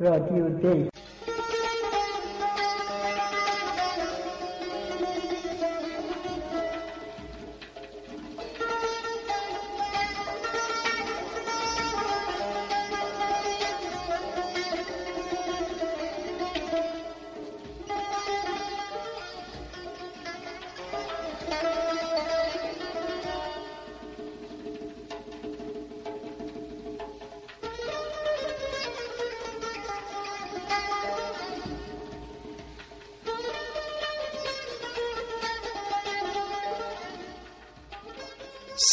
رادیو 0.00 0.48
دی 0.48 0.90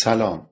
سلام. 0.03 0.49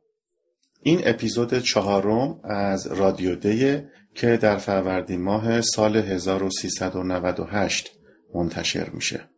این 0.81 1.01
اپیزود 1.03 1.59
چهارم 1.59 2.39
از 2.43 2.87
رادیو 2.87 3.35
دیه 3.35 3.89
که 4.15 4.37
در 4.37 4.57
فروردین 4.57 5.21
ماه 5.21 5.61
سال 5.61 5.95
1398 5.95 7.91
منتشر 8.35 8.89
میشه. 8.89 9.29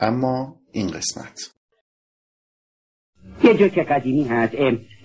اما 0.00 0.60
این 0.72 0.90
قسمت. 0.90 1.57
یه 3.44 3.54
جوک 3.54 3.78
قدیمی 3.78 4.24
هست 4.24 4.54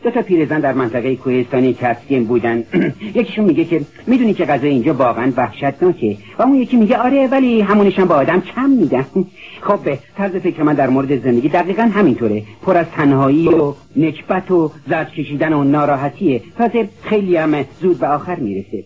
دو 0.03 0.11
تا 0.11 0.21
پیرزن 0.21 0.59
در 0.59 0.73
منطقه 0.73 1.15
کوهستانی 1.15 1.73
کسکین 1.73 2.25
بودن. 2.25 2.63
یکیشون 3.15 3.45
میگه 3.45 3.65
که 3.65 3.81
می‌دونی 4.07 4.33
که 4.33 4.45
غذا 4.45 4.67
اینجا 4.67 4.93
واقعا 4.93 5.31
وحشتناکه. 5.37 6.17
و 6.39 6.41
اون 6.41 6.55
یکی 6.55 6.77
میگه 6.77 6.97
آره 6.97 7.27
ولی 7.27 7.61
همونشم 7.61 8.05
با 8.05 8.15
آدم 8.15 8.41
کم 8.41 8.69
میدن. 8.69 9.05
خب 9.67 9.79
به 9.83 9.99
طرز 10.17 10.35
فکر 10.35 10.63
من 10.63 10.73
در 10.73 10.89
مورد 10.89 11.23
زندگی 11.23 11.49
دقیقا 11.49 11.83
همینطوره. 11.83 12.43
پر 12.65 12.77
از 12.77 12.85
تنهایی 12.95 13.47
و 13.47 13.73
نکبت 13.95 14.51
و 14.51 14.71
زرد 14.87 15.09
کشیدن 15.09 15.53
و 15.53 15.63
ناراحتیه 15.63 16.41
تازه 16.57 16.89
خیلی 17.03 17.37
هم 17.37 17.65
زود 17.81 17.99
به 17.99 18.07
آخر 18.07 18.35
می‌رسه. 18.35 18.83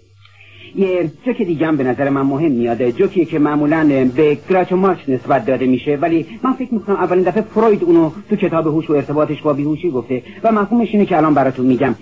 یه 0.77 1.11
جوک 1.25 1.41
دیگه 1.41 1.67
هم 1.67 1.77
به 1.77 1.83
نظر 1.83 2.09
من 2.09 2.21
مهم 2.21 2.51
میاده 2.51 2.91
جوکیه 2.91 3.25
که 3.25 3.39
معمولا 3.39 4.09
به 4.15 4.37
گراچ 4.49 4.73
مارکس 4.73 5.09
نسبت 5.09 5.45
داده 5.45 5.65
میشه 5.65 5.97
ولی 6.01 6.25
من 6.43 6.53
فکر 6.53 6.73
می‌کنم 6.73 6.95
اولین 6.95 7.23
دفعه 7.23 7.41
فروید 7.41 7.83
اونو 7.83 8.11
تو 8.29 8.35
کتاب 8.35 8.67
هوش 8.67 8.89
و 8.89 8.93
ارتباطش 8.93 9.41
با 9.41 9.53
بیهوشی 9.53 9.91
گفته 9.91 10.23
و 10.43 10.51
مفهومش 10.51 10.87
اینه 10.91 11.05
که 11.05 11.17
الان 11.17 11.33
براتون 11.33 11.65
میگم. 11.65 11.95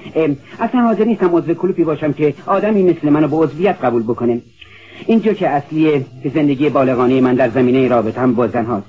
اصلا 0.60 0.82
حاضر 0.82 1.04
نیستم 1.04 1.36
عضو 1.36 1.54
کلوپی 1.54 1.84
باشم 1.84 2.14
که 2.14 2.34
آدمی 2.46 2.84
مثل 2.84 3.10
منو 3.10 3.28
به 3.28 3.36
عضویت 3.36 3.76
قبول 3.84 4.04
بکنه. 4.04 4.42
این 5.08 5.20
جوک 5.20 5.44
اصلی 5.44 6.06
زندگی 6.34 6.70
بالغانه 6.70 7.22
من 7.22 7.36
در 7.36 7.50
زمینه 7.50 7.88
رابطم 7.88 8.34
با 8.34 8.48
هاست. 8.48 8.88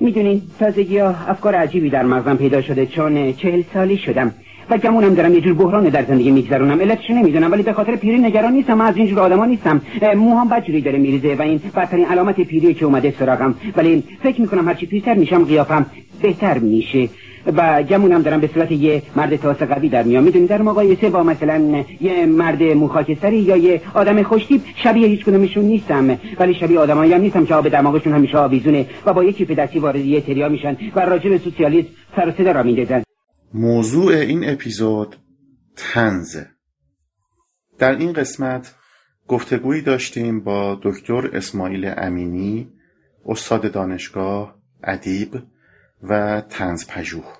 می‌دونین 0.00 0.42
تازگی 0.58 0.98
ها 0.98 1.08
افکار 1.28 1.54
عجیبی 1.54 1.90
در 1.90 2.02
مغزم 2.02 2.36
پیدا 2.36 2.62
شده 2.62 2.86
چون 2.86 3.32
چهل 3.32 3.62
سالی 3.74 3.96
شدم. 3.96 4.34
و 4.70 4.78
گمونم 4.78 5.14
دارم 5.14 5.34
یه 5.34 5.40
جور 5.40 5.54
بحران 5.54 5.84
در 5.84 6.04
زندگی 6.04 6.30
میگذرونم. 6.30 6.80
علتش 6.80 7.10
نمی‌دونم 7.10 7.52
ولی 7.52 7.62
به 7.62 7.72
خاطر 7.72 7.96
پیری 7.96 8.18
نگران 8.18 8.52
نیستم 8.52 8.80
از 8.80 8.96
اینجور 8.96 9.20
آدما 9.20 9.46
نیستم. 9.46 9.80
موهام 10.16 10.48
بدجوری 10.48 10.80
داره 10.80 10.98
میریزه 10.98 11.34
و 11.34 11.42
این 11.42 11.60
بدترین 11.76 12.06
علامت 12.06 12.40
پیری 12.40 12.74
که 12.74 12.84
اومده 12.84 13.14
سراغم. 13.18 13.54
ولی 13.76 14.02
فکر 14.22 14.40
می‌کنم 14.40 14.68
هرچی 14.68 14.86
پیرتر 14.86 15.14
میشم 15.14 15.44
قیافم 15.44 15.86
بهتر 16.22 16.58
میشه. 16.58 17.08
و 17.56 17.82
گمونم 17.82 18.22
دارم 18.22 18.40
به 18.40 18.50
صورت 18.54 18.72
یه 18.72 19.02
مرد 19.16 19.36
تاسه 19.36 19.66
قوی 19.66 19.88
در 19.88 20.02
میام. 20.02 20.24
می‌دونی 20.24 20.46
در 20.46 20.62
مقایسه 20.62 21.10
با 21.10 21.22
مثلا 21.22 21.84
یه 22.00 22.26
مرد 22.26 22.62
موخاکستری 22.62 23.36
یا 23.36 23.56
یه 23.56 23.80
آدم 23.94 24.22
خوشتیب 24.22 24.60
شبیه 24.76 25.08
هیچ 25.08 25.24
کدومشون 25.24 25.64
نیستم. 25.64 26.18
ولی 26.38 26.54
شبیه 26.54 26.78
آدمایی 26.78 27.12
هم 27.12 27.20
نیستم 27.20 27.46
که 27.46 27.54
آب 27.54 27.68
دماغشون 27.68 28.12
همیشه 28.12 28.38
آویزونه 28.38 28.86
و 29.06 29.12
با 29.12 29.24
یکی 29.24 29.44
پدستی 29.44 29.78
وارد 29.78 29.96
یه 29.96 30.20
تریا 30.20 30.48
میشن 30.48 30.76
و 30.96 31.00
راجع 31.00 31.30
به 31.30 31.40
سر 32.16 32.28
و 32.28 32.32
صدا 32.38 32.52
را 32.52 32.62
می‌دادن 32.62 33.02
موضوع 33.54 34.14
این 34.14 34.50
اپیزود 34.50 35.16
تنزه 35.76 36.50
در 37.78 37.96
این 37.96 38.12
قسمت 38.12 38.74
گفتگویی 39.28 39.82
داشتیم 39.82 40.44
با 40.44 40.80
دکتر 40.82 41.36
اسماعیل 41.36 41.94
امینی 41.96 42.72
استاد 43.26 43.72
دانشگاه 43.72 44.58
ادیب 44.84 45.42
و 46.02 46.40
تنز 46.40 46.86
پژوه. 46.86 47.32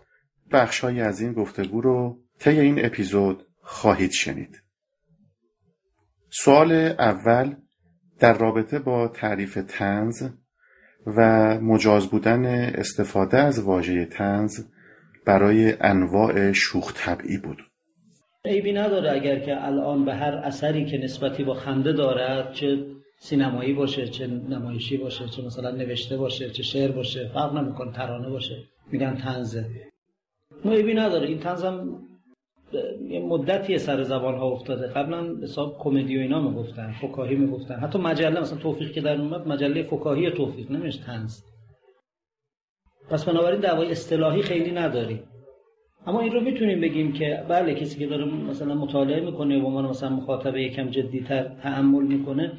بخشهایی 0.53 1.01
از 1.01 1.21
این 1.21 1.33
گفتگو 1.33 1.81
رو 1.81 2.19
طی 2.39 2.61
این 2.61 2.85
اپیزود 2.85 3.47
خواهید 3.61 4.11
شنید. 4.11 4.63
سوال 6.31 6.73
اول 6.99 7.55
در 8.19 8.39
رابطه 8.39 8.79
با 8.79 9.09
تعریف 9.09 9.59
تنز 9.69 10.29
و 11.07 11.21
مجاز 11.61 12.07
بودن 12.07 12.47
استفاده 12.75 13.39
از 13.39 13.59
واژه 13.59 14.05
تنز 14.05 14.65
برای 15.27 15.75
انواع 15.81 16.53
شوخ 16.53 16.93
طبعی 16.97 17.39
بود. 17.39 17.63
عیبی 18.45 18.73
نداره 18.73 19.13
اگر 19.13 19.39
که 19.39 19.67
الان 19.67 20.05
به 20.05 20.15
هر 20.15 20.35
اثری 20.35 20.85
که 20.85 20.99
نسبتی 20.99 21.45
با 21.45 21.55
خنده 21.55 21.93
دارد 21.93 22.53
چه 22.53 22.87
سینمایی 23.19 23.73
باشه 23.73 24.09
چه 24.09 24.27
نمایشی 24.27 24.97
باشه 24.97 25.29
چه 25.29 25.43
مثلا 25.43 25.71
نوشته 25.71 26.17
باشه 26.17 26.51
چه 26.51 26.63
شعر 26.63 26.91
باشه 26.91 27.31
فرق 27.35 27.55
نمی‌کنه 27.55 27.93
ترانه 27.93 28.29
باشه. 28.29 28.57
میگن 28.93 29.17
تنزه 29.17 29.67
عیبی 30.65 30.95
نداره. 30.95 31.29
این 31.29 31.39
تنزم 31.39 31.99
یه 33.09 33.21
مدتی 33.21 33.79
سر 33.79 34.03
زبان 34.03 34.35
ها 34.35 34.47
افتاده. 34.47 34.87
قبلا 34.87 35.37
حساب 35.43 35.77
کمدی 35.79 36.19
و 36.19 36.21
اینا 36.21 36.41
می‌گفتن 36.41 36.95
فکاهی 37.03 37.37
می‌گفتن. 37.37 37.75
حتی 37.75 37.99
مجله 37.99 38.41
مثلا 38.41 38.59
توفیق 38.59 38.93
که 38.93 39.01
در 39.01 39.21
اومد 39.21 39.49
مجله 39.49 39.83
فکاهی 39.83 40.31
توفیق 40.31 40.71
نمیشه 40.71 41.05
تنز 41.05 41.41
پس 43.13 43.25
بنابراین 43.25 43.61
دعوای 43.61 43.91
اصطلاحی 43.91 44.43
خیلی 44.43 44.71
نداریم. 44.71 45.23
اما 46.07 46.21
این 46.21 46.33
رو 46.33 46.41
می‌تونیم 46.41 46.81
بگیم 46.81 47.13
که 47.13 47.45
بله 47.49 47.75
کسی 47.75 47.99
که 47.99 48.07
داره 48.07 48.25
مثلا 48.25 48.75
مطالعه 48.75 49.21
می‌کنه 49.21 49.63
و 49.63 49.69
من 49.69 49.89
مثلا 49.89 50.09
مخاطب 50.09 50.57
یکم 50.57 50.91
جدیتر 50.91 51.43
تعمل 51.63 52.03
می‌کنه 52.03 52.53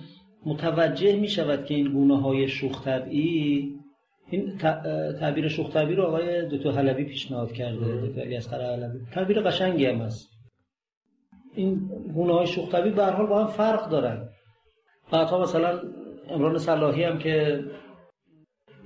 متوجه 0.45 1.15
می‌شود 1.15 1.65
که 1.65 1.73
این 1.73 1.91
گونه 1.91 2.21
های 2.21 2.47
شوخ 2.47 2.85
طبعی 2.85 3.73
این 4.29 4.57
تعبیر 5.19 5.47
شوخ 5.47 5.73
طبعی 5.73 5.95
رو 5.95 6.03
آقای 6.03 6.49
دکتر 6.49 6.71
حلبی 6.71 7.03
پیشنهاد 7.03 7.51
کرده. 7.51 8.07
دکتر 8.07 8.21
الیاس 8.21 8.53
حلبی. 8.53 8.99
تعبیر 9.11 9.41
قشنگی 9.41 9.85
هم 9.85 10.01
است 10.01 10.29
این 11.55 11.89
گونه 12.13 12.33
های 12.33 12.47
شوخ 12.47 12.71
طبعی 12.71 12.91
به 12.91 13.05
هر 13.05 13.11
حال 13.11 13.27
با 13.27 13.39
هم 13.39 13.47
فرق 13.47 13.89
دارن. 13.89 14.29
بعدها 15.11 15.41
مثلا 15.41 15.79
امران 16.29 16.57
صلاحی 16.57 17.03
هم 17.03 17.19
که 17.19 17.63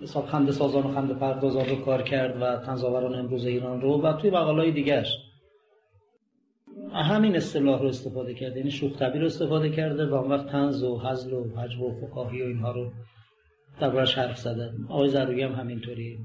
حساب 0.01 0.25
خنده 0.25 0.51
سازان 0.51 0.83
و 0.83 0.93
خنده 0.93 1.13
پردازان 1.13 1.65
رو 1.65 1.75
کار 1.75 2.01
کرد 2.01 2.41
و 2.41 2.65
تنظاوران 2.65 3.15
امروز 3.15 3.45
ایران 3.45 3.81
رو 3.81 4.01
و 4.01 4.13
توی 4.13 4.29
های 4.29 4.71
دیگرش 4.71 5.17
همین 6.93 7.35
اصطلاح 7.35 7.81
رو 7.81 7.87
استفاده 7.87 8.33
کرده 8.33 8.57
یعنی 8.57 8.71
شوخ 8.71 9.01
رو 9.01 9.25
استفاده 9.25 9.69
کرده 9.69 10.05
و 10.05 10.13
اون 10.13 10.31
وقت 10.31 10.47
تنز 10.47 10.83
و 10.83 10.99
حزل 10.99 11.33
و 11.33 11.43
حجب 11.43 11.81
و 11.81 11.91
فقاهی 12.01 12.41
و 12.41 12.45
اینها 12.45 12.71
رو 12.71 12.91
دربارش 13.79 14.17
حرف 14.17 14.37
زده. 14.37 14.71
آقای 14.89 15.09
ضروری 15.09 15.41
هم 15.41 15.51
همینطوری 15.51 16.17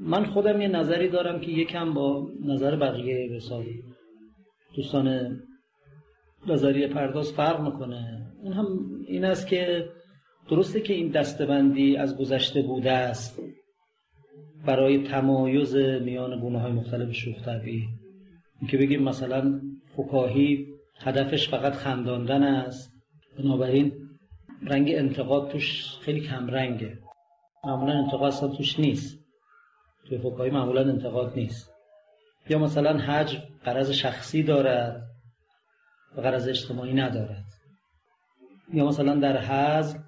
من 0.00 0.24
خودم 0.24 0.60
یه 0.60 0.68
نظری 0.68 1.08
دارم 1.08 1.40
که 1.40 1.50
یکم 1.50 1.94
با 1.94 2.28
نظر 2.44 2.76
بقیه 2.76 3.36
حساب 3.36 3.64
دوستان 4.76 5.36
نظریه 6.46 6.88
پرداز 6.88 7.32
فرق 7.32 7.60
می‌کنه. 7.60 8.26
اون 8.42 8.52
هم 8.52 8.66
این 9.06 9.24
است 9.24 9.46
که 9.48 9.88
درسته 10.50 10.80
که 10.80 10.94
این 10.94 11.08
دستبندی 11.08 11.96
از 11.96 12.18
گذشته 12.18 12.62
بوده 12.62 12.92
است 12.92 13.42
برای 14.66 15.08
تمایز 15.08 15.76
میان 15.76 16.40
گونه 16.40 16.60
های 16.60 16.72
مختلف 16.72 17.12
شوخ 17.12 17.44
طبعی 17.44 17.88
که 18.70 18.76
بگیم 18.78 19.02
مثلا 19.02 19.60
فکاهی 19.96 20.66
هدفش 21.00 21.48
فقط 21.48 21.72
خنداندن 21.72 22.42
است 22.42 22.92
بنابراین 23.38 23.92
رنگ 24.62 24.90
انتقاد 24.94 25.50
توش 25.50 25.96
خیلی 26.00 26.20
کم 26.20 26.46
رنگه 26.46 26.98
معمولا 27.64 27.92
انتقاد 27.92 28.32
اصلا 28.32 28.48
توش 28.48 28.78
نیست. 28.78 29.18
توی 30.08 30.18
فکاهی 30.18 30.50
معمولا 30.50 30.80
انتقاد 30.80 31.32
نیست. 31.36 31.72
یا 32.48 32.58
مثلا 32.58 32.98
حج 32.98 33.38
قرض 33.64 33.90
شخصی 33.90 34.42
دارد 34.42 35.02
و 36.16 36.20
قرض 36.20 36.48
اجتماعی 36.48 36.94
ندارد. 36.94 37.44
یا 38.72 38.86
مثلا 38.86 39.14
در 39.14 39.38
حزم 39.38 40.05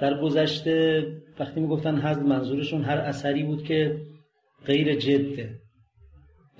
در 0.00 0.20
گذشته 0.20 1.06
وقتی 1.38 1.60
می‌گفتن 1.60 1.98
حزم 2.00 2.22
منظورشون 2.22 2.82
هر 2.82 2.98
اثری 2.98 3.42
بود 3.42 3.64
که 3.64 4.00
غیر 4.66 4.96
جده. 4.96 5.58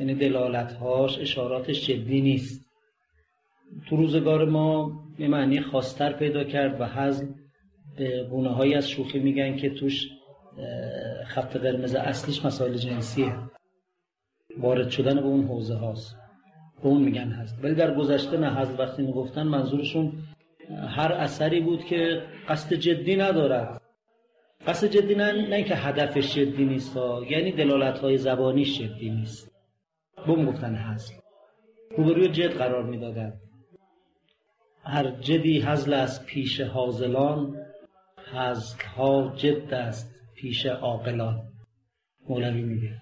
یعنی 0.00 0.14
دلالتهاش 0.14 1.18
اشاراتش 1.18 1.86
جدی 1.86 2.20
نیست. 2.20 2.66
تو 3.88 3.96
روزگار 3.96 4.44
ما 4.44 4.92
یه 5.18 5.28
معنی 5.28 5.60
خاصتر 5.60 6.12
پیدا 6.12 6.44
کرد 6.44 6.80
و 6.80 6.86
حزم 6.86 7.34
به 7.96 8.24
گونه 8.30 8.48
هایی 8.48 8.74
از 8.74 8.90
شوخی 8.90 9.18
میگن 9.18 9.56
که 9.56 9.70
توش 9.70 10.08
خط 11.26 11.56
قرمز 11.56 11.94
اصلیش 11.94 12.44
مسائل 12.44 12.74
جنسیه. 12.74 13.34
وارد 14.58 14.90
شدن 14.90 15.14
به 15.14 15.26
اون 15.26 15.44
حوزه 15.44 15.74
هاست 15.74 16.16
به 16.82 16.88
اون 16.88 17.02
میگن 17.02 17.28
هست 17.28 17.64
ولی 17.64 17.74
در 17.74 17.94
گذشته 17.94 18.36
نه 18.36 18.54
حزم 18.54 18.78
وقتی 18.78 19.02
می‌گفتن 19.02 19.42
منظورشون 19.42 20.12
هر 20.70 21.12
اثری 21.12 21.60
بود 21.60 21.84
که 21.84 22.22
قصد 22.48 22.74
جدی 22.74 23.16
ندارد. 23.16 23.82
قصد 24.66 24.86
جدی 24.86 25.14
نه, 25.14 25.32
نه 25.32 25.62
که 25.62 25.74
هدفش 25.74 26.34
جدی 26.34 26.64
نیست 26.64 26.96
ها. 26.96 27.24
یعنی 27.30 27.52
دلالت 27.52 27.98
های 27.98 28.18
زبانیش 28.18 28.78
جدی 28.78 29.10
نیست. 29.10 29.52
بوم 30.26 30.44
گفتن 30.44 30.74
هست. 30.74 31.22
روبروی 31.96 32.28
جد 32.28 32.52
قرار 32.52 32.82
می‌دادن 32.82 33.32
هر 34.84 35.10
جدی 35.10 35.60
هزل 35.60 35.92
از 35.92 36.26
پیش 36.26 36.60
حاضلان 36.60 37.56
هزل 38.32 38.84
ها 38.96 39.32
جد 39.36 39.74
است 39.74 40.14
پیش 40.34 40.66
عاقلان. 40.66 41.42
مولوی 42.28 42.62
میگه. 42.62 42.96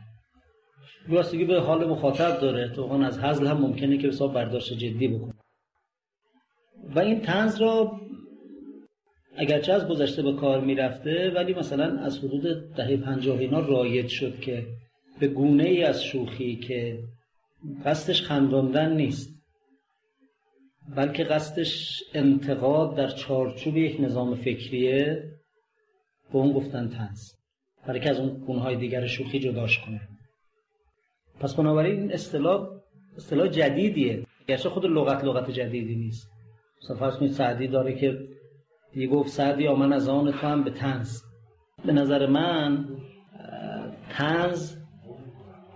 راستگی 1.08 1.44
به 1.44 1.60
حال 1.60 1.88
مخاطب 1.88 2.40
داره 2.40 2.68
تو 2.68 2.92
از 2.92 3.18
هزل 3.18 3.46
هم 3.46 3.56
ممکنه 3.56 3.98
که 3.98 4.08
حساب 4.08 4.34
برداشت 4.34 4.72
جدی 4.72 5.08
بکنه. 5.08 5.37
و 6.94 6.98
این 6.98 7.20
تنز 7.20 7.60
را 7.60 8.00
اگرچه 9.36 9.72
از 9.72 9.88
گذشته 9.88 10.22
به 10.22 10.32
کار 10.32 10.60
می‌رفته 10.60 11.30
ولی 11.34 11.54
مثلا 11.54 12.00
از 12.00 12.18
حدود 12.18 12.74
دهه 12.74 12.96
پنجاه 12.96 13.38
اینا 13.38 13.60
رایج 13.60 14.08
شد 14.08 14.40
که 14.40 14.66
به 15.20 15.28
گونه 15.28 15.64
ای 15.64 15.84
از 15.84 16.04
شوخی 16.04 16.56
که 16.56 16.98
قصدش 17.84 18.22
خنداندن 18.22 18.96
نیست. 18.96 19.38
بلکه 20.96 21.24
قصدش 21.24 22.02
انتقاد 22.14 22.96
در 22.96 23.08
چارچوب 23.08 23.76
یک 23.76 24.00
نظام 24.00 24.34
فکریه 24.34 25.24
به 26.32 26.38
اون 26.38 26.52
گفتن 26.52 26.88
تنز 26.88 27.32
برای 27.86 28.00
که 28.00 28.10
از 28.10 28.20
اون 28.20 28.44
گونه 28.46 28.60
های 28.60 28.76
دیگر 28.76 29.06
شوخی 29.06 29.38
جداش 29.38 29.78
کنه. 29.78 30.00
پس 31.40 31.54
بنابراین 31.54 32.00
این 32.00 32.12
اصطلاح 32.12 32.68
اصطلاح 33.16 33.48
جدیدیه. 33.48 34.26
گرچه 34.48 34.68
خود 34.68 34.84
لغت 34.84 35.24
لغت 35.24 35.50
جدیدی 35.50 35.96
نیست. 35.96 36.37
مثلا 36.82 37.28
سعدی 37.28 37.68
داره 37.68 37.94
که 37.94 38.18
دیگه 38.92 39.06
گفت 39.06 39.28
سعدی 39.28 39.68
من 39.68 39.92
از 39.92 40.08
آن 40.08 40.32
تو 40.32 40.46
هم 40.46 40.64
به 40.64 40.70
تنز 40.70 41.22
به 41.84 41.92
نظر 41.92 42.26
من 42.26 42.88
تنز 44.10 44.76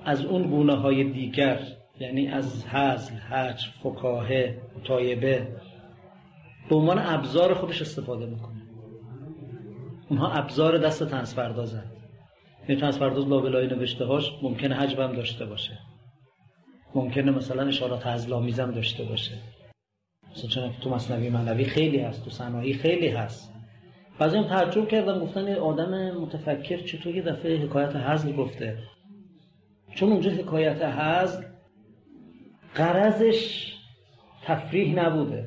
از 0.05 0.25
اون 0.25 0.43
گونه 0.43 0.75
های 0.75 1.05
دیگر 1.05 1.59
یعنی 2.01 2.29
از 2.29 2.67
حزل، 2.67 3.15
حج، 3.15 3.67
فکاهه، 3.83 4.61
طایبه 4.85 5.49
به 6.69 6.77
عنوان 6.77 6.99
ابزار 6.99 7.55
خودش 7.55 7.83
استفاده 7.83 8.27
می‌کنه. 8.27 8.63
اونها 10.11 10.33
ابزار 10.33 10.79
دست 10.79 11.09
تنز 11.09 11.35
پردازن 11.35 11.85
یعنی 12.69 12.81
پرداز 12.81 13.29
لابلای 13.29 13.67
نوشته 13.67 14.05
هاش 14.05 14.33
ممکنه 14.43 14.75
حجبم 14.75 15.13
داشته 15.13 15.47
باشه. 15.47 15.79
ممکنه 16.95 17.31
مثلا 17.31 17.67
اشارات 17.67 18.07
حزلامیزم 18.07 18.71
داشته 18.71 19.05
باشه. 19.05 19.39
مثلا 20.37 20.51
چون 20.51 20.71
تو 20.81 20.91
مصنوی 20.91 21.31
معنوی 21.31 21.65
خیلی 21.65 21.99
هست 21.99 22.25
تو 22.25 22.31
صنایع 22.31 22.77
خیلی 22.77 23.09
هست. 23.09 23.53
بعضی 24.19 24.37
هم 24.37 24.45
تعجب 24.45 24.89
کردم 24.89 25.19
گفتن 25.19 25.55
آدم 25.55 26.11
متفکر 26.11 26.77
چطور 26.77 27.15
یه 27.15 27.23
دفعه 27.23 27.57
حکایت 27.57 27.97
حزل 27.97 28.33
گفته. 28.33 28.79
چون 29.95 30.13
اونجا 30.13 30.31
حکایت 30.31 30.83
حزل 30.83 31.43
قرضش 32.75 33.73
تفریح 34.45 34.95
نبوده. 34.95 35.45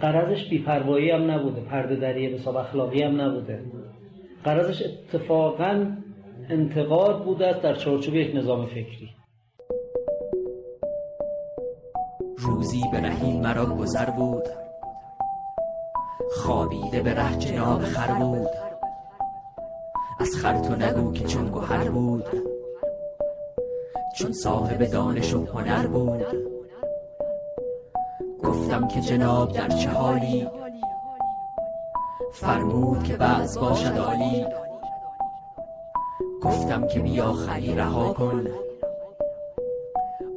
قرضش 0.00 0.48
بیپروایی 0.48 1.10
هم 1.10 1.30
نبوده 1.30 1.60
پرده 1.60 1.96
دریه 1.96 2.30
حساب 2.30 2.56
اخلاقی 2.56 3.02
هم 3.02 3.20
نبوده. 3.20 3.64
قرضش 4.44 4.82
اتفاقا 4.82 5.96
انتقاد 6.48 7.24
بوده 7.24 7.46
است 7.46 7.62
در 7.62 7.74
چارچوب 7.74 8.14
یک 8.14 8.36
نظام 8.36 8.66
فکری. 8.66 9.10
روزی 12.44 12.84
به 12.92 13.00
رحیل 13.00 13.40
مرا 13.40 13.66
گذر 13.66 14.10
بود. 14.10 14.48
خوابیده 16.36 17.02
به 17.02 17.14
ره 17.14 17.36
جناب 17.36 17.82
خر 17.82 18.12
بود. 18.12 18.48
از 20.20 20.30
خر 20.36 20.58
تو 20.58 20.76
نگو 20.76 21.12
که 21.12 21.24
چون 21.24 21.48
گوهر 21.48 21.88
بود. 21.88 22.24
چون 24.16 24.32
صاحب 24.32 24.84
دانش 24.84 25.34
و 25.34 25.46
هنر 25.46 25.86
بود. 25.86 26.26
گفتم 28.44 28.88
که 28.88 29.00
جناب 29.00 29.52
در 29.52 29.68
چه 29.68 29.90
حالی؟ 29.90 30.48
فرمود 32.32 33.04
که 33.04 33.16
بعض 33.16 33.58
باشد 33.58 33.98
عالی. 33.98 34.46
گفتم 36.42 36.86
که 36.86 37.00
بیا 37.00 37.32
خری 37.32 37.74
رها 37.74 38.12
کن. 38.12 38.46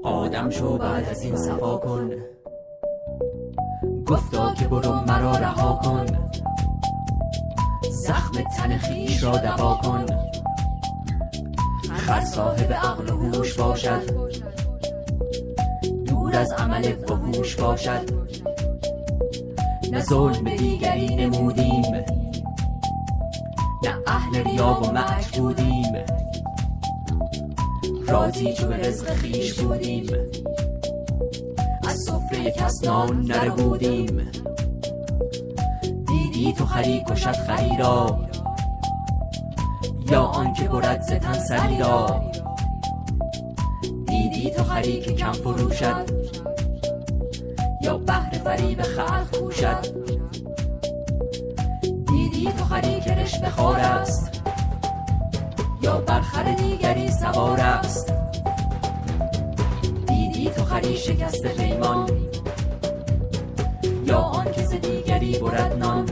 آدم 0.07 0.49
شو 0.49 0.77
بعد 0.77 1.09
از 1.09 1.21
این 1.21 1.37
صفا 1.37 1.77
کن. 1.77 2.11
گفتا 4.07 4.53
که 4.53 4.67
برو 4.67 4.93
مرا 4.93 5.31
رها 5.31 5.79
کن. 5.83 6.05
زخم 7.91 8.41
تن 8.57 8.77
خیش 8.77 9.23
را 9.23 9.37
دوا 9.37 9.79
کن. 9.83 10.05
خر 11.93 12.21
صاحب 12.21 12.73
عقل 12.73 13.09
و 13.09 13.17
هوش 13.17 13.53
باشد. 13.53 14.01
دور 16.05 16.35
از 16.35 16.51
عمل 16.51 16.93
وحوش 17.09 17.55
باشد. 17.55 18.27
نه 19.91 20.01
ظلم 20.01 20.55
دیگری 20.55 21.15
نمودیم. 21.15 21.93
نه 23.83 23.95
اهل 24.07 24.43
ریا 24.43 24.79
و 24.83 24.91
مکر 24.91 25.39
بودیم. 25.39 25.93
راضی 28.07 28.53
چو 28.53 28.71
رزق 28.71 29.13
خیش 29.13 29.53
بودیم. 29.53 30.07
از 31.87 31.97
سفره 32.07 32.51
کس 32.51 32.83
نان 32.83 33.21
نره 33.21 33.49
بودیم. 33.49 34.31
دیدی 36.07 36.53
تو 36.57 36.65
خری 36.65 37.03
کشد 37.09 37.35
خری 37.35 37.77
را. 37.79 38.19
یا 40.11 40.21
آنکه 40.21 40.67
برد 40.67 41.01
ز 41.01 41.07
تن 41.07 41.39
سری 41.39 41.77
را. 41.77 42.21
دیدی 44.07 44.51
تو 44.51 44.63
خری 44.63 44.99
که 45.01 45.13
کم 45.13 45.31
فروشد. 45.31 46.05
یا 47.81 47.97
بهر 47.97 48.31
فریب 48.43 48.81
خلق 48.81 49.37
کوشد 49.39 50.07
دیدی 52.07 52.51
تو 52.57 52.65
خری 52.65 52.99
که 52.99 53.11
رشوه 53.11 53.49
خور 53.49 53.79
است. 53.79 54.36
بر 56.05 56.21
خر 56.21 56.43
دیگری 56.43 57.11
سوار 57.11 57.59
است. 57.59 58.13
دیدی 60.07 60.49
تو 60.49 60.65
خری 60.65 60.97
شکست 60.97 61.47
پیمان. 61.47 62.09
یا 64.05 64.17
آنکه 64.17 64.63
ز 64.65 64.69
دیگری 64.69 65.39
برد 65.39 65.77
نان 65.79 66.05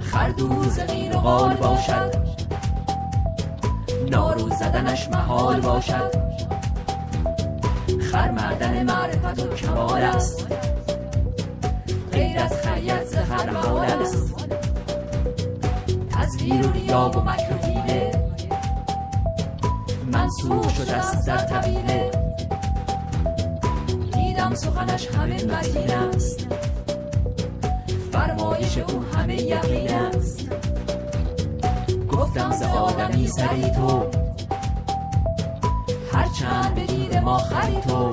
خردوز 0.00 0.80
غیر 0.80 1.12
غال 1.12 1.54
باشد. 1.54 2.14
نارو 4.10 4.48
زدنش 4.48 5.08
محال 5.08 5.60
باشد. 5.60 6.12
خر 8.12 8.30
معدن 8.30 8.82
معرفت 8.82 9.42
و 9.42 9.54
کمال 9.54 10.02
است. 10.02 10.46
غیر 12.12 12.38
از 12.40 12.52
خریت 12.52 13.04
زهر 13.04 13.50
حال 13.50 13.90
است. 13.90 14.34
تزویر 16.10 16.66
و 16.66 16.72
ریا 16.72 17.10
و 17.14 17.20
مکر 17.20 17.61
و 17.82 17.92
حیله 17.92 18.24
منصوب 20.12 20.68
شده 20.68 20.96
است 20.96 21.26
در 21.26 21.38
طویله 21.38 22.10
دیدم 24.14 24.54
سخنش 24.54 25.06
همه 25.06 25.44
متین 25.44 25.90
است. 25.90 26.46
فرمایش 28.12 28.78
او 28.78 29.04
همه 29.16 29.42
یقین 29.42 29.90
است. 29.90 30.48
گفتم 32.12 32.52
ز 32.52 32.62
آدمی 32.62 33.26
سری 33.26 33.70
تو. 33.70 34.06
هرچند 36.12 36.74
به 36.74 36.84
دید 36.84 37.16
ما 37.16 37.38
خری 37.38 37.80
تو. 37.80 38.10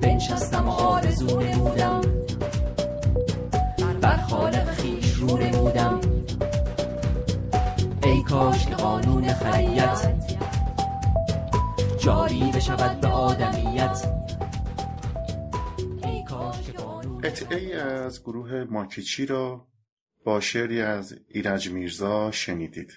بنشستم 0.00 0.68
و 0.68 0.70
آرزو 0.70 1.40
نمودم 1.40 1.91
خریت 9.62 10.06
جاری 11.98 12.52
بشود 12.54 13.00
به 13.00 13.08
آدمیت. 13.08 14.06
قطعه 17.22 17.76
از 17.76 18.22
گروه 18.22 18.64
ماکیچی 18.70 19.26
را 19.26 19.66
با 20.24 20.40
شعری 20.40 20.80
از 20.80 21.18
ایرج 21.28 21.70
میرزا 21.70 22.30
شنیدید. 22.30 22.92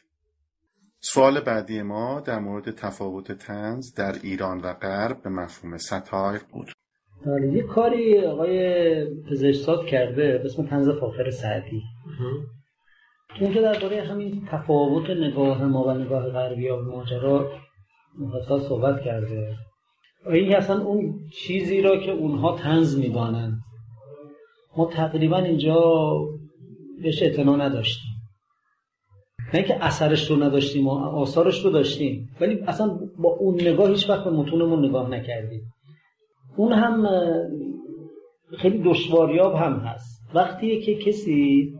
سوال 0.99 1.39
بعدی 1.39 1.81
ما 1.81 2.19
در 2.19 2.39
مورد 2.39 2.71
تفاوت 2.71 3.31
تنز 3.31 3.93
در 3.93 4.15
ایران 4.23 4.61
و 4.61 4.73
غرب 4.73 5.21
به 5.21 5.29
مفهوم 5.29 5.77
ستایر 5.77 6.41
بود. 6.51 6.71
بله 7.25 7.53
یه 7.53 7.63
کاری 7.63 8.25
آقای 8.25 9.05
پزشساد 9.05 9.85
کرده 9.85 10.37
به 10.37 10.45
اسم 10.45 10.67
تنز 10.67 10.89
فاخر 10.89 11.29
سعدی. 11.29 11.81
اونجا 13.41 13.61
درباره 13.61 14.01
همین 14.01 14.47
تفاوت 14.51 15.09
نگاه 15.09 15.65
ما 15.65 15.83
و 15.83 15.91
نگاه 15.91 16.29
غربی 16.29 16.67
ها 16.67 16.75
به 16.75 16.81
ماجرا 16.81 17.51
مفصل 18.19 18.59
صحبت 18.59 19.01
کرده. 19.01 19.55
این 20.25 20.55
اصلا 20.55 20.81
اون 20.81 21.19
چیزی 21.33 21.81
را 21.81 21.97
که 21.97 22.11
اونها 22.11 22.57
تنز 22.57 22.99
می‌دانند. 22.99 23.59
ما 24.77 24.85
تقریبا 24.85 25.37
اینجا 25.37 25.81
بهش 27.01 27.23
اعتنا 27.23 27.55
نداشتیم. 27.55 28.11
نه 29.53 29.63
که 29.63 29.85
اثرش 29.85 30.31
رو 30.31 30.43
نداشتیم 30.43 30.87
و 30.87 30.91
آثارش 30.91 31.65
رو 31.65 31.71
داشتیم 31.71 32.29
ولی 32.41 32.59
اصلا 32.67 32.99
با 33.17 33.29
اون 33.29 33.61
نگاه 33.61 33.89
هیچ 33.89 34.09
وقت 34.09 34.23
به 34.23 34.31
متونمون 34.31 34.85
نگاه 34.85 35.09
نکردیم. 35.09 35.61
اون 36.57 36.71
هم 36.71 37.07
خیلی 38.57 38.83
دشواریاب 38.83 39.53
هم 39.55 39.73
هست. 39.73 40.21
وقتی 40.35 40.81
که 40.81 40.95
کسی 40.95 41.73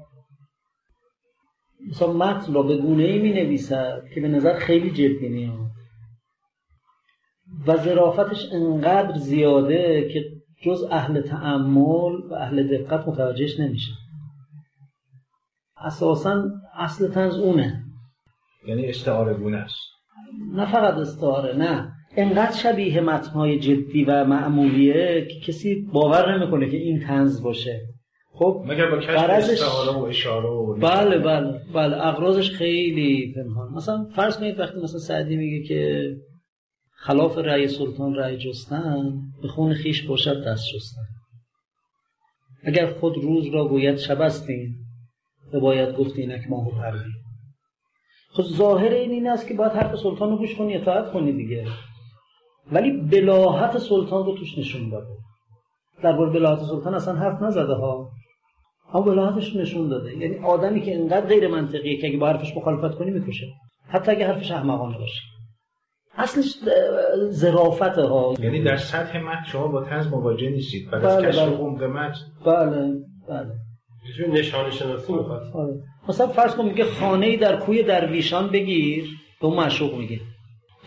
مثلا 1.90 2.14
متن 2.14 2.54
را 2.54 2.64
به 2.64 2.78
گونه 2.78 3.04
ای 3.04 3.20
می 3.20 3.34
نویسد 3.34 4.04
که 4.16 4.22
به 4.22 4.28
نظر 4.28 4.60
خیلی 4.60 4.92
جدی 4.92 5.30
میاد. 5.30 5.72
و 7.68 7.78
ظرافتش 7.78 8.46
انقدر 8.52 9.18
زیاده 9.18 10.10
که 10.14 10.24
جز 10.62 10.84
اهل 10.92 11.22
تعمل 11.22 12.16
و 12.30 12.34
اهل 12.34 12.78
دقت 12.78 13.08
متوجهش 13.08 13.60
نمیشه. 13.60 13.92
اساسا 15.78 16.44
اصل 16.74 17.12
تنز 17.12 17.38
اونه. 17.38 17.84
یعنی 18.68 18.86
استعاره 18.86 19.34
گونه 19.34 19.58
است. 19.58 19.80
نه 20.54 20.72
فقط 20.72 20.94
استعاره 20.94 21.58
نه. 21.58 21.92
انقدر 22.18 22.56
شبیه 22.56 23.02
متنهای 23.02 23.60
جدی 23.60 24.06
و 24.06 24.26
معمولیه 24.26 25.28
که 25.28 25.40
کسی 25.40 25.76
باور 25.94 26.38
نمی‌کنه 26.38 26.70
که 26.70 26.78
این 26.78 27.00
تنز 27.00 27.44
باشه. 27.44 27.82
خب 28.40 28.64
مگر 28.66 28.92
با 28.92 28.98
کشف 28.98 29.96
و 29.96 30.04
اشاره 30.04 30.48
و 30.48 30.74
بله 30.74 31.18
بله 31.18 31.62
بله 31.74 32.08
اغراضش 32.08 32.52
خیلی 32.52 33.34
پنهان. 33.36 33.74
مثلا 33.74 34.06
فرض 34.16 34.38
کنید 34.38 34.60
وقتی 34.60 34.80
مثلا 34.80 35.00
سعدی 35.00 35.36
میگه 35.36 35.68
که 35.68 36.12
خلاف 36.98 37.38
رأی 37.38 37.68
سلطان 37.68 38.16
رأی 38.16 38.38
جستن 38.38 39.22
به 39.42 39.48
خون 39.48 39.74
خیش 39.74 40.04
باشد 40.04 40.44
دست 40.48 40.66
جستن. 40.76 41.02
اگر 42.64 42.94
خود 42.94 43.18
روز 43.18 43.46
را 43.46 43.68
گوید 43.68 43.98
شب 43.98 44.22
استین 44.22 44.76
به 45.52 45.60
باید 45.60 45.96
گفت 45.96 46.18
اینک 46.18 46.42
ماهو 46.50 46.72
پروی 46.72 47.12
خب 48.32 48.44
ظاهر 48.44 48.90
این 48.92 49.12
این 49.12 49.28
است 49.28 49.48
که 49.48 49.54
باید 49.54 49.72
حرف 49.72 49.96
سلطان 49.96 50.30
رو 50.30 50.38
گوش 50.38 50.56
کنی 50.56 50.76
اطاعت 50.76 51.12
کنی 51.12 51.32
دیگه. 51.32 51.68
ولی 52.72 52.92
بلاحت 52.92 53.78
سلطان 53.78 54.26
رو 54.26 54.38
توش 54.38 54.58
نشون 54.58 54.90
داده. 54.90 55.08
در 56.04 56.12
بلاحت 56.12 56.60
سلطان 56.60 56.96
اصلا 56.96 57.16
حرف 57.16 57.42
نزده 57.42 57.74
ها. 57.74 58.10
اما 58.94 59.02
بلاحتش 59.02 59.56
نشون 59.56 59.90
داده. 59.90 60.18
یعنی 60.18 60.38
آدمی 60.38 60.82
که 60.82 60.96
انقدر 60.96 61.26
غیر 61.26 61.48
منطقیه 61.48 62.02
که 62.02 62.08
اگه 62.08 62.18
با 62.18 62.28
حرفش 62.28 62.58
مخالفت 62.58 62.98
کنی 62.98 63.12
می‌کشه. 63.12 63.46
حتی 63.88 64.12
اگه 64.12 64.28
حرفش 64.28 64.52
احمقانه 64.52 64.98
باشه. 64.98 65.22
اصلش 66.18 66.56
ظرافت 67.30 67.98
ها. 67.98 68.34
یعنی 68.40 68.64
در 68.64 68.78
سطح 68.78 69.20
متن 69.20 69.44
شما 69.46 69.68
با 69.68 69.84
تنز 69.84 70.08
مواجه 70.08 70.50
نیستید. 70.50 70.92
بعد 70.92 71.06
از 71.06 71.18
بله، 71.18 71.28
کشف 71.28 71.40
بله. 71.40 71.58
عمق 71.58 71.84
متن. 71.84 72.20
بله 72.46 72.94
بله. 73.30 73.52
نشانه 74.32 74.72
شناسی 74.72 75.14
می‌خواد. 75.14 75.42
آره. 75.54 75.74
مثلا 76.10 76.28
فرض 76.28 76.56
کن 76.56 76.66
میگه 76.66 76.84
خانه 76.84 77.38
در 77.38 77.58
کوی 77.58 77.84
درویشان 77.84 78.48
بگیر. 78.48 79.06
به 79.42 79.48
اون 79.48 79.58
معشوق 79.58 79.98
میگه. 79.98 80.20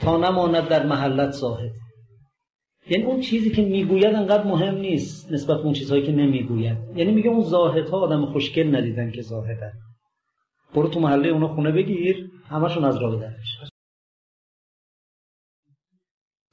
تا 0.01 0.17
نماند 0.17 0.69
در 0.69 0.87
محلت 0.87 1.31
زاهد 1.31 1.71
یعنی 2.91 3.05
اون 3.05 3.21
چیزی 3.21 3.51
که 3.51 3.63
می‌گوید 3.63 4.15
انقدر 4.15 4.45
مهم 4.45 4.75
نیست 4.75 5.33
نسبت 5.33 5.57
به 5.57 5.63
اون 5.63 5.73
چیزهایی 5.73 6.07
که 6.07 6.13
نمی‌گوید. 6.13 6.77
یعنی 6.97 7.13
میگه 7.13 7.31
اون 7.31 7.43
زاهدها 7.43 8.01
آدم 8.01 8.27
خوشگل 8.27 8.77
ندیدن 8.77 9.11
که 9.11 9.23
زاهدن 9.23 9.73
برو 10.75 10.89
تو 10.89 11.01
محله 11.01 11.29
اونا 11.29 11.49
خونه 11.49 11.73
بگیر 11.73 12.31
همشون 12.49 12.85
از 12.85 12.97
راه 12.97 13.21
درش 13.21 13.71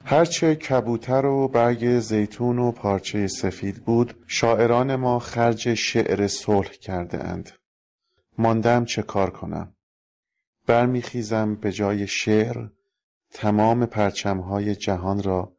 هرچه 0.04 0.54
کبوتر 0.54 1.26
و 1.26 1.48
برگ 1.48 1.98
زیتون 1.98 2.58
و 2.58 2.72
پارچه 2.72 3.26
سفید 3.26 3.84
بود 3.84 4.14
شاعران 4.26 4.96
ما 4.96 5.18
خرج 5.18 5.74
شعر 5.74 6.26
صلح 6.26 6.70
کرده 6.70 7.24
اند. 7.24 7.50
ماندم 8.38 8.84
چه 8.84 9.02
کار 9.02 9.30
کنم؟ 9.30 9.74
برمیخیزم 10.66 11.54
به 11.54 11.72
جای 11.72 12.06
شعر 12.06 12.66
تمام 13.30 13.86
پرچمهای 13.86 14.74
جهان 14.74 15.22
را 15.22 15.55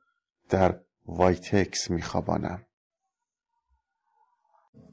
در 0.49 0.75
وایتکس 1.05 1.91
میخوابانم. 1.91 2.63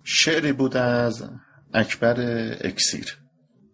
شعری 0.05 0.53
بود 0.53 0.77
از 0.77 1.31
اکبر 1.75 2.17
اکسیر. 2.61 3.19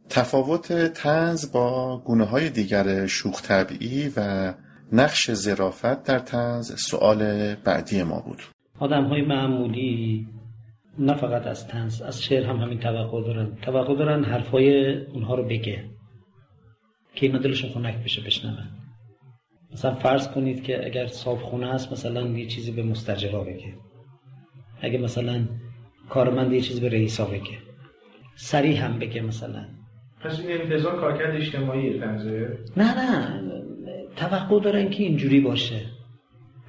تفاوت 0.08 0.72
طنز 0.72 1.52
با 1.52 1.98
گونه 1.98 2.24
های 2.24 2.50
دیگر 2.50 3.06
شوخ 3.06 3.42
طبعی 3.42 4.12
و 4.16 4.52
نقش 4.92 5.32
ظرافت 5.32 6.02
در 6.02 6.18
طنز 6.18 6.74
سؤال 6.88 7.54
بعدی 7.54 8.02
ما 8.02 8.20
بود. 8.20 8.42
آدم 8.78 9.04
های 9.04 9.22
معمولی 9.22 10.26
نه 10.98 11.14
فقط 11.14 11.46
از 11.46 11.68
تنز 11.68 12.02
از 12.02 12.22
شعر 12.22 12.44
هم 12.44 12.56
همین 12.56 12.80
توقع 12.80 13.24
دارن. 13.24 13.56
توقع 13.62 13.96
دارن 13.96 14.24
حرفای 14.24 14.96
اونها 15.06 15.34
رو 15.34 15.44
بگه 15.44 15.84
که 17.14 17.26
اینا 17.26 17.38
دلشون 17.38 17.70
خنک 17.70 18.04
بشه 18.04 18.22
بشنون. 18.22 18.79
مثلا 19.72 19.94
فرض 19.94 20.28
کنید 20.28 20.62
که 20.62 20.86
اگر 20.86 21.06
صابخونه 21.06 21.72
هست 21.72 21.92
مثلا 21.92 22.26
یه 22.28 22.46
چیزی 22.46 22.72
به 22.72 22.82
مستجرا 22.82 23.44
بگه. 23.44 23.74
اگه 24.80 24.98
مثلا 24.98 25.44
کارمند 26.08 26.52
یه 26.52 26.60
چیزی 26.60 26.80
به 26.80 26.88
رئیسا 26.88 27.24
بگه. 27.24 27.58
سریع 28.34 28.76
هم 28.76 28.98
بگه 28.98 29.20
مثلا. 29.20 29.64
پس 30.20 30.40
این 30.40 30.60
انتظار 30.60 31.00
کارکرد 31.00 31.36
اجتماعی 31.36 32.00
تنزه 32.00 32.58
نه 32.76 32.94
نه. 32.94 33.40
توقع 34.16 34.60
دارن 34.60 34.90
که 34.90 35.02
اینجوری 35.02 35.40
باشه. 35.40 35.80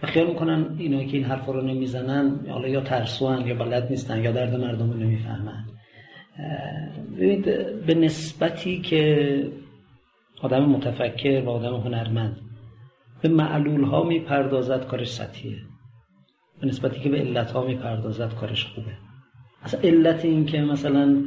و 0.04 0.08
خیال 0.08 0.28
می‌کنن 0.28 0.76
اینا 0.78 1.04
که 1.04 1.18
این 1.18 1.24
حرفا 1.24 1.52
رو 1.52 1.62
نمی‌زنن 1.62 2.40
حالا 2.50 2.68
یا 2.68 2.82
ترسوان 2.82 3.48
یا 3.48 3.56
بلد 3.56 3.90
نیستن 3.90 4.24
یا 4.24 4.32
درد 4.32 4.56
مردم 4.56 4.92
رو 4.92 4.98
نمی‌فهمن. 4.98 5.66
ببینید 7.18 7.46
به 7.86 7.94
نسبتی 7.94 8.82
که 8.82 9.52
آدم 10.42 10.66
متفکر 10.66 11.42
و 11.46 11.50
آدم 11.50 11.76
هنرمند 11.76 12.38
به 13.22 13.30
معلول 13.30 13.84
ها 13.84 14.04
می‌پردازد 14.04 14.88
کارش 14.88 15.12
سطحیه. 15.12 15.58
به 16.62 16.68
نسبتی 16.68 17.00
که 17.00 17.10
به 17.10 17.18
علت 17.18 17.52
ها 17.52 17.66
می‌پردازد 17.66 18.36
کارش 18.36 18.66
خوبه. 18.66 18.92
اصلا 19.64 19.80
علت 19.82 20.26
این 20.26 20.46
که 20.46 20.62
مثلا 20.62 21.24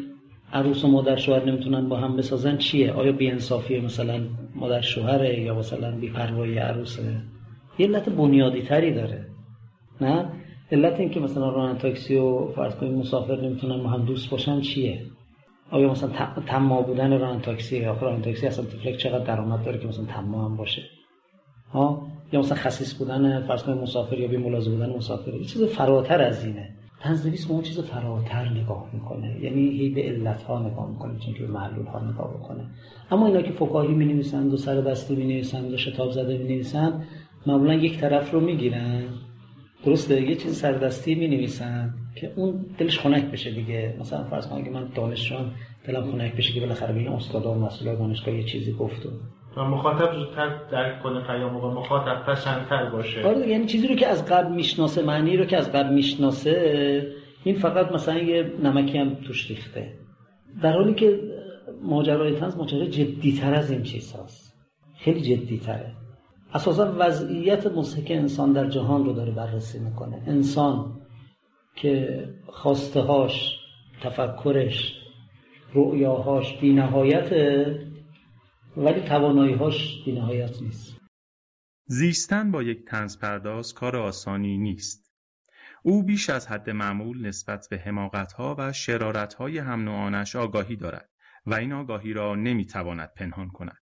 عروس 0.53 0.85
و 0.85 0.89
مادر 0.89 1.17
شوهر 1.17 1.45
نمی‌تونن 1.45 1.89
با 1.89 1.97
هم 1.97 2.17
بسازن 2.17 2.57
چیه؟ 2.57 2.93
آیا 2.93 3.13
بیانصافی 3.13 3.81
مثلا 3.81 4.21
مادر 4.55 4.81
شوهره 4.81 5.41
یا 5.41 5.55
مثلا 5.55 5.91
بیپروایی 5.97 6.59
عروسه؟ 6.59 7.23
یه 7.79 7.87
علت 7.87 8.09
بنیادی 8.09 8.63
تری 8.63 8.95
داره. 8.95 9.27
نه؟ 10.01 10.27
علت 10.73 11.01
این 11.01 11.11
که 11.11 11.21
مثلا 11.21 11.49
راننده 11.49 11.79
تاکسی 11.79 12.17
و 12.17 12.49
فرض 12.49 12.75
کنید 12.75 12.93
مسافر 12.93 13.41
نمی‌تونن 13.41 13.83
با 13.83 13.89
هم 13.89 14.05
دوست 14.05 14.31
باشن 14.31 14.61
چیه؟ 14.61 15.03
آیا 15.71 15.91
مثلا 15.91 16.11
تما 16.47 16.83
بودن 16.83 17.19
راننده 17.19 17.45
تاکسی 17.45 17.79
یا 17.79 17.99
راننده 18.01 18.25
تاکسی 18.25 18.47
اصلا 18.47 18.65
تفلک 18.65 18.97
چقدر 18.97 19.25
درآمد 19.25 19.65
داره 19.65 19.79
که 19.79 19.89
مثلا 19.89 20.05
تما 20.05 20.45
هم 20.45 20.57
باشه؟ 20.57 20.83
ها؟ 21.75 22.07
یا 22.33 22.41
مثلا 22.41 22.59
خصیص 22.59 22.95
بودن 22.95 23.47
فرض 23.47 23.63
کنید 23.63 23.79
مسافر 23.79 24.19
یا 24.19 24.29
بی 24.29 24.37
بودن 24.37 24.97
مسافر. 24.97 25.35
یه 25.35 25.45
چیز 25.45 25.63
فراتر 25.63 26.23
از 26.23 26.45
اینه. 26.45 26.71
تنزنویس 27.01 27.47
به 27.47 27.53
اون 27.53 27.63
چیز 27.63 27.81
فراتر 27.81 28.49
نگاه 28.49 28.91
می‌کنه. 28.93 29.37
یعنی 29.43 29.69
هی 29.69 29.89
به 29.89 30.03
علت 30.03 30.43
ها 30.43 30.69
نگاه 30.69 30.91
می‌کنه 30.91 31.19
چون 31.19 31.35
که 31.35 31.45
معلول 31.45 31.87
ها 31.87 32.11
نگاه 32.11 32.35
بکنه. 32.35 32.65
اما 33.11 33.27
اینا 33.27 33.43
که 33.43 33.53
فکاهی 33.53 33.95
می 33.95 34.05
نویسند 34.05 34.55
و 34.55 34.57
سر 34.57 34.81
دستی 34.81 35.17
می 35.17 35.25
نویسند 35.25 35.73
و 35.73 35.77
شتاب 35.77 36.11
زده 36.11 36.39
می 36.39 36.45
نویسند 36.45 37.07
معمولا 37.47 37.75
یک 37.75 37.99
طرف 37.99 38.31
رو 38.31 38.41
می‌گیرن. 38.41 39.05
درسته؟ 39.85 40.23
یه 40.23 40.35
چیز 40.35 40.57
سردستی 40.57 41.15
می 41.15 41.29
نویسن 41.29 41.95
که 42.15 42.33
اون 42.37 42.67
دلش 42.79 42.99
خنک 42.99 43.25
بشه 43.25 43.51
دیگه. 43.51 43.97
مثلا 44.01 44.25
فرض 44.25 44.47
کن 44.47 44.69
من 44.69 44.89
دانشجوام 44.95 45.53
دلم 45.87 46.13
خنک 46.13 46.37
بشه 46.37 46.53
که 46.53 46.61
بالاخره 46.61 46.95
این 46.95 47.09
استادا 47.09 47.55
و 47.55 47.59
مسئول 47.59 47.97
دانشگاه 47.97 48.35
یه 48.35 48.43
چیزی 48.43 48.73
گفت 48.73 49.09
و 49.57 49.65
مخاطب 49.65 50.15
زودتر 50.15 50.57
درک 50.71 51.03
کنه 51.03 51.21
پیام 51.21 51.57
و 51.57 51.71
مخاطب 51.71 52.25
پسندتر 52.27 52.91
باشه. 52.91 53.27
آره 53.27 53.49
یعنی 53.49 53.67
چیزی 53.67 53.89
رو 53.89 53.95
که 53.95 54.07
از 54.07 54.27
قبل 54.27 54.53
می‌شناسه 54.53 55.03
معنی 55.03 55.37
رو 55.37 55.45
که 55.45 55.57
از 55.57 55.73
قبل 55.73 55.95
می‌شناسه 55.95 57.15
این 57.45 57.55
فقط 57.55 57.93
مثلا 57.93 58.19
یه 58.19 58.53
نمکی 58.63 58.99
هم 58.99 59.15
توش 59.15 59.51
ریخته. 59.51 59.93
در 60.63 60.73
حالی 60.73 60.95
که 60.95 61.21
ماجرای 61.83 62.35
تنز 62.35 62.57
ماجرای 62.57 62.89
جدیتر 62.89 63.55
از 63.55 63.71
این 63.71 63.83
چیز 63.83 64.17
هست 64.17 64.55
خیلی 64.99 65.21
جدیتره. 65.21 65.93
اساسا 66.55 66.95
وضعیت 66.99 67.67
مضحک 67.67 68.11
انسان 68.11 68.53
در 68.53 68.67
جهان 68.67 69.05
رو 69.05 69.13
داره 69.13 69.33
بررسی 69.33 69.79
می‌کنه. 69.79 70.23
انسان 70.27 70.93
که 71.77 72.25
خواسته 72.47 73.01
هاش 73.01 73.59
تفکرش 74.03 75.01
رؤیاهاش 75.75 76.59
بینهایته 76.61 77.79
ولی 78.77 79.01
توانایی‌هاش 79.01 80.05
بی‌نهایت 80.05 80.63
نیست. 80.63 80.97
زیستن 81.87 82.51
با 82.51 82.63
یک 82.63 82.85
تنز 82.85 83.19
پرداز 83.19 83.75
کار 83.75 83.97
آسانی 83.97 84.59
نیست. 84.59 85.13
او 85.83 86.03
بیش 86.03 86.31
از 86.31 86.47
حد 86.47 86.71
معمول 86.71 87.27
نسبت 87.27 87.67
به 87.71 87.79
حماقت‌ها 87.79 88.57
و 88.59 88.73
شرارت‌های 88.73 89.59
هم 89.59 89.85
نوعانش 89.85 90.37
آگاهی 90.37 90.77
دارد 90.77 91.11
و 91.47 91.55
این 91.55 91.73
آگاهی 91.73 92.13
را 92.13 92.35
نمی‌تواند 92.35 93.13
پنهان 93.17 93.49
کند. 93.49 93.79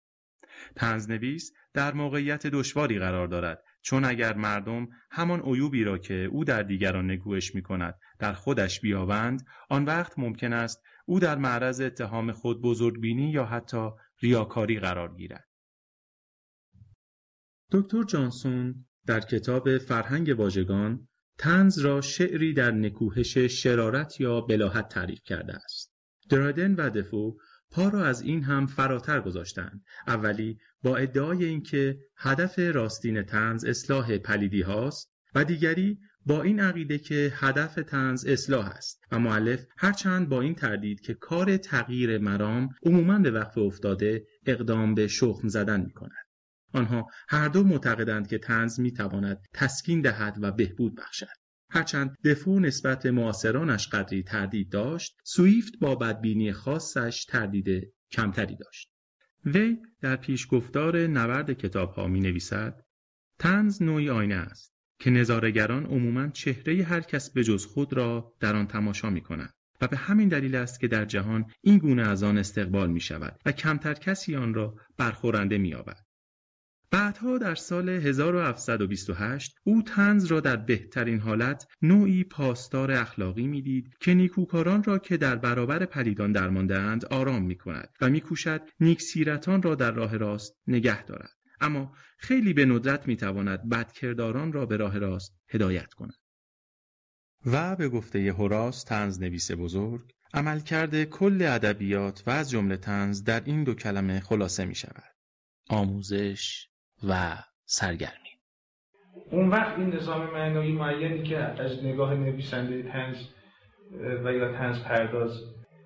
تنزنویس 0.77 1.53
در 1.75 1.95
موقعیت 1.95 2.47
دشواری 2.47 2.99
قرار 2.99 3.27
دارد 3.27 3.65
چون 3.83 4.05
اگر 4.05 4.35
مردم 4.35 4.89
همان 5.11 5.41
عیوبی 5.41 5.85
را 5.85 5.99
که 5.99 6.15
او 6.15 6.45
در 6.45 6.63
دیگران 6.63 7.11
نگوش 7.11 7.55
می 7.55 7.63
کند 7.63 7.95
در 8.19 8.33
خودش 8.33 8.81
بیابند 8.81 9.47
آن 9.71 9.85
وقت 9.85 10.19
ممکن 10.19 10.53
است 10.53 10.83
او 11.07 11.21
در 11.21 11.39
معرض 11.39 11.81
اتهام 11.81 12.33
خود 12.33 12.63
بزرگبینی 12.63 13.31
یا 13.31 13.45
حتی 13.45 13.91
ریاکاری 14.21 14.81
قرار 14.81 15.15
گیرد. 15.15 15.49
دکتر 17.73 18.03
جانسون 18.03 18.87
در 19.07 19.21
کتاب 19.21 19.79
فرهنگ 19.79 20.39
واژگان 20.39 21.09
تنز 21.39 21.79
را 21.79 22.01
شعری 22.01 22.53
در 22.53 22.71
نکوهش 22.71 23.39
شرارت 23.39 24.21
یا 24.21 24.41
بلاحت 24.41 24.89
تعریف 24.89 25.23
کرده 25.25 25.55
است. 25.55 25.93
درادن 26.29 26.75
و 26.75 26.91
دفو 26.91 27.39
پا 27.71 27.89
را 27.89 28.05
از 28.05 28.23
این 28.23 28.43
هم 28.43 28.67
فراتر 28.67 29.21
گذاشتند 29.21 29.85
اولی 30.07 30.59
با 30.83 30.97
ادعای 30.97 31.45
اینکه 31.45 31.99
هدف 32.17 32.59
راستین 32.59 33.23
تنز 33.23 33.65
اصلاح 33.65 34.19
پلیدی 34.19 34.63
هاست 34.63 35.13
و 35.35 35.45
دیگری 35.45 35.99
با 36.27 36.43
این 36.43 36.61
عقیده 36.61 36.99
که 36.99 37.33
هدف 37.35 37.75
تنز 37.75 38.27
اصلاح 38.27 38.67
است 38.67 39.01
و 39.13 39.19
معلف 39.19 39.67
هرچند 39.79 40.29
با 40.29 40.41
این 40.41 40.55
تردید 40.55 41.01
که 41.01 41.15
کار 41.15 41.57
تغییر 41.57 42.19
مرام 42.19 42.69
عموما 42.83 43.19
به 43.19 43.31
وقف 43.31 43.59
افتاده 43.59 44.27
اقدام 44.47 44.95
به 44.95 45.07
شخم 45.07 45.49
زدن 45.49 45.81
می 45.81 45.93
کند. 45.93 46.27
آنها 46.73 47.11
هر 47.29 47.49
دو 47.49 47.65
معتقدند 47.65 48.29
که 48.29 48.39
تنز 48.39 48.81
می 48.81 48.93
تواند 48.93 49.47
تسکین 49.53 50.01
دهد 50.01 50.37
و 50.41 50.53
بهبود 50.53 50.95
بخشد. 50.95 51.37
هرچند 51.71 52.17
دفو 52.25 52.61
نسبت 52.61 53.07
معاصرانش 53.07 53.89
قدری 53.89 54.23
تردید 54.23 54.73
داشت، 54.73 55.17
سویفت 55.25 55.73
با 55.81 55.95
بدبینی 55.95 56.53
خاصش 56.53 57.25
تردید 57.25 57.93
کمتری 58.13 58.57
داشت. 58.57 58.91
وی 59.45 59.79
در 60.01 60.17
پیشگفتار 60.17 61.07
نورد 61.07 61.53
کتاب 61.53 61.93
ها 61.93 62.07
می 62.07 62.21
نویسد 62.21 62.81
تنز 63.39 63.83
نوعی 63.83 64.11
آینه 64.11 64.35
است 64.35 64.76
که 64.99 65.11
نظارگران 65.11 65.87
عموما 65.87 66.29
چهره 66.29 66.85
هر 66.85 67.01
کس 67.01 67.31
به 67.31 67.45
جز 67.45 67.67
خود 67.67 67.93
را 67.93 68.33
در 68.41 68.57
آن 68.57 68.67
تماشا 68.67 69.11
می 69.11 69.21
کنند 69.21 69.55
و 69.81 69.87
به 69.89 69.97
همین 69.97 70.29
دلیل 70.29 70.55
است 70.55 70.81
که 70.81 70.89
در 70.89 71.05
جهان 71.05 71.51
این 71.61 71.79
گونه 71.79 72.03
از 72.09 72.23
آن 72.23 72.39
استقبال 72.39 72.91
می 72.91 73.01
شود 73.01 73.41
و 73.47 73.53
کمتر 73.53 73.95
کسی 73.95 74.37
آن 74.37 74.55
را 74.55 74.75
برخورنده 74.97 75.59
می 75.59 75.69
یابد. 75.69 76.07
بعدها 76.91 77.39
در 77.39 77.55
سال 77.55 77.89
1728 77.89 79.55
او 79.65 79.83
تنز 79.83 80.25
را 80.25 80.41
در 80.41 80.57
بهترین 80.57 81.21
حالت 81.21 81.67
نوعی 81.83 82.25
پاسدار 82.25 82.93
اخلاقی 82.93 83.47
می‌دید 83.47 83.95
که 84.01 84.15
نیکوکاران 84.15 84.83
را 84.83 84.99
که 84.99 85.17
در 85.17 85.37
برابر 85.37 85.85
پلیدان 85.85 86.33
درماندهاند 86.33 87.05
آرام 87.05 87.43
می 87.43 87.57
کند 87.57 87.89
و 88.01 88.11
میکوشد 88.11 88.63
نیکسیرتان 88.81 89.63
را 89.63 89.75
در 89.75 89.91
راه 89.91 90.17
راست 90.17 90.57
نگه 90.67 91.05
دارد 91.05 91.36
اما 91.61 91.93
خیلی 92.19 92.53
به 92.53 92.65
ندرت 92.65 93.09
می‌تواند 93.09 93.69
بدکرداران 93.69 94.53
را 94.53 94.67
به 94.67 94.77
راه 94.77 94.99
راست 94.99 95.37
هدایت 95.49 95.95
کند. 95.95 96.17
و 97.47 97.77
به 97.77 97.89
گفته 97.89 98.33
هوراس 98.33 98.85
تنز 98.85 99.23
نویس 99.23 99.51
بزرگ 99.51 100.13
عملکرد 100.35 101.05
کل 101.05 101.43
ادبیات 101.43 102.23
و 102.27 102.31
از 102.31 102.51
جمله 102.51 102.77
تنز 102.77 103.25
در 103.25 103.43
این 103.45 103.65
دو 103.65 103.75
کلمه 103.75 104.21
خلاصه 104.21 104.65
می 104.65 104.75
شود 104.75 105.15
آموزش 105.69 106.69
و 107.09 107.39
سرگرمی. 107.65 108.29
اون 109.31 109.49
وقت 109.49 109.79
این 109.79 109.95
نظام 109.95 110.31
معنایی 110.31 110.73
معینی 110.73 111.23
که 111.23 111.39
از 111.39 111.85
نگاه 111.85 112.15
نویسنده 112.15 112.83
تنز 112.83 113.17
و 114.25 114.33
یا 114.33 114.53
تنز 114.53 114.79
پرداز 114.83 115.31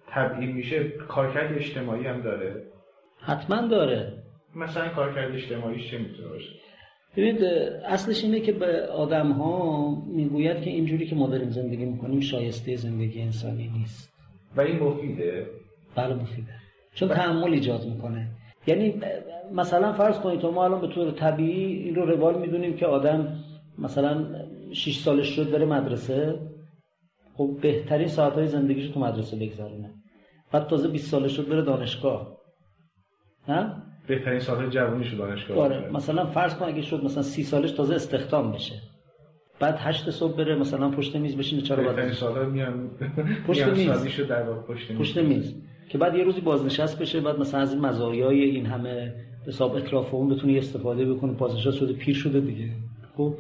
تبیین 0.09 0.53
میشه 0.53 0.89
کارکرد 0.89 1.53
اجتماعی 1.53 2.07
هم 2.07 2.23
داره. 2.23 2.73
حتما 3.21 3.69
داره. 3.69 4.20
مثلا 4.57 4.88
کارکرد 4.88 5.35
اجتماعیش 5.35 5.90
چه 5.90 5.99
می‌تونه 5.99 6.28
باشه؟ 6.28 6.50
ببینید 7.16 7.45
اصلش 7.85 8.25
اینه 8.25 8.40
که 8.40 8.52
به 8.52 8.87
آدم 8.87 9.33
ها 9.33 9.90
می‌گوید 10.07 10.62
که 10.62 10.71
اینجوری 10.71 11.07
که 11.07 11.14
ما 11.14 11.26
داریم 11.26 11.50
زندگی 11.50 11.85
می‌کنیم 11.85 12.21
شایسته 12.21 12.76
زندگی 12.76 13.23
انسانی 13.23 13.69
نیست. 13.69 14.12
و 14.57 14.61
این 14.61 14.78
مفیده؟ 14.78 15.47
بله 15.97 16.15
مفیده. 16.15 16.54
چون 16.95 17.08
تحمل 17.08 17.52
ایجاد 17.52 17.86
می‌کنه. 17.86 18.28
یعنی 18.67 19.00
مثلا 19.52 19.93
فرض 19.93 20.19
کنید 20.19 20.47
ما 20.47 20.65
الان 20.65 20.80
به 20.80 20.89
طور 20.89 21.10
طبیعی 21.10 21.82
این 21.82 21.95
رو 21.95 22.06
روال 22.06 22.41
می‌دونیم 22.41 22.76
که 22.76 22.86
آدم 22.86 23.36
مثلا 23.78 24.26
6 24.73 24.99
سالش 24.99 25.26
شد 25.36 25.50
بره 25.50 25.65
مدرسه. 25.67 26.39
خب 27.34 27.58
بهترین 27.63 28.08
ساعتهای 28.08 28.47
زندگیش 28.47 28.89
تو 28.89 29.00
مدرسه 29.00 29.36
بگذرونه. 29.36 29.91
بعد 30.52 30.67
تازه 30.67 30.89
20 30.89 31.10
سالش 31.10 31.36
شد 31.36 31.49
بره 31.49 31.63
دانشگاه. 31.63 32.36
ها؟ 33.49 33.90
بهترین 34.10 34.40
ساعت 34.40 34.70
جوونیش 34.70 35.14
دانشگاه 35.14 35.58
آره 35.58 35.90
مثلا 35.92 36.26
فرض 36.26 36.54
کن 36.54 36.64
اگه 36.64 36.82
شد 36.82 37.04
مثلا 37.04 37.23
30 37.23 37.42
سالش 37.42 37.70
تازه 37.70 37.94
استخدام 37.94 38.52
بشه. 38.52 38.75
بعد 39.60 39.76
هشت 39.78 40.10
صبح 40.10 40.36
بره 40.36 40.56
مثلا 40.56 40.90
پشت 40.90 41.16
میز 41.16 41.36
بشینه 41.36 41.62
چرا 41.62 41.76
بعد 41.76 41.86
بهترین 41.86 42.12
ساعت 42.12 42.49
میان 42.49 42.90
پشت 43.46 43.66
میز. 43.66 44.20
در 44.28 44.42
واقع 44.42 44.60
پشت 44.60 44.90
میز 44.90 45.00
پشت 45.00 45.18
میز. 45.18 45.54
که 45.88 45.99
بعد 45.99 46.14
یه 46.14 46.25
روزی 46.25 46.40
بازنشست 46.40 46.99
بشه 46.99 47.20
بعد 47.20 47.38
مثلا 47.38 47.60
از 47.60 47.73
این 47.73 47.80
مزایای 47.80 48.44
این 48.44 48.66
همه 48.66 49.14
حساب 49.46 49.75
اطراف 49.76 50.14
اون 50.14 50.28
بتونه 50.28 50.58
استفاده 50.58 51.14
بکنه. 51.14 51.32
بازنشست 51.32 51.76
شده 51.76 51.92
پیر 51.92 52.14
شده 52.14 52.40
دیگه. 52.40 52.68
خب؟ 53.16 53.34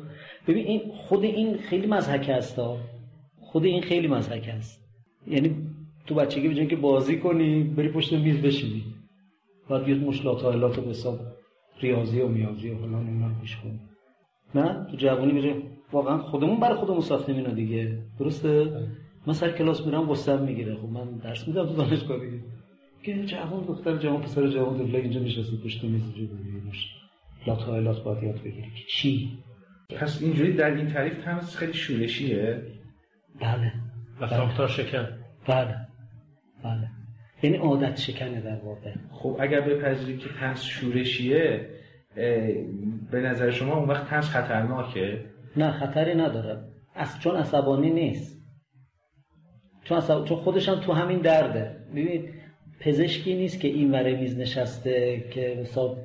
ببین 0.48 0.66
این 0.66 0.80
خود 0.94 1.24
این 1.24 1.58
خیلی 1.58 1.86
مزهک 1.86 2.28
است 2.28 2.60
خود 3.40 3.64
این 3.64 3.82
خیلی 3.82 4.08
مزهک 4.08 4.48
است 4.56 4.80
یعنی 5.26 5.56
تو 6.06 6.14
بچگی 6.14 6.48
به 6.48 6.66
که 6.66 6.76
بازی 6.76 7.18
کنی 7.18 7.62
بری 7.62 7.88
پشت 7.88 8.12
میز 8.12 8.42
بشینی. 8.42 8.84
بعد 9.70 9.84
بیاد 9.84 9.98
مشلات 9.98 10.42
حالات 10.42 10.78
و 10.78 10.82
حساب 10.82 11.20
ریاضی 11.80 12.20
و 12.20 12.28
میازی 12.28 12.70
و 12.70 12.78
فلان 12.78 13.06
اینا 13.06 13.40
پیش 13.40 13.56
کنی 13.56 13.80
نه؟ 14.54 14.86
تو 14.90 14.96
جوانی 14.96 15.40
بره 15.40 15.62
واقعا 15.92 16.18
خودمون 16.18 16.60
برای 16.60 16.76
خودمون 16.76 17.00
ساختیم 17.00 17.36
اینا 17.36 17.50
دیگه. 17.50 17.98
درسته؟ 18.18 18.72
من 19.26 19.32
سر 19.32 19.52
کلاس 19.52 19.86
میرم 19.86 20.06
غصه 20.06 20.36
می‌گیره. 20.36 20.74
خب 20.74 20.88
من 20.88 21.16
درس 21.16 21.48
میدم 21.48 21.66
تو 21.66 21.74
دانشگاه 21.74 22.18
دیگه. 22.18 22.42
که 23.02 23.24
جوان 23.24 23.64
دختر 23.64 23.96
جوان 23.96 24.20
پسر 24.22 24.48
جوان 24.48 24.76
دلله 24.76 24.98
اینجا 24.98 25.20
نشسته 25.20 25.56
پشت 25.56 25.84
میز 25.84 26.02
اینجا 26.02 26.34
بگیریمش 26.34 26.88
لات 27.46 27.62
هایلات 27.62 28.02
باید 28.04 28.22
یاد 28.22 28.38
بگیری. 28.42 28.72
چی؟ 28.88 29.38
پس 29.96 30.22
اینجوری 30.22 30.52
در 30.52 30.70
این 30.70 30.92
تعریف 30.92 31.24
تنس 31.24 31.56
خیلی 31.56 31.72
شورشیه 31.72 32.62
بله. 33.40 33.72
و 34.20 34.26
ساختار 34.26 34.68
شکن. 34.68 35.08
بله. 35.46 35.76
بله. 36.64 36.99
یعنی 37.42 37.56
عادت 37.56 37.98
شکنه 37.98 38.40
در 38.40 38.58
واقع. 38.64 38.94
خب 39.12 39.36
اگر 39.40 39.60
بپذیریم 39.60 40.18
که 40.18 40.28
تنس 40.40 40.64
شورشیه 40.64 41.66
به 43.10 43.20
نظر 43.20 43.50
شما 43.50 43.76
اون 43.76 43.88
وقت 43.88 44.08
تنس 44.08 44.28
خطرناکه؟ 44.28 45.20
نه 45.56 45.70
خطری 45.70 46.14
نداره. 46.14 46.58
از 46.94 47.20
چون 47.20 47.36
عصبانی 47.36 47.90
نیست. 47.90 48.40
چون, 49.84 50.00
چون 50.00 50.36
خودش 50.36 50.68
هم 50.68 50.80
تو 50.80 50.92
همین 50.92 51.18
درده. 51.18 51.76
ببینید 51.90 52.34
پزشکی 52.80 53.34
نیست 53.34 53.60
که 53.60 53.68
این 53.68 53.90
وره 53.92 54.16
میز 54.16 54.38
نشسته 54.38 55.24
که 55.30 55.40
حساب 55.40 55.98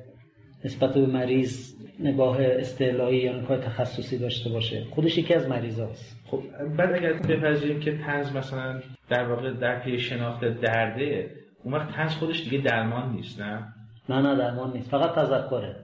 نسبت 0.64 0.94
به 0.94 1.06
مریض 1.06 1.74
نگاه 2.00 2.42
استعلایی 2.42 3.18
یا 3.18 3.40
نگاه 3.40 3.58
تخصصی 3.58 4.18
داشته 4.18 4.50
باشه. 4.50 4.84
خودش 4.90 5.18
یکی 5.18 5.34
از 5.34 5.48
مریض 5.48 5.80
هاست 5.80 6.15
خب 6.26 6.42
بعد 6.76 6.94
اگر 6.94 7.12
بپذیریم 7.12 7.80
که 7.80 7.98
تنز 7.98 8.36
مثلا 8.36 8.80
در 9.08 9.24
واقع 9.28 9.52
در 9.52 9.78
پی 9.78 9.98
شناخت 9.98 10.44
درده 10.44 11.30
اون 11.62 11.74
وقت 11.74 11.92
تنز 11.92 12.14
خودش 12.14 12.44
دیگه 12.44 12.58
درمان 12.58 13.12
نیست 13.12 13.40
نه؟ 13.40 13.72
نه 14.08 14.22
نه 14.22 14.36
درمان 14.36 14.72
نیست 14.72 14.90
فقط 14.90 15.14
تذکره. 15.14 15.76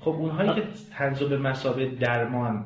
خب 0.00 0.10
اونهایی 0.10 0.54
که 0.54 0.62
تنز 0.98 1.22
به 1.22 1.38
مسابه 1.38 1.86
درمان 1.86 2.64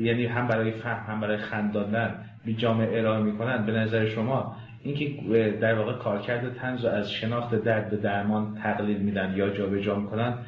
یعنی 0.00 0.26
هم 0.26 0.46
برای 0.46 0.70
فهم 0.70 1.12
هم 1.12 1.20
برای 1.20 1.36
خنداندن 1.36 2.24
بی 2.44 2.54
جامعه 2.54 2.98
ارائه 2.98 3.22
می‌کنن 3.22 3.66
به 3.66 3.72
نظر 3.72 4.06
شما 4.06 4.56
اینکه 4.82 5.22
در 5.60 5.78
واقع 5.78 5.92
کارکرد 5.92 6.54
تنز 6.54 6.84
رو 6.84 6.90
از 6.90 7.10
شناخت 7.10 7.54
درد 7.54 7.90
به 7.90 7.96
درمان 7.96 8.58
تقلیل 8.62 8.98
میدن 8.98 9.34
یا 9.36 9.50
جابجا 9.50 9.80
جا 9.80 9.94
می‌کنن 9.94 10.38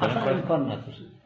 اصلا 0.00 0.30
امکان 0.30 0.62
نداره. 0.62 0.82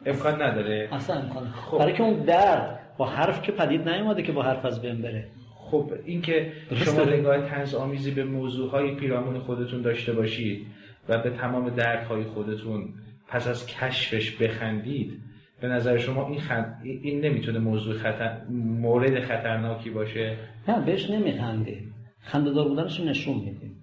امکان 0.06 0.42
نداره. 0.42 0.88
اصلا 0.92 1.16
امکان. 1.16 1.48
خب. 1.48 1.78
برای 1.78 1.92
که 1.92 2.02
اون 2.02 2.24
درد 2.24 2.80
با 2.98 3.06
حرف 3.06 3.42
که 3.42 3.52
پدید 3.52 3.88
نیومده 3.88 4.22
که 4.22 4.32
با 4.32 4.42
حرف 4.42 4.64
از 4.64 4.82
بین 4.82 5.02
بره. 5.02 5.28
خب 5.54 5.92
اینکه 6.04 6.52
شما 6.74 7.04
نگاه 7.04 7.48
تنز 7.48 7.74
آمیزی 7.74 8.10
به 8.10 8.24
موضوع 8.24 8.70
های 8.70 8.94
پیرامون 8.94 9.38
خودتون 9.38 9.82
داشته 9.82 10.12
باشید 10.12 10.66
و 11.08 11.18
به 11.18 11.30
تمام 11.30 11.70
دردهای 11.70 12.24
خودتون 12.24 12.94
پس 13.28 13.48
از 13.48 13.66
کشفش 13.66 14.36
بخندید 14.36 15.20
به 15.60 15.68
نظر 15.68 15.98
شما 15.98 16.28
این 16.28 16.40
خند... 16.40 16.80
این 16.82 17.20
نمی‌تونه 17.20 17.58
موضوع 17.58 17.94
خطر... 17.94 18.44
مورد 18.50 19.20
خطرناکی 19.20 19.90
باشه؟ 19.90 20.36
نه 20.68 20.80
بهش 20.80 21.10
نمیخندیم 21.10 21.94
خنده 22.20 22.50
دار 22.50 22.68
بودنش 22.68 23.00
نشون 23.00 23.34
میدیم 23.34 23.82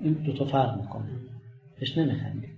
این 0.00 0.12
دو 0.12 0.32
تا 0.32 0.44
فرق 0.44 0.80
می‌کنه. 0.80 1.08
بهش 1.80 1.98
نمیخندیم 1.98 2.55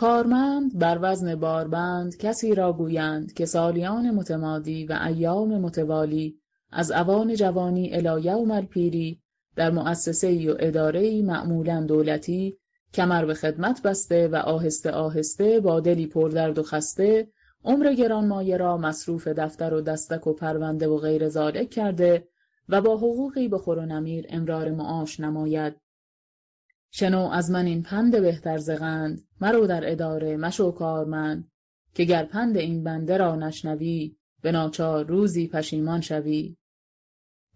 کارمند 0.00 0.78
بر 0.78 0.98
وزن 1.02 1.34
باربند 1.34 2.16
کسی 2.16 2.54
را 2.54 2.72
گویند 2.72 3.32
که 3.32 3.46
سالیان 3.46 4.10
متمادی 4.10 4.84
و 4.84 4.98
ایام 5.06 5.60
متوالی 5.60 6.38
از 6.70 6.92
اوان 6.92 7.34
جوانی 7.34 7.94
الی 7.94 8.22
یوم 8.22 8.50
الپیری 8.50 9.20
در 9.56 9.70
مؤسسه 9.70 10.52
و 10.52 10.56
اداره 10.58 11.22
معمولا 11.22 11.84
دولتی 11.84 12.56
کمر 12.94 13.24
به 13.24 13.34
خدمت 13.34 13.82
بسته 13.82 14.28
و 14.28 14.36
آهسته 14.36 14.90
آهسته 14.90 15.60
با 15.60 15.80
دلی 15.80 16.06
پردرد 16.06 16.58
و 16.58 16.62
خسته 16.62 17.28
عمر 17.64 17.94
گرانمایه 17.94 18.56
را 18.56 18.76
مصروف 18.76 19.28
دفتر 19.28 19.74
و 19.74 19.80
دستک 19.80 20.26
و 20.26 20.32
پرونده 20.32 20.88
و 20.88 20.96
غیر 20.96 21.28
ذالک 21.28 21.70
کرده 21.70 22.28
و 22.68 22.80
با 22.80 22.96
حقوقی 22.96 23.48
به 23.48 23.58
خور 23.58 23.78
و 23.78 23.86
نمیر 23.86 24.26
امرار 24.28 24.70
معاش 24.70 25.20
نماید. 25.20 25.76
شنو 26.90 27.28
از 27.32 27.50
من 27.50 27.66
این 27.66 27.82
پند 27.82 28.20
بهتر 28.20 28.58
زغند 28.58 29.20
مرو 29.40 29.66
در 29.66 29.92
اداره 29.92 30.36
مشو 30.36 30.70
کارمند 30.70 31.50
که 31.94 32.04
گر 32.04 32.24
پند 32.24 32.56
این 32.56 32.84
بنده 32.84 33.16
را 33.16 33.36
نشنوی 33.36 34.16
به 34.42 34.52
ناچار 34.52 35.06
روزی 35.06 35.48
پشیمان 35.48 36.00
شوی. 36.00 36.56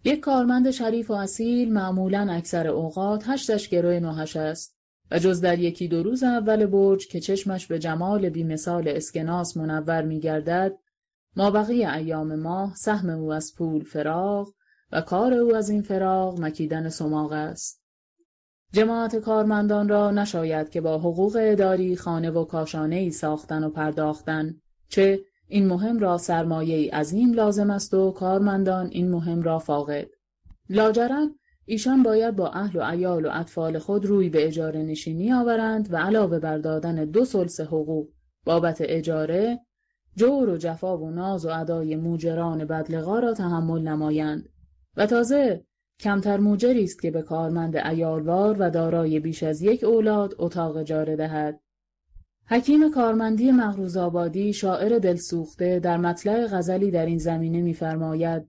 یک 0.03 0.19
کارمند 0.19 0.71
شریف 0.71 1.11
و 1.11 1.13
اصیل 1.13 1.73
معمولا 1.73 2.27
اکثر 2.31 2.67
اوقات 2.67 3.23
هشتش 3.27 3.69
گروه 3.69 3.99
نوهش 3.99 4.35
است 4.35 4.75
و 5.11 5.19
جز 5.19 5.41
در 5.41 5.59
یکی 5.59 5.87
دو 5.87 6.03
روز 6.03 6.23
اول 6.23 6.65
برج 6.65 7.07
که 7.07 7.19
چشمش 7.19 7.67
به 7.67 7.79
جمال 7.79 8.29
بیمثال 8.29 8.87
اسکناس 8.87 9.57
منور 9.57 10.01
می 10.01 10.19
گردد 10.19 10.77
ما 11.35 11.51
بقیه 11.51 11.93
ایام 11.93 12.35
ماه 12.35 12.75
سهم 12.75 13.09
او 13.09 13.33
از 13.33 13.55
پول 13.57 13.83
فراغ 13.83 14.53
و 14.91 15.01
کار 15.01 15.33
او 15.33 15.55
از 15.55 15.69
این 15.69 15.81
فراغ 15.81 16.41
مکیدن 16.41 16.89
سماق 16.89 17.31
است. 17.31 17.84
جماعت 18.73 19.15
کارمندان 19.15 19.89
را 19.89 20.11
نشاید 20.11 20.69
که 20.69 20.81
با 20.81 20.97
حقوق 20.97 21.37
اداری 21.41 21.95
خانه 21.95 22.31
و 22.31 22.45
کاشانه 22.45 22.95
ای 22.95 23.11
ساختن 23.11 23.63
و 23.63 23.69
پرداختن. 23.69 24.55
چه 24.89 25.19
این 25.47 25.67
مهم 25.67 25.99
را 25.99 26.17
سرمایه 26.17 26.91
عظیم 26.91 27.33
لازم 27.33 27.69
است 27.69 27.93
و 27.93 28.11
کارمندان 28.11 28.87
این 28.91 29.11
مهم 29.11 29.41
را 29.41 29.59
فاقد. 29.59 30.07
لاجرم 30.69 31.35
ایشان 31.65 32.03
باید 32.03 32.35
با 32.35 32.49
اهل 32.49 32.79
و 32.79 32.81
عیال 32.81 33.25
و 33.25 33.29
اطفال 33.33 33.79
خود 33.79 34.05
روی 34.05 34.29
به 34.29 34.47
اجاره 34.47 34.83
نشینی 34.83 35.33
آورند 35.33 35.93
و 35.93 35.97
علاوه 35.97 36.39
بر 36.39 36.57
دادن 36.57 37.05
دو 37.05 37.25
سلس 37.25 37.59
حقوق 37.59 38.09
بابت 38.45 38.77
اجاره 38.79 39.59
جور 40.15 40.49
و 40.49 40.57
جفا 40.57 40.97
و 40.97 41.09
ناز 41.09 41.45
و 41.45 41.49
ادای 41.49 41.95
موجران 41.95 42.65
بدلقا 42.65 43.19
را 43.19 43.33
تحمل 43.33 43.81
نمایند. 43.81 44.49
و 44.97 45.05
تازه 45.05 45.65
کمتر 45.99 46.37
موجری 46.37 46.83
است 46.83 47.01
که 47.01 47.11
به 47.11 47.21
کارمند 47.21 47.75
ایالوار 47.75 48.55
و 48.59 48.69
دارای 48.69 49.19
بیش 49.19 49.43
از 49.43 49.61
یک 49.61 49.83
اولاد 49.83 50.35
اتاق 50.37 50.77
اجاره 50.77 51.15
دهد. 51.15 51.59
حکیم 52.47 52.91
کارمندی 52.91 53.51
مغروز 53.51 53.97
آبادی 53.97 54.53
شاعر 54.53 54.99
دلسوخته 54.99 55.79
در 55.79 55.97
مطلع 55.97 56.47
غزلی 56.47 56.91
در 56.91 57.05
این 57.05 57.17
زمینه 57.17 57.61
می‌فرماید 57.61 58.47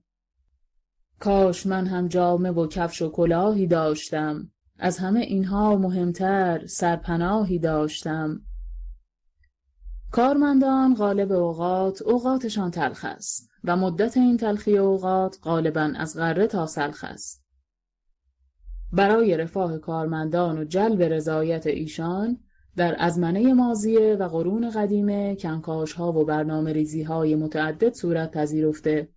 کاش 1.21 1.67
من 1.67 1.87
هم 1.87 2.09
جامه 2.09 2.51
و 2.51 2.67
کفش 2.67 3.03
و 3.03 3.11
کلاهی 3.11 3.67
داشتم 3.67 4.51
از 4.79 4.99
همه 4.99 5.21
اینها 5.21 5.77
مهمتر 5.77 6.67
سرپناهی 6.67 7.59
داشتم. 7.59 8.41
کارمندان 10.11 10.95
غالب 10.95 11.33
اوقات 11.33 12.03
اوقاتشان 12.03 12.71
تلخ 12.71 13.05
است. 13.05 13.51
و 13.67 13.77
مدت 13.77 14.17
این 14.17 14.37
تلخی 14.37 14.79
اوقات 14.79 15.39
غالبا 15.43 15.93
از 15.97 16.17
غره 16.17 16.47
تا 16.47 16.67
سلخ 16.67 17.05
است. 17.05 17.45
برای 18.93 19.37
رفاه 19.37 19.79
کارمندان 19.79 20.59
و 20.59 20.65
جلب 20.65 21.03
رضایت 21.03 21.67
ایشان 21.67 22.39
در 22.77 22.97
ازمنه 22.99 23.53
ماضیه 23.55 24.17
و 24.21 24.29
قرون 24.29 24.71
قدیمه 24.71 25.37
کنکاشها 25.37 26.13
و 26.13 26.25
برنامه 26.25 26.73
ریزی 26.73 27.03
های 27.03 27.35
متعدد 27.35 27.95
صورت 27.95 28.31
پذیرفته 28.31 29.09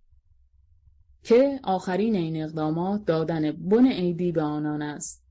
که 1.22 1.60
آخرین 1.62 2.14
این 2.14 2.42
اقدامات 2.42 3.04
دادن 3.04 3.52
بن 3.52 3.86
عیدی 3.86 4.32
به 4.32 4.42
آنان 4.42 4.82
است 4.82 5.24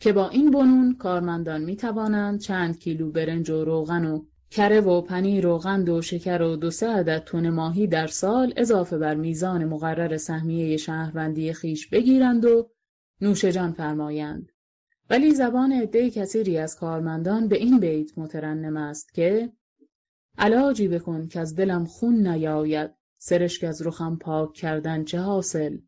که 0.00 0.12
با 0.12 0.28
این 0.28 0.50
بنون 0.50 0.94
کارمندان 0.94 1.64
می 1.64 1.76
توانند 1.76 2.40
چند 2.40 2.78
کیلو 2.78 3.10
برنج 3.10 3.50
و 3.50 3.64
روغن 3.64 4.04
و 4.04 4.24
کره 4.50 4.80
و 4.80 5.00
پنیر 5.00 5.46
و 5.46 5.58
قند 5.58 5.88
و 5.88 6.02
شکر 6.02 6.42
و 6.42 6.56
دو 6.56 6.70
سه 6.70 6.88
عدد 6.88 7.24
تن 7.24 7.50
ماهی 7.50 7.86
در 7.86 8.06
سال 8.06 8.52
اضافه 8.56 8.98
بر 8.98 9.14
میزان 9.14 9.64
مقرر 9.64 10.16
سهمیه 10.16 10.76
شهروندی 10.76 11.52
خیش 11.52 11.88
بگیرند 11.88 12.44
و 12.44 12.70
نوش 13.20 13.44
جان 13.44 13.72
فرمایند. 13.72 14.52
ولی 15.10 15.34
زبان 15.34 15.72
عده 15.72 16.10
کثیری 16.10 16.58
از 16.58 16.76
کارمندان 16.76 17.48
به 17.48 17.56
این 17.56 17.80
بیت 17.80 18.18
مترنم 18.18 18.76
است 18.76 19.14
که 19.14 19.52
علاجی 20.38 20.88
بکن 20.88 21.28
که 21.28 21.40
از 21.40 21.56
دلم 21.56 21.84
خون 21.84 22.26
نیاید 22.26 22.90
سرشک 23.18 23.64
از 23.64 23.86
رخم 23.86 24.16
پاک 24.16 24.52
کردن 24.52 25.04
چه 25.04 25.18
حاصل؟ 25.18 25.78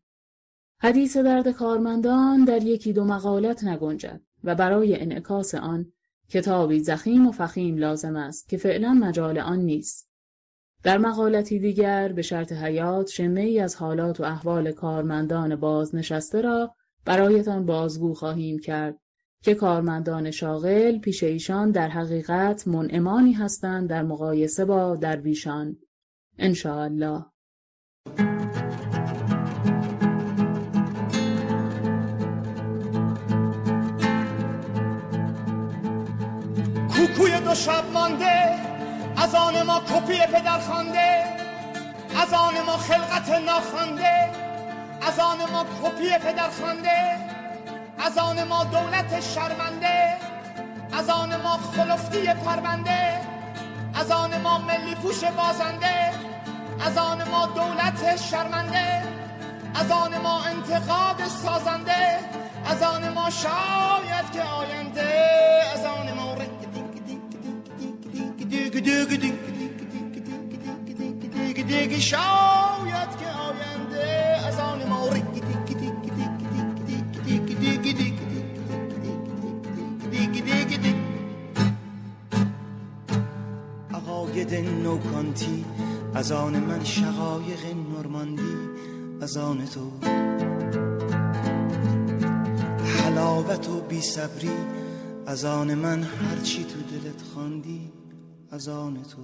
حدیث 0.77 1.17
درد 1.17 1.51
کارمندان 1.51 2.45
در 2.45 2.63
یکی 2.63 2.93
دو 2.93 3.05
مقالت 3.05 3.63
نگنجد 3.63 4.21
و 4.43 4.55
برای 4.55 5.01
انعکاس 5.01 5.55
آن 5.55 5.91
کتابی 6.31 6.79
زخیم 6.79 7.27
و 7.27 7.31
فخیم 7.31 7.77
لازم 7.77 8.15
است 8.15 8.49
که 8.49 8.57
فعلا 8.57 8.93
مجال 8.93 9.37
آن 9.37 9.59
نیست. 9.59 10.11
در 10.83 10.97
مقالتی 10.97 11.59
دیگر 11.59 12.11
به 12.11 12.21
شرط 12.21 12.51
حیات 12.51 13.09
شمه 13.09 13.41
ای 13.41 13.59
از 13.59 13.75
حالات 13.75 14.19
و 14.19 14.23
احوال 14.23 14.71
کارمندان 14.71 15.55
بازنشسته 15.55 16.41
را 16.41 16.75
برایتان 17.05 17.65
بازگو 17.65 18.13
خواهیم 18.13 18.59
کرد 18.59 18.97
که 19.43 19.55
کارمندان 19.55 20.31
شاغل 20.31 20.99
پیش 20.99 21.23
ایشان 21.23 21.71
در 21.71 21.87
حقیقت 21.87 22.67
منعمانی 22.67 23.33
هستند 23.33 23.89
در 23.89 24.03
مقایسه 24.03 24.65
با 24.65 24.95
درویشان. 24.95 25.77
الله 26.39 27.25
کوکوی 37.21 37.39
دو 37.39 37.55
شب 37.55 37.91
مانده 37.93 38.59
از 39.17 39.35
آن 39.35 39.63
ما 39.63 39.79
کپی 39.79 40.17
پدر 40.17 40.59
خانده 40.59 41.23
از 42.21 42.33
آن 42.33 42.61
ما 42.65 42.77
خلقت 42.77 43.29
ناخوانده 43.29 44.29
از 45.07 45.19
آن 45.19 45.37
ما 45.51 45.65
کپی 45.83 46.09
پدر 46.09 46.49
خانده 46.61 47.17
از 48.05 48.17
آن 48.17 48.43
ما 48.43 48.63
دولت 48.63 49.21
شرمنده 49.21 50.17
از 50.99 51.09
آن 51.09 51.35
ما 51.41 51.57
خلفتی 51.57 52.33
پرونده 52.33 53.21
از 53.93 54.11
آن 54.11 54.41
ما 54.41 54.57
ملی 54.57 54.95
پوش 54.95 55.23
بازنده 55.23 56.11
از 56.85 56.97
آن 56.97 57.29
ما 57.29 57.45
دولت 57.45 58.17
شرمنده 58.31 59.03
از 59.75 59.91
آن 59.91 60.17
ما 60.17 60.43
انتقاد 60.43 61.27
سازنده 61.27 62.19
از 62.65 62.83
آن 62.83 63.09
ما 63.09 63.29
شاید 63.29 64.31
که 64.33 64.41
آینده 64.41 65.11
از 65.73 65.85
آن 65.85 66.13
ما 66.13 66.30
شاید 72.01 73.09
که 73.19 73.27
آینده 73.27 74.37
از 74.47 74.59
آن 74.59 74.89
ما 74.89 75.09
عقاید 83.93 84.53
نوکانتی 84.53 85.65
از 86.13 86.31
آن 86.31 86.59
من 86.59 86.83
شقایق 86.83 87.65
نورماندی 87.91 88.55
از 89.21 89.37
آن 89.37 89.65
تو. 89.65 89.91
حلاوت 92.85 93.69
و 93.69 93.81
بی 93.81 94.01
صبری 94.01 94.51
از 95.25 95.45
آن 95.45 95.73
من 95.73 96.03
هرچی 96.03 96.63
تو 96.63 96.81
دلت 96.81 97.21
خواندی. 97.33 98.00
از 98.51 98.69
آن 98.69 98.93
تو. 98.93 99.21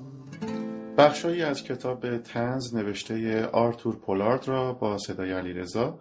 بخشایی 0.98 1.44
از 1.44 1.64
کتاب 1.64 2.18
تنز 2.18 2.76
نوشته 2.76 3.46
آرتور 3.46 3.96
پولارد 3.96 4.48
را 4.48 4.74
با 4.74 4.98
صدای 4.98 5.32
علیرضا 5.32 6.00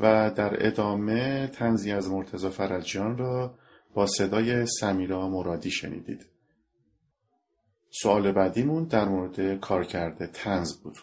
و 0.00 0.30
در 0.36 0.66
ادامه 0.66 1.46
تنزی 1.46 1.92
از 1.92 2.10
مرتزا 2.10 2.50
فرجیان 2.50 3.18
را 3.18 3.54
با 3.94 4.06
صدای 4.06 4.66
سمیرا 4.66 5.28
مرادی 5.28 5.70
شنیدید. 5.70 6.26
سوال 7.90 8.32
بعدیمون 8.32 8.84
در 8.84 9.04
مورد 9.04 9.60
کارکرد 9.60 10.26
تنز 10.26 10.82
بود. 10.82 10.96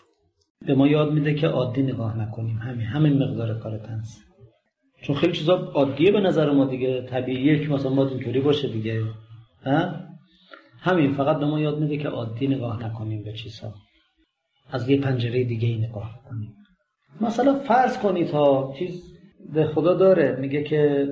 به 0.66 0.76
ما 0.76 0.88
یاد 0.88 1.14
میده 1.14 1.34
که 1.34 1.48
عادی 1.48 1.84
نگاه 1.84 2.18
نکنیم. 2.18 2.58
همین 2.58 2.86
همین 2.86 3.24
مقدار 3.24 3.60
کار 3.60 3.78
تنز 3.78 4.10
چون 5.02 5.16
خیلی 5.16 5.34
چیزا 5.34 5.54
عادیه 5.54 6.12
به 6.12 6.20
نظر 6.20 6.52
ما 6.52 6.66
دیگه. 6.66 7.08
طبیعیه 7.10 7.60
که 7.60 7.74
مثلا 7.74 7.92
ما 7.92 8.08
اینطوری 8.08 8.42
باشه 8.42 8.68
دیگه. 8.68 9.04
ها؟ 9.66 10.09
همین 10.82 11.14
فقط 11.14 11.38
به 11.38 11.46
ما 11.46 11.60
یاد 11.60 11.80
میده 11.80 11.98
که 11.98 12.10
عادی 12.10 12.48
نگاه 12.48 12.86
نکنیم 12.86 13.24
به 13.24 13.34
چیزها. 13.34 13.74
از 14.72 14.90
یه 14.90 15.02
پنجره 15.02 15.44
دیگه 15.44 15.68
ای 15.68 15.78
نگاه 15.78 16.20
کنیم. 16.30 16.56
مثلا 17.22 17.60
فرض 17.60 17.98
کنید 17.98 18.30
ها 18.30 18.74
چیز 18.80 19.04
به 19.54 19.66
خدا 19.66 19.94
داره 19.94 20.36
میگه 20.36 20.64
که 20.64 21.08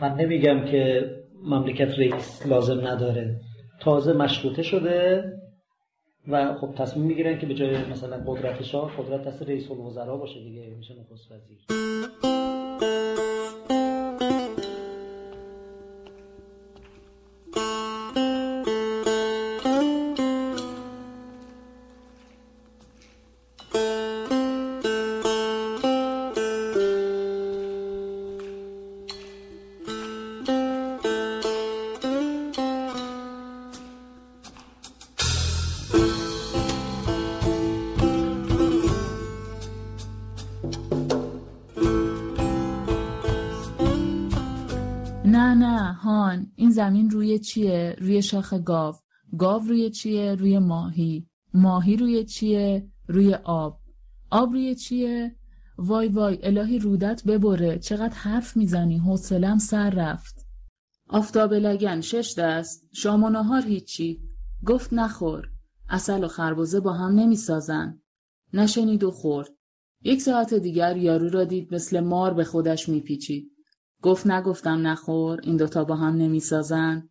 من 0.00 0.14
نمیگم 0.14 0.64
که 0.64 1.10
مملکت 1.42 1.98
رئیس 1.98 2.46
لازم 2.46 2.86
نداره. 2.86 3.40
تازه 3.80 4.12
مشروطه 4.12 4.62
شده 4.62 5.24
و 6.28 6.54
خب 6.54 6.74
تصمیم 6.74 7.06
می‌گیرن 7.06 7.38
که 7.38 7.46
به 7.46 7.54
جای 7.54 7.84
مثلا 7.90 8.24
قدرت 8.26 8.62
شاه 8.62 8.96
قدرت 8.98 9.24
دست 9.24 9.42
رئیس 9.42 9.70
الوزرا 9.70 10.16
باشه 10.16 10.40
دیگه 10.40 10.74
میشه 10.76 10.94
نخست 10.94 11.32
وزیر. 11.32 11.58
چیه؟ 47.48 47.96
روی 47.98 48.22
شاخ 48.22 48.54
گاو. 48.54 48.94
گاو 49.38 49.62
روی 49.62 49.90
چیه؟ 49.90 50.34
روی 50.34 50.58
ماهی. 50.58 51.26
ماهی 51.54 51.96
روی 51.96 52.24
چیه؟ 52.24 52.88
روی 53.08 53.34
آب. 53.34 53.80
آب 54.30 54.52
روی 54.52 54.74
چیه؟ 54.74 55.36
وای 55.78 56.08
وای 56.08 56.38
الهی 56.42 56.78
رودت 56.78 57.24
ببره. 57.24 57.78
چقدر 57.78 58.14
حرف 58.14 58.56
می‌زنی؟ 58.56 58.98
حوصلم 58.98 59.58
سر 59.58 59.90
رفت. 59.90 60.46
آفتاب 61.08 61.54
لگن 61.54 62.00
شش 62.00 62.34
دست. 62.38 62.86
شام 62.92 63.24
و 63.24 63.28
نهار 63.28 63.62
هیچی. 63.62 64.20
گفت 64.66 64.92
نخور. 64.92 65.48
اصل 65.88 66.24
و 66.24 66.28
خربزه 66.28 66.80
با 66.80 66.92
هم 66.92 67.12
نمی‌سازن. 67.14 68.00
نشنید 68.52 69.04
و 69.04 69.10
خورد. 69.10 69.48
یک 70.02 70.22
ساعت 70.22 70.54
دیگر 70.54 70.96
یارو 70.96 71.28
را 71.28 71.44
دید 71.44 71.74
مثل 71.74 72.00
مار 72.00 72.34
به 72.34 72.44
خودش 72.44 72.88
میپیچید. 72.88 73.50
گفت 74.02 74.26
نگفتم 74.26 74.86
نخور 74.86 75.40
این 75.42 75.56
دوتا 75.56 75.84
با 75.84 75.96
هم 75.96 76.16
نمی‌سازند 76.16 77.10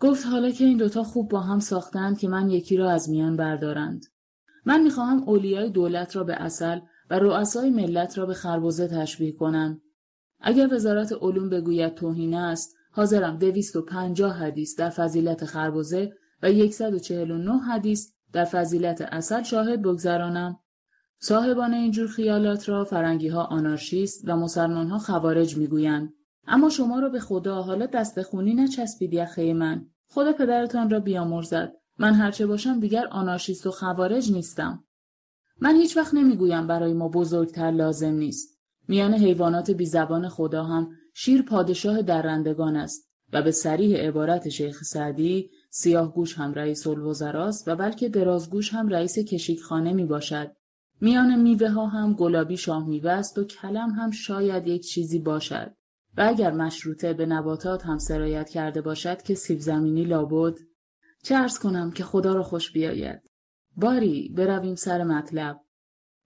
گفت 0.00 0.26
حالا 0.26 0.50
که 0.50 0.64
این 0.64 0.76
دوتا 0.76 1.02
خوب 1.02 1.30
با 1.30 1.40
هم 1.40 1.58
ساختند 1.58 2.18
که 2.18 2.28
من 2.28 2.50
یکی 2.50 2.76
را 2.76 2.90
از 2.90 3.10
میان 3.10 3.36
بردارند. 3.36 4.06
من 4.66 4.82
می‌خواهم 4.82 5.22
اولیای 5.22 5.70
دولت 5.70 6.16
را 6.16 6.24
به 6.24 6.34
اصل 6.34 6.80
و 7.10 7.18
رؤسای 7.18 7.70
ملت 7.70 8.18
را 8.18 8.26
به 8.26 8.34
خربزه 8.34 8.88
تشبیه 8.88 9.32
کنم. 9.32 9.80
اگر 10.40 10.74
وزارت 10.74 11.12
علوم 11.12 11.48
بگوید 11.48 11.94
توهین 11.94 12.34
است 12.34 12.76
حاضرم 12.90 13.36
دویست 13.36 13.76
و 13.76 13.82
پنجاه 13.82 14.32
حدیث 14.32 14.78
در 14.78 14.90
فضیلت 14.90 15.44
خربزه 15.44 16.12
و 16.42 16.50
یکصد 16.50 16.94
و 16.94 16.98
چهل 16.98 17.30
و 17.30 17.38
نه 17.38 17.58
حدیث 17.58 18.12
در 18.32 18.44
فضیلت 18.44 19.00
اصل 19.00 19.42
شاهد 19.42 19.82
بگذرانم. 19.82 20.58
صاحبان 21.20 21.74
اینجور 21.74 22.08
خیالات 22.08 22.68
را 22.68 22.84
فرنگی 22.84 23.28
ها 23.28 23.44
آنارشیست 23.44 24.24
و 24.24 24.36
مسلمان 24.36 24.88
ها 24.88 24.98
خوارج 24.98 25.56
می‌گویند. 25.56 26.12
اما 26.48 26.68
شما 26.68 26.98
را 26.98 27.08
به 27.08 27.20
خدا 27.20 27.62
حالا 27.62 27.86
دست 27.86 28.22
خونی 28.22 28.54
نچسبید 28.54 29.14
یخه 29.14 29.52
من 29.52 29.86
خدا 30.08 30.32
پدرتان 30.32 30.90
را 30.90 31.00
بیامرزد 31.00 31.72
من 31.98 32.14
هرچه 32.14 32.46
باشم 32.46 32.80
دیگر 32.80 33.06
آنارشیست 33.06 33.66
و 33.66 33.70
خوارج 33.70 34.32
نیستم 34.32 34.84
من 35.60 35.76
هیچ 35.76 35.96
وقت 35.96 36.14
نمی‌گویم 36.14 36.66
برای 36.66 36.92
ما 36.92 37.08
بزرگتر 37.08 37.70
لازم 37.70 38.12
نیست 38.14 38.58
میان 38.88 39.14
حیوانات 39.14 39.70
بی 39.70 39.86
زبان 39.86 40.28
خدا 40.28 40.64
هم 40.64 40.90
شیر 41.14 41.42
پادشاه 41.42 42.02
درندگان 42.02 42.76
است 42.76 43.08
و 43.32 43.42
به 43.42 43.50
سریح 43.50 43.96
عبارت 43.96 44.48
شیخ 44.48 44.82
سعدی 44.84 45.50
سیاه 45.70 46.14
گوش 46.14 46.38
هم 46.38 46.54
رئیس 46.54 46.86
الوزراست 46.86 47.68
و 47.68 47.76
بلکه 47.76 48.08
درازگوش 48.08 48.74
هم 48.74 48.88
رئیس 48.88 49.18
کشیکخانه 49.18 49.92
می 49.92 50.04
باشد. 50.04 50.52
میان 51.00 51.40
میوه 51.40 51.68
ها 51.68 51.86
هم 51.86 52.12
گلابی 52.12 52.56
شاه 52.56 52.88
میوه 52.88 53.10
است 53.10 53.38
و 53.38 53.44
کلم 53.44 53.90
هم 53.90 54.10
شاید 54.10 54.68
یک 54.68 54.86
چیزی 54.86 55.18
باشد. 55.18 55.74
و 56.18 56.22
اگر 56.26 56.50
مشروطه 56.50 57.12
به 57.12 57.26
نباتات 57.26 57.86
هم 57.86 57.98
سرایت 57.98 58.48
کرده 58.48 58.80
باشد 58.80 59.22
که 59.22 59.34
سیب 59.34 59.60
زمینی 59.60 60.04
لابد 60.04 60.54
چه 61.22 61.34
ارز 61.36 61.58
کنم 61.58 61.90
که 61.90 62.04
خدا 62.04 62.34
را 62.34 62.42
خوش 62.42 62.72
بیاید. 62.72 63.22
باری 63.76 64.34
برویم 64.36 64.74
سر 64.74 65.04
مطلب. 65.04 65.60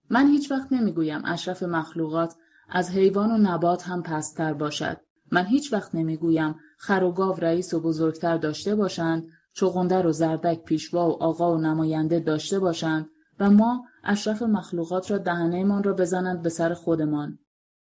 من 0.09 0.27
هیچ 0.27 0.51
وقت 0.51 0.73
نمی‌گویم 0.73 1.21
اشرف 1.25 1.63
مخلوقات 1.63 2.35
از 2.69 2.91
حیوان 2.91 3.31
و 3.31 3.37
نبات 3.37 3.83
هم 3.83 4.03
پستر 4.03 4.53
باشد. 4.53 4.97
من 5.31 5.45
هیچ 5.45 5.73
وقت 5.73 5.95
نمی‌گویم 5.95 6.55
خر 6.77 7.03
و 7.03 7.11
گاو 7.11 7.35
رئیس 7.35 7.73
و 7.73 7.79
بزرگتر 7.79 8.37
داشته 8.37 8.75
باشند 8.75 9.27
چغندر 9.53 10.07
و 10.07 10.11
زردک 10.11 10.63
پیشوا 10.63 11.09
و 11.09 11.23
آقا 11.23 11.55
و 11.55 11.57
نماینده 11.57 12.19
داشته 12.19 12.59
باشند 12.59 13.09
و 13.39 13.49
ما 13.49 13.85
اشرف 14.03 14.41
مخلوقات 14.41 15.11
را 15.11 15.17
دهنهمان 15.17 15.83
را 15.83 15.93
بزنند 15.93 16.41
به 16.41 16.49
سر 16.49 16.73
خودمان. 16.73 17.39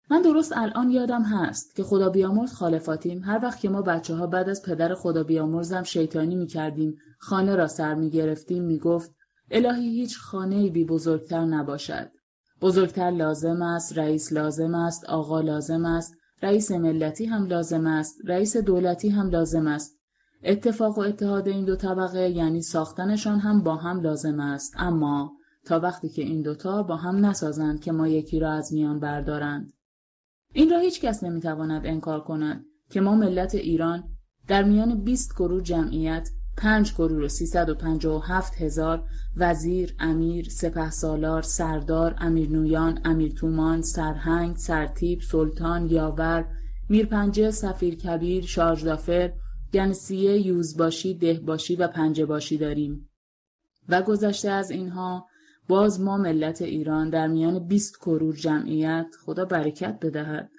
من 0.10 0.22
درست 0.22 0.54
الان 0.58 0.91
یادم 0.91 1.24
هست 1.24 1.76
که 1.76 1.84
خدا 1.84 2.10
بیامرز 2.10 2.54
خالفاتیم 2.54 3.24
هر 3.24 3.39
وقت 3.43 3.60
که 3.60 3.70
ما 3.70 3.82
بچه 3.82 4.15
ها 4.15 4.28
بعد 4.28 4.50
از 4.50 4.62
پدر 4.62 4.96
خدا 4.96 5.24
بیامرزم 5.24 5.84
شیطانی 5.84 6.36
می 6.36 6.48
کردیم 6.48 6.98
خانه 7.20 7.56
را 7.56 7.67
سر 7.67 7.93
می 7.96 8.10
گرفتیم 8.10 8.63
می 8.63 8.80
گفت 8.80 9.15
الهی 9.52 9.89
هیچ 9.89 10.17
خانه 10.17 10.70
بی 10.70 10.86
بزرگتر 10.86 11.46
نباشد. 11.46 12.12
بزرگتر 12.62 13.10
لازم 13.12 13.62
است، 13.62 13.98
رئیس 13.98 14.34
لازم 14.34 14.76
است، 14.76 15.06
آقا 15.06 15.41
لازم 15.41 15.86
است، 15.86 16.13
رئیس 16.43 16.72
ملتی 16.72 17.26
هم 17.26 17.46
لازم 17.46 17.88
است، 17.88 18.15
رئیس 18.26 18.58
دولتی 18.58 19.10
هم 19.10 19.30
لازم 19.30 19.67
است. 19.67 19.98
اتفاق 20.43 20.98
و 20.98 21.02
اتحاد 21.02 21.48
این 21.48 21.65
دو 21.65 21.76
طبقه 21.76 22.30
یعنی 22.30 22.62
ساختنشان 22.62 23.39
هم 23.39 23.63
با 23.63 23.76
هم 23.76 24.02
لازم 24.02 24.39
است 24.39 24.74
اما 24.78 25.34
تا 25.65 25.80
وقتی 25.80 26.10
که 26.10 26.22
این 26.22 26.41
دوتا 26.41 26.84
با 26.84 26.96
هم 26.96 27.26
نسازند 27.26 27.82
که 27.82 27.91
ما 27.91 28.08
یکی 28.08 28.39
را 28.39 28.52
از 28.52 28.74
میان 28.74 29.00
بردارند 29.00 29.74
این 30.58 30.70
را 30.70 30.80
هیچ 30.80 31.02
کس 31.02 31.24
نمی‌تواند 31.24 31.86
انکار 31.86 32.24
کند 32.24 32.65
که 32.89 33.02
ما 33.02 33.15
ملت 33.15 33.56
ایران 33.56 34.04
در 34.48 34.63
میان 34.63 35.04
20 35.04 35.34
گروه 35.36 35.62
جمعیت 35.62 36.30
5 36.58 36.93
گروه 36.93 37.26
و 37.26 37.28
357 37.28 38.62
هزار 38.62 39.04
وزیر، 39.36 39.96
امیر، 40.00 40.50
سپه 40.50 40.89
سالار، 40.89 41.41
سردار، 41.41 42.15
امیر 42.20 43.34
تومان، 43.34 43.82
سرهنگ، 43.82 44.56
سرتیب، 44.56 45.22
سلطان، 45.22 45.89
یاور، 45.89 46.46
میرپنجه، 46.89 47.52
سفیر 47.52 47.96
کبیر، 47.96 48.46
شارژدافر، 48.46 49.34
گنسیه، 49.74 50.48
یوزباشی، 50.48 51.13
دهباشی 51.13 51.76
و 51.76 51.88
پنجهباشی 51.88 52.58
داریم. 52.58 53.10
و 53.89 54.02
گذشته 54.02 54.50
از 54.50 54.72
اینها 54.72 55.26
باز 55.67 56.01
ما 56.01 56.17
ملت 56.17 56.62
ایران 56.62 57.10
در 57.10 57.27
میان 57.27 57.67
20 57.67 57.97
کرور 57.97 58.36
جمعیت 58.36 59.08
خدا 59.25 59.45
برکت 59.45 59.99
بدهد. 60.01 60.51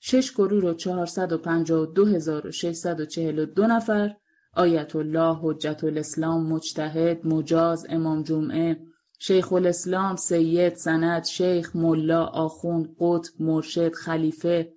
6 0.00 0.32
کرور 0.32 0.64
و 0.64 0.74
452642 0.74 3.66
نفر 3.66 4.16
آیت 4.54 4.96
الله 4.96 5.38
حجت 5.42 5.84
الاسلام 5.84 6.46
مجتهد 6.46 7.26
مجاز 7.26 7.86
امام 7.88 8.22
جمعه 8.22 8.80
شیخ 9.18 9.52
الاسلام 9.52 10.16
سید 10.16 10.74
سند 10.74 11.24
شیخ 11.24 11.76
ملا 11.76 12.24
آخوند 12.24 12.96
قطب 13.00 13.42
مرشد 13.42 13.94
خلیفه 13.94 14.72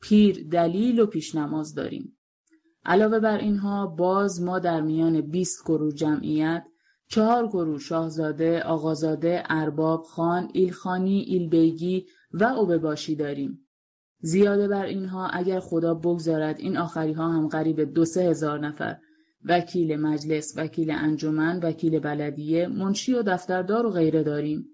پیر 0.00 0.46
دلیل 0.50 1.00
و 1.00 1.06
پیشنماز 1.06 1.74
داریم. 1.74 2.16
علاوه 2.84 3.18
بر 3.18 3.38
اینها 3.38 3.86
باز 3.86 4.42
ما 4.42 4.58
در 4.58 4.80
میان 4.80 5.20
20 5.20 5.62
کرور 5.62 5.92
جمعیت 5.92 6.66
چهار 7.08 7.46
گروه 7.46 7.78
شاهزاده، 7.78 8.60
آقازاده، 8.60 9.42
ارباب، 9.48 10.02
خان، 10.02 10.50
ایلخانی، 10.52 11.20
ایلبیگی 11.20 12.06
و 12.32 12.44
اوبهباشی 12.44 13.16
داریم. 13.16 13.68
زیاده 14.20 14.68
بر 14.68 14.84
اینها 14.84 15.28
اگر 15.28 15.60
خدا 15.60 15.94
بگذارد 15.94 16.58
این 16.58 16.76
آخری 16.76 17.12
ها 17.12 17.28
هم 17.28 17.48
قریب 17.48 17.80
دو 17.80 18.04
سه 18.04 18.20
هزار 18.20 18.58
نفر 18.58 18.96
وکیل 19.44 19.96
مجلس، 19.96 20.54
وکیل 20.56 20.90
انجمن، 20.90 21.60
وکیل 21.62 21.98
بلدیه، 21.98 22.66
منشی 22.66 23.14
و 23.14 23.22
دفتردار 23.22 23.86
و 23.86 23.90
غیره 23.90 24.22
داریم. 24.22 24.68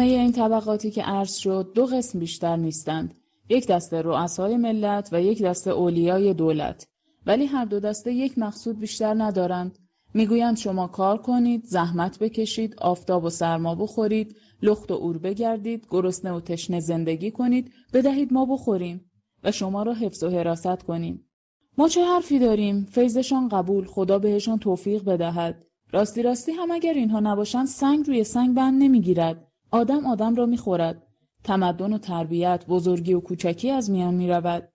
همه 0.00 0.08
این 0.08 0.32
طبقاتی 0.32 0.90
که 0.90 1.02
عرض 1.02 1.34
شد 1.34 1.72
دو 1.74 1.86
قسم 1.86 2.18
بیشتر 2.18 2.56
نیستند. 2.56 3.14
یک 3.48 3.66
دسته 3.66 4.02
رؤسای 4.02 4.56
ملت 4.56 5.08
و 5.12 5.22
یک 5.22 5.42
دسته 5.42 5.70
اولیای 5.70 6.34
دولت. 6.34 6.86
ولی 7.26 7.46
هر 7.46 7.64
دو 7.64 7.80
دسته 7.80 8.12
یک 8.12 8.38
مقصود 8.38 8.78
بیشتر 8.78 9.14
ندارند. 9.14 9.78
می‌گویند 10.14 10.56
شما 10.56 10.86
کار 10.86 11.18
کنید، 11.18 11.64
زحمت 11.64 12.18
بکشید، 12.18 12.74
آفتاب 12.78 13.24
و 13.24 13.30
سرما 13.30 13.74
بخورید، 13.74 14.36
لخت 14.62 14.90
و 14.90 14.94
اور 14.94 15.18
بگردید، 15.18 15.86
گرسنه 15.90 16.32
و 16.32 16.40
تشنه 16.40 16.80
زندگی 16.80 17.30
کنید، 17.30 17.72
بدهید 17.92 18.32
ما 18.32 18.44
بخوریم 18.44 19.10
و 19.44 19.52
شما 19.52 19.82
را 19.82 19.94
حفظ 19.94 20.22
و 20.22 20.30
حراست 20.30 20.82
کنیم. 20.82 21.24
ما 21.78 21.88
چه 21.88 22.04
حرفی 22.04 22.38
داریم؟ 22.38 22.84
فیضشان 22.90 23.48
قبول، 23.48 23.84
خدا 23.84 24.18
بهشان 24.18 24.58
توفیق 24.58 25.04
بدهد. 25.04 25.64
راستی 25.92 26.22
راستی 26.22 26.52
هم 26.52 26.70
اگر 26.70 26.94
اینها 26.94 27.20
نباشند 27.20 27.66
سنگ 27.66 28.06
روی 28.06 28.24
سنگ 28.24 28.54
بند 28.54 28.82
نمی‌گیرد. 28.82 29.49
آدم 29.70 30.06
آدم 30.06 30.34
را 30.34 30.46
می‌خورد. 30.46 31.02
تمدن 31.44 31.92
و 31.92 31.98
تربیت، 31.98 32.66
بزرگی 32.68 33.14
و 33.14 33.20
کوچکی 33.20 33.70
از 33.70 33.90
میان 33.90 34.14
می‌رود. 34.14 34.68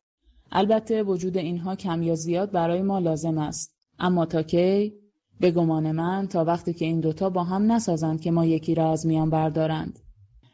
البته 0.51 1.03
وجود 1.03 1.37
اینها 1.37 1.75
کم 1.75 2.03
یا 2.03 2.15
زیاد 2.15 2.51
برای 2.51 2.81
ما 2.81 2.99
لازم 2.99 3.37
است. 3.37 3.75
اما 3.99 4.25
تا 4.25 4.43
کی؟ 4.43 4.93
به 5.39 5.51
گمان 5.51 5.91
من 5.91 6.27
تا 6.27 6.43
وقتی 6.43 6.73
که 6.73 6.85
این 6.85 6.99
دوتا 6.99 7.29
با 7.29 7.43
هم 7.43 7.71
نسازند 7.71 8.21
که 8.21 8.31
ما 8.31 8.45
یکی 8.45 8.75
را 8.75 8.91
از 8.91 9.07
میان 9.07 9.29
بردارند. 9.29 9.99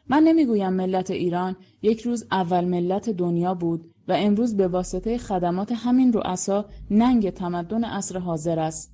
من 0.08 0.22
نمی‌گویم 0.22 0.72
ملت 0.72 1.10
ایران 1.10 1.56
یک 1.82 2.00
روز 2.00 2.26
اول 2.30 2.64
ملت 2.64 3.10
دنیا 3.10 3.54
بود 3.54 3.94
و 4.08 4.12
امروز 4.12 4.56
به 4.56 4.68
واسطه 4.68 5.18
خدمات 5.18 5.72
همین 5.72 6.12
رؤسا 6.12 6.64
ننگ 6.90 7.30
تمدن 7.30 7.84
عصر 7.84 8.18
حاضر 8.18 8.58
است. 8.58 8.92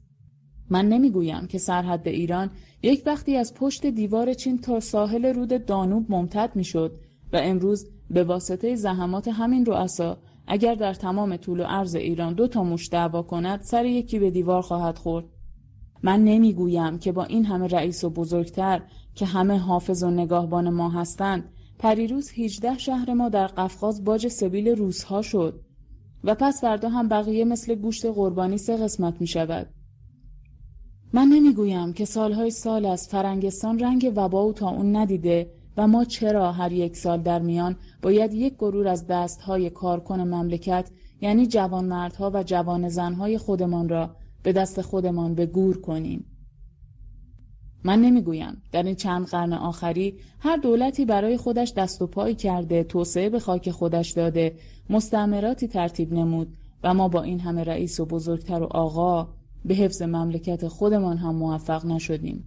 من 0.71 0.89
نمی‌گویم 0.89 1.47
که 1.47 1.59
سرحد 1.59 2.09
ایران 2.09 2.51
یک 2.83 3.03
وقتی 3.07 3.37
از 3.37 3.55
پشت 3.55 3.87
دیوار 3.87 4.35
چین 4.35 4.59
تا 4.59 4.81
ساحل 4.81 5.25
رود 5.25 5.67
دانوب 5.67 6.07
ممتد 6.09 6.51
می‌شد 6.55 7.01
و 7.33 7.41
امروز 7.43 7.91
به 8.11 8.25
واسطه 8.25 8.75
زحمات 8.75 9.29
همین 9.29 9.67
رؤسا 9.67 10.19
اگر 10.47 10.75
در 10.75 10.95
تمام 10.95 11.37
طول 11.37 11.61
و 11.61 11.65
عرض 11.65 11.95
ایران 11.95 12.35
دو 12.35 12.49
تا 12.49 12.65
موش 12.65 12.89
دعوا 12.89 13.23
کند 13.23 13.63
سر 13.63 13.85
یکی 13.85 14.19
به 14.19 14.31
دیوار 14.31 14.63
خواهد 14.63 14.99
خورد 14.99 15.25
من 16.03 16.25
نمی‌گویم 16.25 16.99
که 16.99 17.13
با 17.13 17.25
این 17.25 17.45
همه 17.45 17.67
رئیس 17.67 18.05
و 18.05 18.11
بزرگتر 18.11 18.83
که 19.15 19.27
همه 19.27 19.59
حافظ 19.59 20.03
و 20.03 20.11
نگاهبان 20.11 20.71
ما 20.71 20.91
هستند 20.91 21.53
پریروز 21.79 22.31
18 22.37 22.79
شهر 22.79 23.15
ما 23.15 23.29
در 23.29 23.47
قفقاز 23.47 24.05
باج 24.05 24.29
سبیل 24.29 24.69
روسها 24.69 25.23
شد 25.23 25.61
و 26.25 26.35
پس 26.35 26.61
فردا 26.61 26.89
هم 26.89 27.09
بقیه 27.09 27.45
مثل 27.45 27.75
گوشت 27.75 28.07
قربانی 28.07 28.59
سه 28.59 28.77
قسمت 28.77 29.21
می 29.21 29.27
شود. 29.27 29.67
من 31.13 31.29
نمی‌گویم 31.29 31.93
که 31.93 32.05
سالهای 32.05 32.51
سال 32.51 32.87
از 32.87 33.09
فرنگستان 33.09 33.79
رنگ 33.79 34.13
وبا 34.17 34.49
و 34.49 34.53
تا 34.53 34.71
اون 34.71 34.97
ندیده 34.97 35.51
و 35.77 35.87
ما 35.87 36.05
چرا 36.05 36.53
هر 36.53 36.73
یک 36.73 36.97
سال 36.97 37.23
در 37.23 37.39
میان 37.39 37.77
باید 38.03 38.35
یک 38.35 38.55
گرور 38.59 38.89
از 38.89 39.07
دستهای 39.07 39.71
کارکن 39.71 40.21
مملکت 40.21 40.91
یعنی 41.21 41.47
جوانمردها 41.47 42.31
و 42.35 42.43
جوان 42.43 42.89
زنهای 42.89 43.39
خودمان 43.39 43.89
را 43.89 44.17
به 44.43 44.53
دست 44.53 44.81
خودمان 44.81 45.35
به 45.35 45.47
گور 45.47 45.81
کنیم. 45.81 46.25
من 47.85 48.01
نمی‌گویم 48.01 48.63
در 48.73 48.83
این 48.83 48.95
چند 48.95 49.27
قرن 49.27 49.53
آخری 49.53 50.19
هر 50.39 50.57
دولتی 50.57 51.05
برای 51.05 51.37
خودش 51.37 51.73
دست 51.73 52.03
و 52.03 52.07
پایی 52.07 52.35
کرده 52.35 52.85
توسعه 52.85 53.29
به 53.29 53.39
خاک 53.39 53.71
خودش 53.71 54.11
داده 54.11 54.55
مستعمراتی 54.91 55.69
ترتیب 55.69 56.13
نمود 56.13 56.49
و 56.85 56.95
ما 56.95 57.09
با 57.09 57.23
این 57.23 57.41
همه 57.41 57.65
رئیس 57.65 58.01
و 58.01 58.07
بزرگتر 58.07 58.63
و 58.63 58.67
آقا 58.67 59.29
به 59.65 59.75
حفظ 59.75 60.03
مملکت 60.03 60.69
خودمان 60.69 61.17
هم 61.17 61.35
موفق 61.35 61.87
نشدیم. 61.87 62.45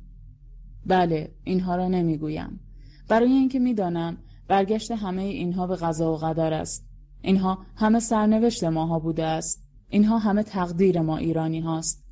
بله 0.86 1.32
اینها 1.44 1.76
را 1.76 1.88
نمی‌گویم. 1.88 2.60
برای 3.10 3.32
اینکه 3.32 3.60
می‌دانم 3.60 4.18
برگشت 4.48 4.92
همه 4.92 5.22
اینها 5.22 5.68
به 5.68 5.76
قضا 5.76 6.14
و 6.14 6.18
قدر 6.18 6.54
است. 6.54 6.88
اینها 7.22 7.66
همه 7.76 8.00
سرنوشت 8.00 8.64
ماها 8.64 9.00
بوده 9.00 9.26
است. 9.26 9.64
اینها 9.90 10.18
همه 10.18 10.44
تقدیر 10.44 11.02
ما 11.02 11.18
ایرانی 11.18 11.60
هاست. 11.60 12.06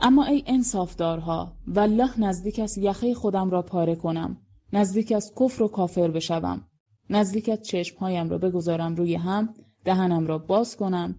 اما 0.00 0.24
ای 0.24 0.44
انصافدارها 0.46 1.56
والله 1.66 2.20
نزدیک 2.20 2.58
است 2.58 2.78
یخه 2.78 3.14
خودم 3.14 3.50
را 3.50 3.62
پاره 3.62 3.94
کنم. 3.94 4.36
نزدیک 4.72 5.12
است 5.12 5.32
کفر 5.36 5.62
و 5.62 5.68
کافر 5.68 6.10
بشوم. 6.10 6.62
نزدیک 7.10 7.48
است 7.48 7.62
چشمهایم 7.62 8.30
را 8.30 8.38
بگذارم 8.38 8.94
روی 8.94 9.14
هم 9.14 9.54
دهنم 9.84 10.26
را 10.26 10.38
باز 10.38 10.76
کنم 10.76 11.14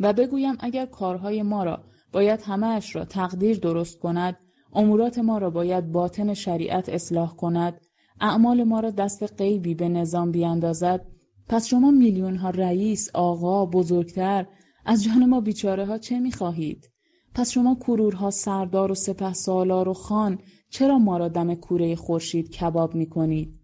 و 0.00 0.12
بگویم 0.12 0.54
اگر 0.60 0.86
کارهای 0.86 1.42
ما 1.42 1.64
را 1.64 1.84
باید 2.12 2.42
همهاش 2.42 2.96
را 2.96 3.04
تقدیر 3.04 3.58
درست 3.58 3.98
کند 3.98 4.36
امورات 4.72 5.18
ما 5.18 5.38
را 5.38 5.50
باید 5.50 5.92
باطن 5.92 6.34
شریعت 6.34 6.88
اصلاح 6.88 7.36
کند 7.36 7.80
اعمال 8.20 8.64
ما 8.64 8.80
را 8.80 8.90
دست 8.90 9.40
غیبی 9.40 9.74
به 9.74 9.88
نظام 9.88 10.32
بیاندازد 10.32 11.06
پس 11.48 11.66
شما 11.66 11.90
میلیون 11.90 12.36
ها 12.36 12.50
رئیس 12.50 13.10
آقا 13.14 13.66
بزرگتر 13.66 14.46
از 14.84 15.04
جان 15.04 15.26
ما 15.26 15.40
بیچاره 15.40 15.86
ها 15.86 15.98
چه 15.98 16.20
می‌خواهید 16.20 16.90
پس 17.34 17.50
شما 17.50 17.74
کرورها 17.74 18.30
سردار 18.30 18.92
و 18.92 18.94
سپه 18.94 19.32
سالار 19.32 19.88
و 19.88 19.94
خان 19.94 20.38
چرا 20.70 20.98
ما 20.98 21.16
را 21.16 21.28
دم 21.28 21.54
کوره 21.54 21.96
خورشید 21.96 22.50
کباب 22.50 22.94
می 22.94 23.08
کنید؟ 23.08 23.60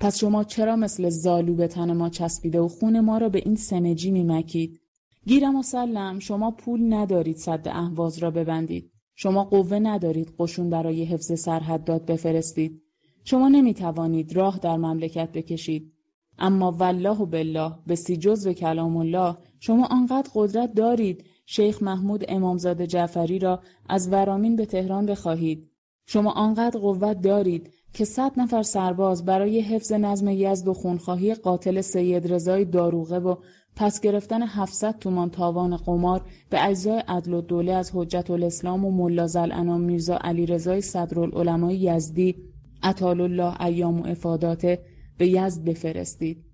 پس 0.00 0.18
شما 0.18 0.44
چرا 0.44 0.76
مثل 0.76 1.08
زالو 1.08 1.54
به 1.54 1.68
تن 1.68 1.92
ما 1.92 2.08
چسبیده 2.08 2.60
و 2.60 2.68
خون 2.68 3.00
ما 3.00 3.18
را 3.18 3.28
به 3.28 3.42
این 3.44 3.56
سمجی 3.56 4.10
می 4.10 4.24
مکید؟ 4.24 4.80
گیرم 5.28 5.56
و 5.56 5.62
سلم 5.62 6.18
شما 6.18 6.50
پول 6.50 6.94
ندارید 6.94 7.36
صد 7.36 7.68
اهواز 7.68 8.18
را 8.18 8.30
ببندید. 8.30 8.92
شما 9.14 9.44
قوه 9.44 9.78
ندارید 9.78 10.34
قشون 10.38 10.70
برای 10.70 11.04
حفظ 11.04 11.40
سرحدات 11.40 12.06
بفرستید. 12.06 12.82
شما 13.24 13.48
نمی 13.48 13.74
توانید 13.74 14.36
راه 14.36 14.58
در 14.58 14.76
مملکت 14.76 15.32
بکشید. 15.32 15.92
اما 16.38 16.72
والله 16.72 17.18
و 17.18 17.26
بالله 17.26 17.72
به 17.86 17.94
سی 17.94 18.16
جز 18.16 18.48
کلام 18.48 18.96
الله 18.96 19.36
شما 19.60 19.86
آنقدر 19.86 20.30
قدرت 20.34 20.74
دارید 20.74 21.24
شیخ 21.46 21.82
محمود 21.82 22.24
امامزاده 22.28 22.86
جعفری 22.86 23.38
را 23.38 23.60
از 23.88 24.12
ورامین 24.12 24.56
به 24.56 24.66
تهران 24.66 25.06
بخواهید. 25.06 25.70
شما 26.06 26.30
آنقدر 26.30 26.80
قوت 26.80 27.20
دارید 27.20 27.70
که 27.92 28.04
صد 28.04 28.32
نفر 28.36 28.62
سرباز 28.62 29.24
برای 29.24 29.60
حفظ 29.60 29.92
نظم 29.92 30.28
یزد 30.28 30.68
و 30.68 30.74
خونخواهی 30.74 31.34
قاتل 31.34 31.80
سید 31.80 32.32
رضای 32.32 32.64
داروغه 32.64 33.18
و 33.18 33.36
پس 33.78 34.00
گرفتن 34.00 34.42
700 34.42 34.98
تومان 34.98 35.30
تاوان 35.30 35.76
قمار 35.76 36.22
به 36.50 36.64
اجزای 36.64 37.02
عدل 37.08 37.34
و 37.34 37.40
دوله 37.40 37.72
از 37.72 37.90
حجت 37.94 38.30
الاسلام 38.30 38.84
و 38.84 38.90
ملا 38.90 39.26
زلعنا 39.26 39.78
میرزا 39.78 40.18
علی 40.20 40.46
رضای 40.46 40.80
صدرالعلمای 40.80 41.76
یزدی 41.76 42.34
اطال 42.82 43.20
الله 43.20 43.62
ایام 43.62 44.00
و 44.00 44.06
افادات 44.06 44.78
به 45.18 45.28
یزد 45.28 45.64
بفرستید. 45.64 46.44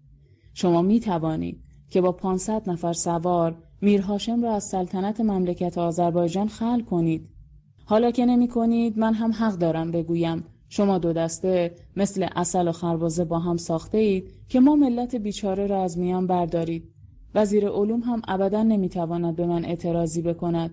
شما 0.55 0.83
می 0.83 1.01
توانید 1.01 1.61
که 1.91 2.01
با 2.01 2.13
500 2.13 2.71
نفر 2.71 2.93
سوار 2.93 3.57
میر 3.83 4.01
هاشم 4.01 4.43
را 4.43 4.55
از 4.55 4.65
سلطنت 4.65 5.21
مملکت 5.21 5.79
آذربایجان 5.79 6.49
خل 6.49 6.81
کنید. 6.81 7.29
حالا 7.85 8.11
که 8.11 8.27
نمی 8.27 8.49
کنید 8.49 8.99
من 8.99 9.15
هم 9.15 9.33
حق 9.33 9.55
دارم 9.55 9.91
بگویم 9.91 10.45
شما 10.69 10.99
دو 10.99 11.13
دسته 11.13 11.75
مثل 11.97 12.29
اصل 12.37 12.69
و 12.69 12.73
خربازه 12.73 13.25
با 13.25 13.39
هم 13.39 13.57
ساخته 13.57 13.99
اید 13.99 14.33
که 14.49 14.61
ما 14.61 14.77
ملت 14.77 15.17
بیچاره 15.17 15.67
را 15.67 15.83
از 15.83 15.99
میان 15.99 16.27
بردارید. 16.27 16.94
وزیر 17.35 17.68
علوم 17.68 18.01
هم 18.01 18.23
ابدا 18.29 18.62
نمی‌تواند 18.62 19.37
به 19.37 19.47
من 19.47 19.64
اعتراضی 19.64 20.23
بکند. 20.23 20.70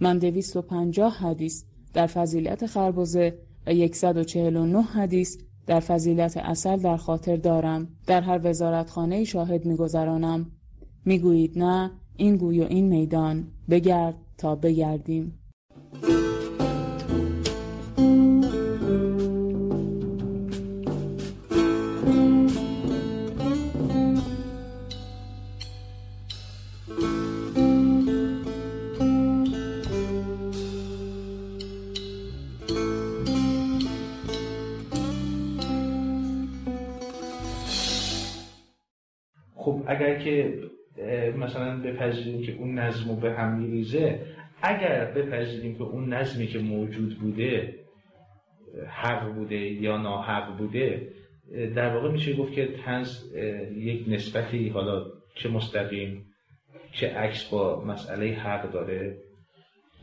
من 0.00 0.18
دویست 0.18 0.56
و 0.56 0.62
پنجاه 0.62 1.12
حدیث 1.12 1.64
در 1.94 2.06
فضیلت 2.06 2.66
خربازه 2.66 3.38
و 3.66 3.74
یکصد 3.74 4.16
و 4.16 4.24
چهل 4.24 4.56
و 4.56 4.66
نه 4.66 4.82
حدیث 4.82 5.38
در 5.66 5.80
فضیلت 5.80 6.36
اصل 6.36 6.76
در 6.76 6.96
خاطر 6.96 7.36
دارم. 7.36 7.88
در 8.06 8.20
هر 8.20 8.40
وزارتخانه 8.44 9.24
شاهد 9.24 9.66
میگذرانم. 9.66 10.50
می‌گویید 11.04 11.58
نه 11.58 11.90
این 12.16 12.36
گوی 12.36 12.60
و 12.60 12.64
این 12.64 12.88
میدان 12.88 13.44
بگرد 13.70 14.14
تا 14.38 14.54
بگردیم 14.54 15.38
که 40.24 40.58
مثلا 41.36 41.80
بپذیریم 41.80 42.42
که 42.42 42.52
اون 42.52 42.78
نظم 42.78 43.10
رو 43.10 43.16
به 43.16 43.32
هم 43.32 43.58
میریزه 43.58 44.20
اگر 44.62 45.04
بپذیریم 45.04 45.74
که 45.74 45.82
اون 45.82 46.12
نظمی 46.12 46.46
که 46.46 46.58
موجود 46.58 47.18
بوده 47.18 47.74
حق 48.88 49.34
بوده 49.34 49.56
یا 49.56 49.96
ناحق 49.96 50.56
بوده 50.58 51.08
در 51.74 51.94
واقع 51.94 52.10
میشه 52.10 52.36
گفت 52.36 52.52
که 52.52 52.68
تنز 52.84 53.34
یک 53.76 54.04
نسبتی 54.08 54.68
حالا 54.68 55.04
چه 55.34 55.48
مستقیم 55.48 56.26
چه 56.92 57.08
عکس 57.08 57.44
با 57.44 57.84
مسئله 57.84 58.26
حق 58.26 58.72
داره. 58.72 59.16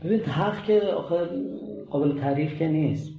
ببینید 0.04 0.24
حق 0.24 0.64
که 0.64 0.80
آخه 0.80 1.28
قابل 1.90 2.20
تعریف 2.20 2.58
که 2.58 2.68
نیست. 2.68 3.12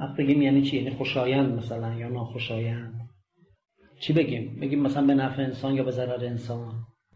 حق 0.00 0.16
بگیم 0.18 0.42
یعنی 0.42 0.62
چی؟ 0.62 0.76
یعنی 0.76 0.90
خوشایند 0.90 1.58
مثلا 1.58 1.94
یا 1.94 2.08
ناخوشایند. 2.08 2.95
چی 4.00 4.12
بگیم؟ 4.12 4.58
بگیم 4.60 4.82
مثلا 4.82 5.06
به 5.06 5.14
نفع 5.14 5.42
انسان 5.42 5.74
یا 5.74 5.82
به 5.82 5.90
ضرر 5.90 6.24
انسان. 6.24 6.72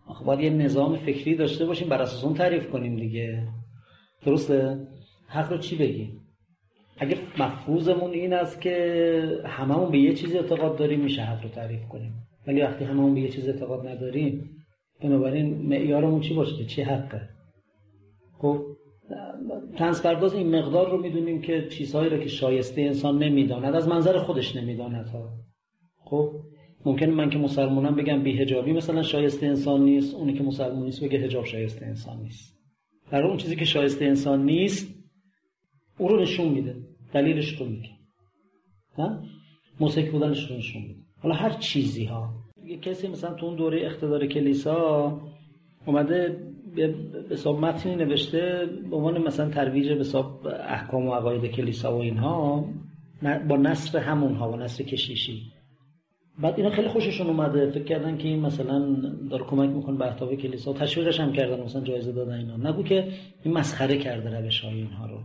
آخه 0.07 0.24
باید 0.24 0.41
یه 0.41 0.51
نظام 0.51 0.97
فکری 0.97 1.35
داشته 1.35 1.66
باشیم 1.66 1.89
بر 1.89 2.03
اساس 2.03 2.24
اون 2.24 2.35
تعریف 2.35 2.70
کنیم 2.70 2.97
دیگه. 2.97 3.49
درسته؟ 4.24 4.87
حق 5.26 5.53
رو 5.53 5.59
چی 5.59 5.76
بگیم؟ 5.76 6.20
اگه 6.99 7.16
مفروضمون 7.39 8.11
این 8.11 8.33
است 8.33 8.61
که 8.61 9.43
هممون 9.47 9.91
به 9.91 9.99
یه 9.99 10.14
چیز 10.14 10.35
اعتقاد 10.35 10.76
داریم 10.76 11.01
میشه 11.01 11.22
حق 11.22 11.43
رو 11.43 11.49
تعریف 11.49 11.89
کنیم. 11.89 12.14
ولی 12.47 12.62
وقتی 12.62 12.85
هممون 12.85 13.14
به 13.14 13.20
یه 13.20 13.28
چیز 13.28 13.49
اعتقاد 13.49 13.89
نداریم 13.89 14.51
بنابراین 15.03 15.66
معیارمون 15.68 16.20
چی 16.20 16.35
باشه؟ 16.35 16.64
چی 16.64 16.83
حقه؟ 16.83 17.28
خب 18.39 18.66
تنز 19.76 20.03
پرداز 20.03 20.35
این 20.35 20.57
مقدار 20.57 20.91
رو 20.91 21.03
می‌دونیم 21.03 21.43
که 21.43 21.68
چیزهایی 21.68 22.11
رو 22.11 22.18
که 22.18 22.28
شایسته 22.28 22.83
انسان 22.83 23.18
نمی‌داند 23.18 23.74
از 23.74 23.89
منظر 23.89 24.18
خودش 24.18 24.57
نمی‌داند 24.57 25.07
ها. 25.07 25.31
خب 26.05 26.33
ممکن 26.85 27.07
من 27.07 27.31
که 27.31 27.39
مسلمانم 27.39 27.95
بگم 27.95 28.22
بی 28.22 28.39
هجابی 28.39 28.72
مثلا 28.72 29.03
شایسته 29.03 29.47
انسان 29.47 29.85
نیست 29.85 30.14
اونی 30.14 30.33
که 30.33 30.43
مسلمان 30.43 30.85
نیست 30.85 31.05
بگه 31.05 31.18
هجاب 31.18 31.45
شایسته 31.45 31.87
انسان 31.87 32.22
نیست. 32.22 32.59
در 33.11 33.22
اون 33.22 33.37
چیزی 33.37 33.57
که 33.57 33.64
شایسته 33.64 34.05
انسان 34.05 34.45
نیست 34.45 34.95
او 35.99 36.09
رو 36.09 36.20
نشون 36.20 36.49
میده 36.49 36.76
دلیلش 37.12 37.61
رو 37.61 37.66
میگه. 37.66 37.91
موسیقی 39.81 40.11
بودنش 40.11 40.51
رو 40.51 40.57
نشون 40.57 40.83
میده. 40.83 41.01
حالا 41.22 41.35
هر 41.35 41.51
چیزی 41.51 42.05
ها. 42.05 42.35
یه 42.64 42.76
کسی 42.76 43.09
مثلا 43.09 43.35
تو 43.35 43.47
اون 43.47 43.57
دوره 43.57 43.87
اقتدار 43.87 44.26
کلیسا 44.26 45.20
اومده 45.87 46.51
به 46.76 46.95
حساب 47.31 47.61
متنی 47.61 47.97
نوشته 47.97 48.68
به 48.91 48.97
عنوان 48.97 49.18
مثلا 49.18 49.51
ترویج 49.51 49.89
به 49.89 50.01
حساب 50.01 50.47
احکام 50.47 51.07
و 51.07 51.14
عقاید 51.14 51.47
کلیسا 51.47 51.97
و 51.97 52.01
اینها 52.01 52.64
با 53.49 53.57
نصر 53.57 53.99
همونها 53.99 54.49
با 54.49 54.57
نصر 54.57 54.85
کشیشی. 54.85 55.43
بعد 56.39 56.55
اینا 56.57 56.70
خیلی 56.70 56.89
خوششون 56.89 57.26
اومده. 57.26 57.70
فکر 57.70 57.85
کردن 57.85 58.16
که 58.16 58.28
این 58.28 58.41
مثلا 58.41 58.97
داره 59.31 59.45
کمک 59.45 59.70
می‌کنه 59.70 59.97
به 59.97 60.07
اهداف 60.07 60.33
کلیسا. 60.33 60.72
تشویقش 60.72 61.20
هم 61.20 61.33
کردن 61.33 61.62
مثلا 61.62 61.83
جایزه 61.83 62.12
دادن 62.12 62.33
اینا. 62.33 62.70
نگو 62.70 62.83
که 62.83 63.09
این 63.43 63.55
مسخره 63.55 63.99
کرده 63.99 64.41
روش 64.41 64.61
های 64.61 64.74
اینها 64.74 65.07
رو. 65.07 65.18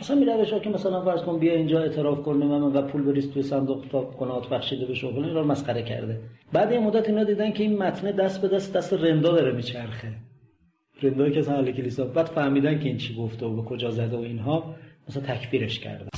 مثلا 0.00 0.16
می 0.16 0.24
روش 0.24 0.54
که 0.54 0.70
مثلا 0.70 1.04
فرض 1.04 1.22
کن 1.22 1.38
بیا 1.38 1.54
اینجا 1.54 1.80
اعتراف 1.80 2.22
کنه 2.22 2.46
من 2.46 2.62
و 2.62 2.82
پول 2.82 3.02
بریز 3.02 3.32
توی 3.32 3.42
صندوق 3.42 3.84
تا 3.90 4.00
قناعت 4.00 4.48
بخشیده 4.48 4.86
بشه 4.86 5.06
و 5.06 5.16
اینا 5.16 5.40
رو 5.40 5.46
مسخره 5.46 5.82
کرده. 5.82 6.20
بعد 6.52 6.72
یه 6.72 6.78
مدت 6.78 7.08
اینا 7.08 7.24
دیدن 7.24 7.52
که 7.52 7.62
این 7.62 7.78
متن 7.78 8.10
دست 8.10 8.42
به 8.42 8.48
دست 8.48 8.76
دست 8.76 8.92
رندا 8.92 9.32
داره 9.32 9.52
میچرخه. 9.52 10.08
رندایی 11.02 11.32
که 11.32 11.38
اصلا 11.38 11.72
کلیسا. 11.72 12.04
بعد 12.04 12.26
فهمیدن 12.26 12.78
که 12.78 12.84
این 12.88 12.96
چی 12.96 13.14
گفته 13.14 13.46
و 13.46 13.56
به 13.56 13.62
کجا 13.62 13.90
زده 13.90 14.16
و 14.16 14.20
اینها. 14.20 14.74
مثلا 15.08 15.22
تکفیرش 15.22 15.78
کردن. 15.78 16.08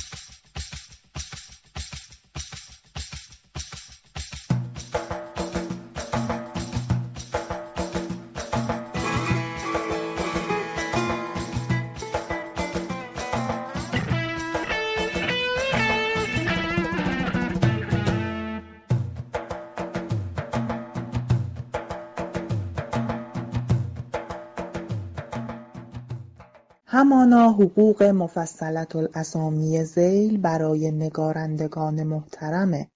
حقوق 27.53 28.03
مفصلة 28.03 28.86
الاسامی 28.94 29.84
ذیل 29.84 30.38
برای 30.40 30.90
نگارندگان 30.90 32.03
محترم 32.03 32.86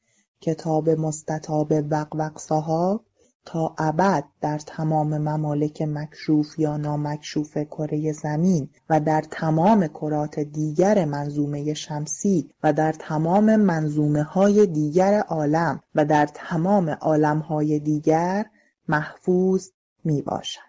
کتاب 0.41 0.91
مستطاب 0.91 1.73
وقوق 1.91 2.39
صحاب 2.39 3.05
تا 3.47 3.75
ابد 3.79 4.25
در 4.41 4.59
تمام 4.59 5.19
ممالک 5.19 5.83
مکشوف 5.83 6.59
یا 6.59 6.77
نامکشوف 6.77 7.59
کره 7.59 8.13
زمین 8.13 8.69
و 8.91 9.01
در 9.01 9.23
تمام 9.31 9.87
کرات 9.87 10.41
دیگر 10.41 11.05
منظومه 11.05 11.75
شمسی 11.75 12.51
و 12.63 12.73
در 12.73 12.93
تمام 12.93 13.57
منظومه 13.57 14.23
های 14.23 14.67
دیگر 14.67 15.21
عالم 15.21 15.81
و 15.95 16.05
در 16.05 16.27
تمام 16.35 16.91
عالم 16.91 17.39
های 17.39 17.79
دیگر 17.79 18.47
محفوظ 18.89 19.69
می 20.05 20.23
باشد 20.23 20.66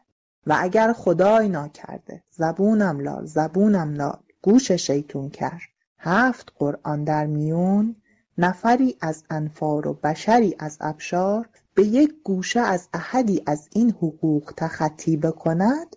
و 0.48 0.56
اگر 0.60 0.94
خدای 0.94 1.50
ناکرده 1.50 2.24
زبونم 2.30 3.00
لال 3.00 3.26
زبونم 3.26 3.94
لال. 3.94 4.20
گوش 4.42 4.72
شیطون 4.72 5.30
کر. 5.30 5.62
هفت 5.98 6.54
قرآن 6.56 7.04
در 7.04 7.26
میون. 7.26 7.96
نفری 8.38 8.98
از 9.02 9.24
انفار 9.30 9.88
و 9.88 9.94
بشری 9.94 10.56
از 10.60 10.78
ابشار. 10.82 11.50
به 11.74 11.84
یک 11.84 12.16
گوشه 12.24 12.60
از 12.60 12.90
احدی 12.94 13.44
از 13.46 13.70
این 13.72 13.92
حقوق 13.92 14.54
تخطی 14.58 15.18
بکند. 15.18 15.96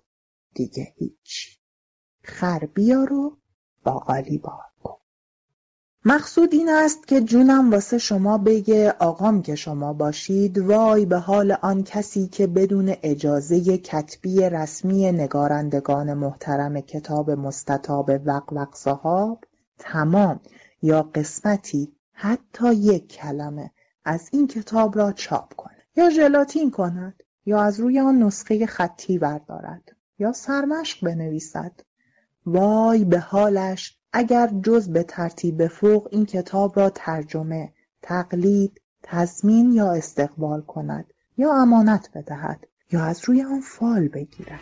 دیگه 0.55 0.93
هیچ. 0.97 1.59
خر 2.23 2.59
بیار 2.59 3.13
و 3.13 3.39
باقالی 3.85 4.39
بار 4.39 4.53
کن 4.53 4.70
مقصود 6.05 6.55
این 6.55 6.69
است 6.69 7.07
که 7.07 7.21
جونم 7.21 7.71
واسه 7.71 7.99
شما 7.99 8.39
بگه 8.39 8.95
آقام 8.99 9.43
که 9.43 9.55
شما 9.55 9.93
باشید 9.93 10.59
وای 10.59 11.07
به 11.07 11.19
حال 11.19 11.53
آن 11.63 11.85
کسی 11.85 12.27
که 12.27 12.47
بدون 12.47 12.95
اجازه 13.03 13.79
کتبی 13.79 14.41
رسمی 14.41 15.13
نگارندگان 15.13 16.15
محترم 16.15 16.81
کتاب 16.81 17.31
مستطاب 17.31 18.11
وقوق 18.25 18.75
صحاب 18.75 19.45
تمام 19.79 20.41
یا 20.83 21.03
قسمتی 21.03 21.93
حتی 22.13 22.75
یک 22.75 23.09
کلمه 23.09 23.71
از 24.05 24.29
این 24.33 24.47
کتاب 24.47 24.99
را 24.99 25.13
چاپ 25.13 25.55
کنه 25.55 25.85
یا 25.97 26.11
ژلاتین 26.11 26.71
کند 26.71 27.23
یا 27.47 27.63
از 27.63 27.81
روی 27.81 28.01
آن 28.01 28.23
نسخه 28.23 28.67
خطی 28.67 29.19
بردارد 29.19 29.97
یا 30.19 30.33
سرمشق 30.33 31.07
بنویسد. 31.07 31.73
وای 32.47 33.05
به 33.05 33.19
حالش 33.19 34.00
اگر 34.13 34.51
جز 34.63 34.89
به 34.89 35.03
ترتیب 35.03 35.67
فوق 35.67 36.09
این 36.11 36.27
کتاب 36.27 36.79
را 36.79 36.91
ترجمه 36.91 37.73
تقلید 38.03 38.81
تضمین 39.03 39.73
یا 39.73 39.93
استقبال 39.93 40.63
کند 40.63 41.05
یا 41.39 41.53
امانت 41.55 42.11
بدهد 42.15 42.67
یا 42.93 43.05
از 43.05 43.21
روی 43.25 43.43
آن 43.43 43.61
فال 43.61 44.09
بگیرد. 44.09 44.61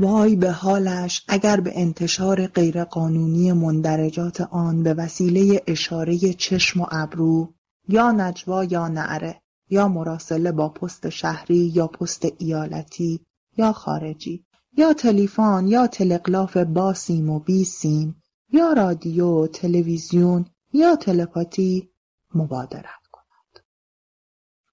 وای 0.00 0.36
به 0.36 0.50
حالش 0.50 1.24
اگر 1.28 1.60
به 1.60 1.72
انتشار 1.74 2.46
غیرقانونی 2.46 3.52
مندرجات 3.52 4.40
آن 4.40 4.82
به 4.82 4.94
وسیله 4.94 5.62
اشاره 5.66 6.18
چشم 6.18 6.80
و 6.80 6.86
ابرو 6.90 7.52
یا 7.88 8.12
نجوا 8.12 8.64
یا 8.64 8.88
نعره 8.88 9.40
یا 9.70 9.88
مراسله 9.88 10.52
با 10.52 10.68
پست 10.68 11.08
شهری 11.08 11.72
یا 11.74 11.86
پست 11.86 12.26
ایالتی 12.38 13.20
یا 13.56 13.72
خارجی 13.72 14.44
یا 14.76 14.92
تلفن 14.92 15.66
یا 15.68 15.86
تلگراف 15.86 16.56
با 16.56 16.94
سیم 16.94 17.30
و 17.30 17.38
بی 17.38 17.64
سیم 17.64 18.22
یا 18.52 18.72
رادیو 18.72 19.46
تلویزیون 19.46 20.46
یا 20.72 20.96
تلپاتی 20.96 21.90
مبادرت 22.34 23.06
کند. 23.12 23.64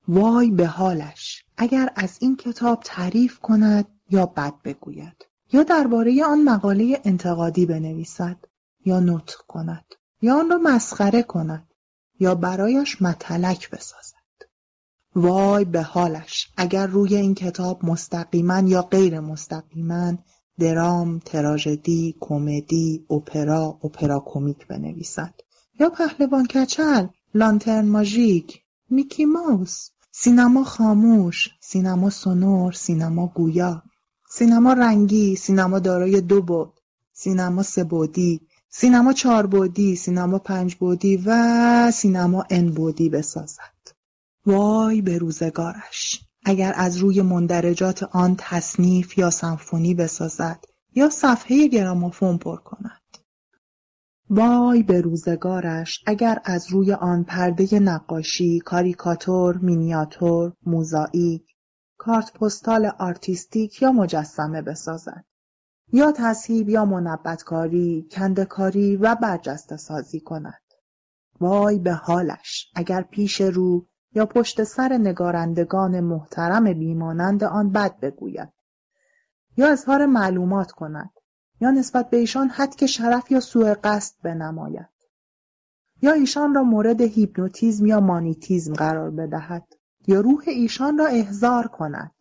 وای 0.07 0.51
به 0.51 0.67
حالش 0.67 1.45
اگر 1.57 1.89
از 1.95 2.17
این 2.21 2.35
کتاب 2.35 2.79
تعریف 2.83 3.39
کند 3.39 3.85
یا 4.09 4.25
بد 4.25 4.53
بگوید 4.63 5.25
یا 5.53 5.63
درباره 5.63 6.25
آن 6.25 6.43
مقاله 6.43 7.01
انتقادی 7.03 7.65
بنویسد 7.65 8.37
یا 8.85 8.99
نطق 8.99 9.41
کند 9.47 9.85
یا 10.21 10.39
آن 10.39 10.49
را 10.49 10.57
مسخره 10.57 11.23
کند 11.23 11.73
یا 12.19 12.35
برایش 12.35 13.01
متلک 13.01 13.69
بسازد. 13.69 14.14
وای 15.15 15.65
به 15.65 15.81
حالش. 15.81 16.47
اگر 16.57 16.87
روی 16.87 17.15
این 17.15 17.35
کتاب 17.35 17.85
مستقیما 17.85 18.59
یا 18.59 18.81
غیر 18.81 19.19
مستقیما 19.19 20.13
درام، 20.59 21.19
تراژدی، 21.19 22.15
کمدی، 22.19 23.05
اپرا، 23.09 23.79
اپرا 23.83 24.23
کمیک 24.25 24.67
بنویسد. 24.67 25.33
یا 25.79 25.89
پهلوان 25.89 26.45
کچل، 26.45 27.07
لانترن 27.33 27.85
ماژیک، 27.85 28.61
میکی 28.89 29.25
ماوس، 29.25 29.89
سینما 30.11 30.63
خاموش، 30.63 31.49
سینما 31.61 32.09
سونور، 32.09 32.73
سینما 32.73 33.27
گویا، 33.27 33.83
سینما 34.29 34.73
رنگی، 34.73 35.35
سینما 35.35 35.79
دارای 35.79 36.21
دو 36.21 36.41
بود، 36.41 36.73
سینما 37.13 37.63
سه 37.63 37.83
بودی، 37.83 38.41
سینما 38.69 39.13
چهار 39.13 39.45
بودی، 39.45 39.95
سینما 39.95 40.39
پنج 40.39 40.75
بودی 40.75 41.23
و 41.25 41.91
سینما 41.91 42.43
ان 42.49 42.71
بودی 42.71 43.09
بسازد. 43.09 43.74
وای 44.47 45.01
به 45.01 45.17
روزگارش. 45.17 46.25
اگر 46.45 46.73
از 46.75 46.97
روی 46.97 47.21
مندرجات 47.21 48.03
آن 48.03 48.35
تصنیف 48.37 49.17
یا 49.17 49.29
سمفونی 49.29 49.93
بسازد 49.93 50.65
یا 50.95 51.09
صفحه 51.09 51.67
گرامافون 51.67 52.37
پر 52.37 52.57
کند. 52.57 53.01
وای 54.29 54.83
به 54.83 55.01
روزگارش 55.01 56.03
اگر 56.05 56.41
از 56.43 56.71
روی 56.71 56.93
آن 56.93 57.23
پرده 57.23 57.79
نقاشی 57.79 58.59
کاریکاتور 58.59 59.57
مینیاتور 59.57 60.53
موزاییک 60.65 61.45
کارت 61.97 62.33
پستال 62.33 62.85
آرتیستیک 62.85 63.81
یا 63.81 63.91
مجسمه 63.91 64.61
بسازد. 64.61 65.25
یا 65.93 66.11
تذهیب 66.11 66.69
یا 66.69 66.85
منبت‌کاری، 66.85 68.07
کنده‌کاری 68.11 68.95
و 68.95 69.15
برجسته 69.15 69.77
سازی 69.77 70.19
کند. 70.19 70.61
وای 71.39 71.79
به 71.79 71.93
حالش 71.93 72.71
اگر 72.75 73.01
پیش 73.01 73.41
رو 73.41 73.87
یا 74.15 74.25
پشت 74.25 74.63
سر 74.63 74.97
نگارندگان 74.97 75.99
محترم 75.99 76.73
بیمانند 76.73 77.43
آن 77.43 77.71
بد 77.71 77.99
بگوید. 77.99 78.49
یا 79.57 79.71
اظهار 79.71 80.05
معلومات 80.05 80.71
کند. 80.71 81.09
یا 81.61 81.71
نسبت 81.71 82.09
به 82.09 82.17
ایشان 82.17 82.49
حد 82.49 82.85
شرف 82.85 83.31
یا 83.31 83.39
سوء 83.39 83.73
قصد 83.83 84.15
بنماید. 84.23 84.89
یا 86.01 86.11
ایشان 86.11 86.53
را 86.53 86.63
مورد 86.63 87.01
هیپنوتیزم 87.01 87.85
یا 87.85 87.99
مانیتیزم 87.99 88.73
قرار 88.73 89.11
بدهد. 89.11 89.67
یا 90.07 90.21
روح 90.21 90.43
ایشان 90.47 90.97
را 90.97 91.05
احضار 91.05 91.67
کند. 91.67 92.11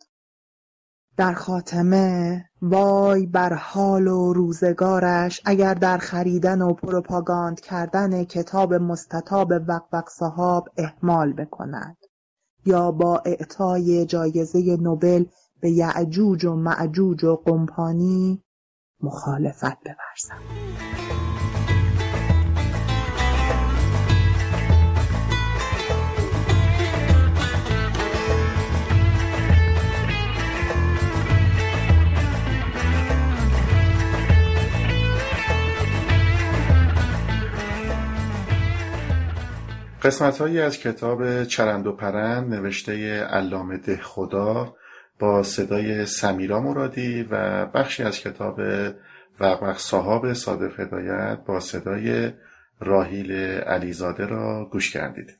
در 1.17 1.33
خاتمه 1.33 2.45
وای 2.67 3.25
بر 3.25 3.53
حال 3.53 4.07
و 4.07 4.33
روزگارش 4.33 5.41
اگر 5.45 5.73
در 5.73 5.97
خریدن 5.97 6.61
و 6.61 6.73
پروپاگاند 6.73 7.59
کردن 7.59 8.23
کتاب 8.23 8.73
مستطاب 8.73 9.53
وقوق 9.67 10.09
صحاب 10.09 10.69
اهمال 10.77 11.33
بکند 11.33 11.97
یا 12.65 12.91
با 12.91 13.21
اعطای 13.25 14.05
جایزه 14.05 14.77
نوبل 14.81 15.25
به 15.61 15.71
یعجوج 15.71 16.45
و 16.45 16.55
معجوج 16.55 17.23
و 17.23 17.35
قمپانی 17.35 18.43
مخالفت 19.01 19.77
بورزد 19.83 21.04
قسمتهایی 40.05 40.59
از 40.59 40.79
کتاب 40.79 41.43
چرند 41.43 41.87
و 41.87 41.91
پرند 41.91 42.53
نوشته 42.53 43.23
علامه 43.23 43.77
دهخدا 43.77 44.75
با 45.19 45.43
صدای 45.43 46.05
سمیرا 46.05 46.59
مرادی 46.59 47.23
و 47.23 47.65
بخشی 47.65 48.03
از 48.03 48.19
کتاب 48.19 48.61
وقوق 49.39 49.77
صحاب 49.77 50.33
صادق 50.33 50.79
هدایت 50.79 51.39
با 51.47 51.59
صدای 51.59 52.31
راهیل 52.79 53.31
علیزاده 53.61 54.25
را 54.25 54.69
گوش 54.71 54.91
کردید. 54.91 55.37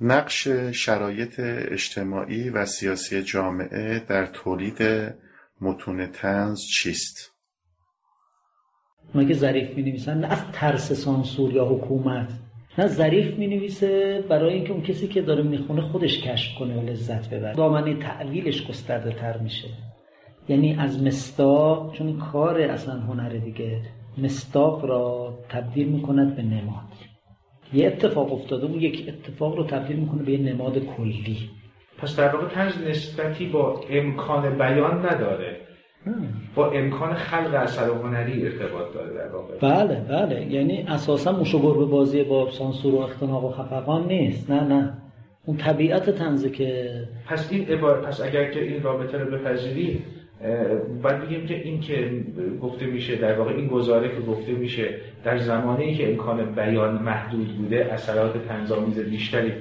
نقش 0.00 0.48
شرایط 0.72 1.40
اجتماعی 1.40 2.50
و 2.50 2.66
سیاسی 2.66 3.22
جامعه 3.22 3.98
در 4.08 4.26
تولید 4.26 4.82
متون 5.60 6.06
تنز 6.06 6.60
چیست؟ 6.60 7.32
ما 9.14 9.24
که 9.24 9.34
ظریف 9.34 9.76
می 9.76 9.82
نویسن 9.82 10.18
نه 10.18 10.26
از 10.26 10.38
ترس 10.52 10.92
سانسور 10.92 11.52
یا 11.52 11.64
حکومت 11.64 12.28
نه 12.78 12.86
ظریف 12.86 13.34
می 13.34 13.46
نویسه 13.46 14.24
برای 14.28 14.54
اینکه 14.54 14.72
اون 14.72 14.82
کسی 14.82 15.08
که 15.08 15.22
داره 15.22 15.42
می‌خونه 15.42 15.82
خودش 15.82 16.22
کشف 16.22 16.58
کنه 16.58 16.76
و 16.76 16.86
لذت 16.86 17.34
ببره. 17.34 17.54
دامنه 17.54 17.94
تعویلش 17.94 18.66
گسترده 18.66 19.10
تر 19.12 19.38
میشه. 19.38 19.68
یعنی 20.48 20.76
از 20.78 21.02
مستاق 21.02 21.92
چون 21.92 22.18
کار 22.18 22.60
اصلا 22.60 23.00
هنر 23.00 23.28
دیگه 23.28 23.80
مستاق 24.18 24.84
را 24.84 25.38
تبدیل 25.48 25.88
می‌کند 25.88 26.36
به 26.36 26.42
نماد. 26.42 26.92
یه 27.72 27.86
اتفاق 27.86 28.32
افتاده 28.32 28.66
اون 28.66 28.80
یک 28.80 29.08
اتفاق 29.08 29.56
رو 29.56 29.64
تبدیل 29.64 29.96
می‌کنه 29.96 30.22
به 30.22 30.32
یه 30.32 30.38
نماد 30.38 30.78
کلی. 30.78 31.38
پس 31.98 32.16
در 32.16 32.36
واقع 32.36 32.48
تنز 32.48 32.78
نسبتی 32.78 33.46
با 33.46 33.80
امکان 33.90 34.58
بیان 34.58 35.06
نداره. 35.06 35.51
با 36.54 36.70
امکان 36.70 37.14
خلق 37.14 37.54
اثر 37.54 37.88
هنری 37.88 38.46
ارتباط 38.46 38.94
داره 38.94 39.14
در 39.14 39.28
واقع. 39.28 39.58
بله 39.60 40.00
بله. 40.00 40.52
یعنی 40.52 40.84
اساسا 40.88 41.32
موش 41.32 41.54
و 41.54 41.86
بازی 41.86 42.22
با 42.22 42.50
سانسور 42.50 42.94
و 42.94 42.98
اختناق 42.98 43.44
و 43.44 43.50
خفقان 43.50 44.06
نیست. 44.06 44.50
نه 44.50 44.64
نه. 44.64 44.92
اون 45.44 45.56
طبیعت 45.56 46.10
تنزه 46.10 46.50
که 46.50 46.90
پس 47.28 47.52
این 47.52 47.68
عبار 47.68 48.00
پس 48.00 48.20
اگر 48.20 48.50
که 48.50 48.62
این 48.62 48.82
رابطه 48.82 49.18
رو 49.18 49.38
بپذیری 49.38 50.02
باید 51.02 51.20
بگیم 51.20 51.46
که 51.46 51.54
این 51.54 51.80
که 51.80 52.24
گفته 52.62 52.86
میشه 52.86 53.16
در 53.16 53.38
واقع 53.38 53.52
این 53.52 53.68
گزاره 53.68 54.08
که 54.08 54.20
گفته 54.20 54.52
میشه 54.52 54.88
در 55.24 55.38
زمانی 55.38 55.94
که 55.94 56.10
امکان 56.10 56.54
بیان 56.54 57.02
محدود 57.02 57.56
بوده 57.56 57.88
اثرات 57.92 58.48
تنظامیز 58.48 58.98
بیشتری 58.98 59.52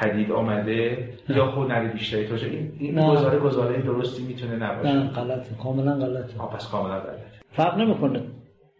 پدید 0.00 0.32
آمده 0.32 1.08
یا 1.28 1.50
هنر 1.50 1.92
بیشتری 1.92 2.28
توشه 2.28 2.46
این, 2.46 2.72
این 2.78 3.10
گزاره 3.10 3.38
گزاره 3.38 3.82
درستی 3.82 4.22
می‌تونه 4.22 4.56
نباشه. 4.56 4.92
نه 4.92 5.08
غلطه. 5.08 5.54
کاملا 5.62 5.94
غلطه. 5.94 6.38
پس 6.56 6.68
کاملا 6.68 7.00
غلطه. 7.00 7.22
فرق 7.52 7.78
نمی‌کنه. 7.78 8.22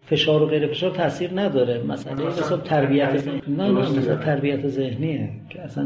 فشار 0.07 0.43
و 0.43 0.47
غیر 0.47 0.67
فشار 0.67 0.91
تاثیر 0.91 1.41
نداره. 1.41 1.83
مثلا 1.83 2.27
مثلا 2.27 2.57
تربیت 2.57 3.17
ذهنی. 3.17 3.43
نه 3.49 3.71
نه 3.71 3.99
مثلا 3.99 4.17
تربیت 4.17 4.69
ذهنیه. 4.69 5.31
که 5.51 5.61
اصلا 5.61 5.85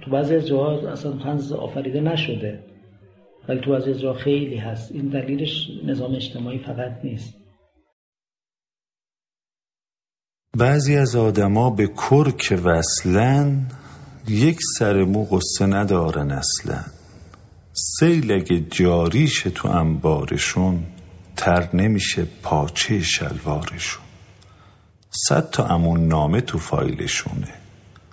تو 0.00 0.10
بعضی 0.10 0.34
از 0.34 0.46
جاها 0.46 0.90
اصلا 0.90 1.12
طنز 1.12 1.52
آفریده 1.52 2.00
نشده. 2.00 2.58
ولی 3.48 3.60
تو 3.60 3.70
بعضی 3.70 3.90
از 3.90 4.00
جاها 4.00 4.18
خیلی 4.18 4.56
هست. 4.56 4.92
این 4.92 5.08
دلیلش 5.08 5.70
نظام 5.84 6.14
اجتماعی 6.14 6.58
فقط 6.58 6.92
نیست. 7.04 7.38
بعضی 10.58 10.96
از 10.96 11.16
آدما 11.16 11.70
به 11.70 11.86
کرک 11.86 12.60
وصلن 12.64 13.66
یک 14.28 14.58
سر 14.78 15.04
مو 15.04 15.24
قصه 15.24 15.66
ندارن 15.66 16.30
اصلا 16.30 16.84
سیل 17.72 18.32
اگه 18.32 18.60
تو 19.50 19.68
انبارشون 19.68 20.84
تر 21.36 21.68
نمیشه 21.74 22.26
پاچه 22.42 23.02
شلوارشون. 23.02 24.02
صد 25.10 25.50
تا 25.50 25.66
امون 25.66 26.08
نامه 26.08 26.40
تو 26.40 26.58
فایلشونه. 26.58 27.54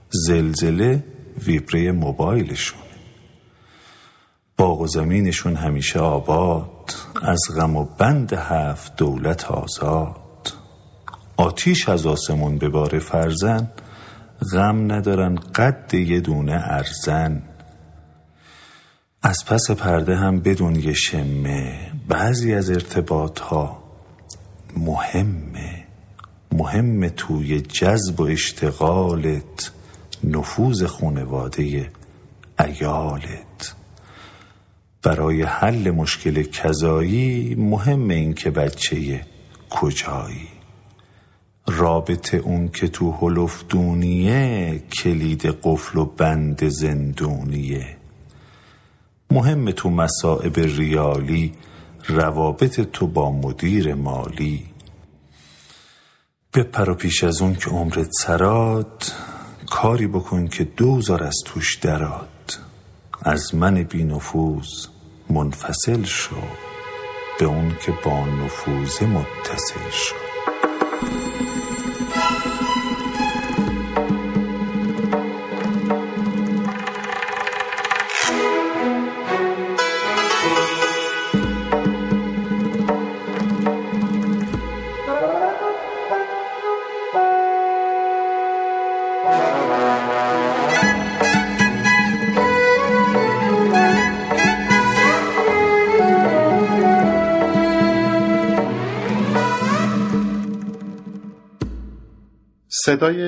زلزله 0.10 1.04
ویبره 1.46 1.92
موبایلشونه. 1.92 2.84
باغ 4.58 4.82
و 4.82 4.88
زمینشون 4.88 5.56
همیشه 5.56 6.00
آباد. 6.00 6.94
از 7.22 7.40
غم 7.58 7.76
و 7.76 7.86
بند 7.86 8.34
هفت 8.34 8.96
دولت 8.96 9.46
آزاد. 9.46 10.54
آتیش 11.38 11.90
از 11.90 12.06
آسمون 12.06 12.58
به 12.58 12.70
بار 12.70 13.00
فرزن 13.00 13.72
غم 14.54 14.92
ندارن 14.92 15.36
قد 15.36 15.94
یه 15.94 16.20
دونه 16.20 16.54
ارزن. 16.54 17.42
از 19.22 19.46
پس 19.46 19.72
پرده 19.72 20.16
هم 20.16 20.40
بدون 20.40 20.76
یه 20.76 20.94
شمه. 20.94 21.92
بعضی 22.08 22.54
از 22.54 22.70
ارتباط 22.70 23.40
ها 23.40 23.84
مهمه. 24.78 25.84
مهم 26.52 27.10
توی 27.10 27.62
جذب 27.62 28.20
و 28.20 28.24
اشتغالت 28.24 29.72
نفوذ 30.24 30.84
خونواده 30.84 31.92
ایالت 32.60 33.76
برای 35.04 35.44
حل 35.44 35.92
مشکل 35.92 36.44
کذایی 36.44 37.56
مهم 37.56 38.10
این 38.10 38.34
که 38.34 38.52
بچه 38.52 39.22
کجایی؟ 39.70 40.59
رابط 41.70 42.36
اون 42.36 42.68
که 42.68 42.88
تو 42.88 43.12
هلفدونیه 43.12 44.84
کلید 45.04 45.46
قفل 45.64 46.00
و 46.00 46.06
بند 46.06 46.68
زندونیه. 46.70 47.98
مهم 49.32 49.72
تو 49.72 49.90
مسائب 49.90 50.60
ریالی 50.60 51.54
روابط 52.08 52.82
تو 52.82 53.08
با 53.08 53.32
مدیر 53.32 53.94
مالی. 53.94 54.66
بپر 56.54 56.90
و 56.90 56.96
پیش 56.96 57.24
از 57.24 57.42
اون 57.42 57.56
که 57.56 57.70
عمرت 57.70 58.10
سراد 58.12 59.04
کاری 59.70 60.08
بکن 60.08 60.48
که 60.48 60.64
دوزار 60.64 61.24
از 61.24 61.36
توش 61.46 61.76
دراد. 61.76 62.30
از 63.22 63.56
من 63.56 63.84
بی 63.84 64.04
نفوذ 64.04 64.86
منفصل 65.30 66.04
شو 66.04 66.36
به 67.40 67.46
اون 67.46 67.76
که 67.86 67.94
با 68.06 68.26
نفوذ 68.26 69.04
متصل 69.04 69.90
شو. 69.92 70.16
صدای 102.86 103.22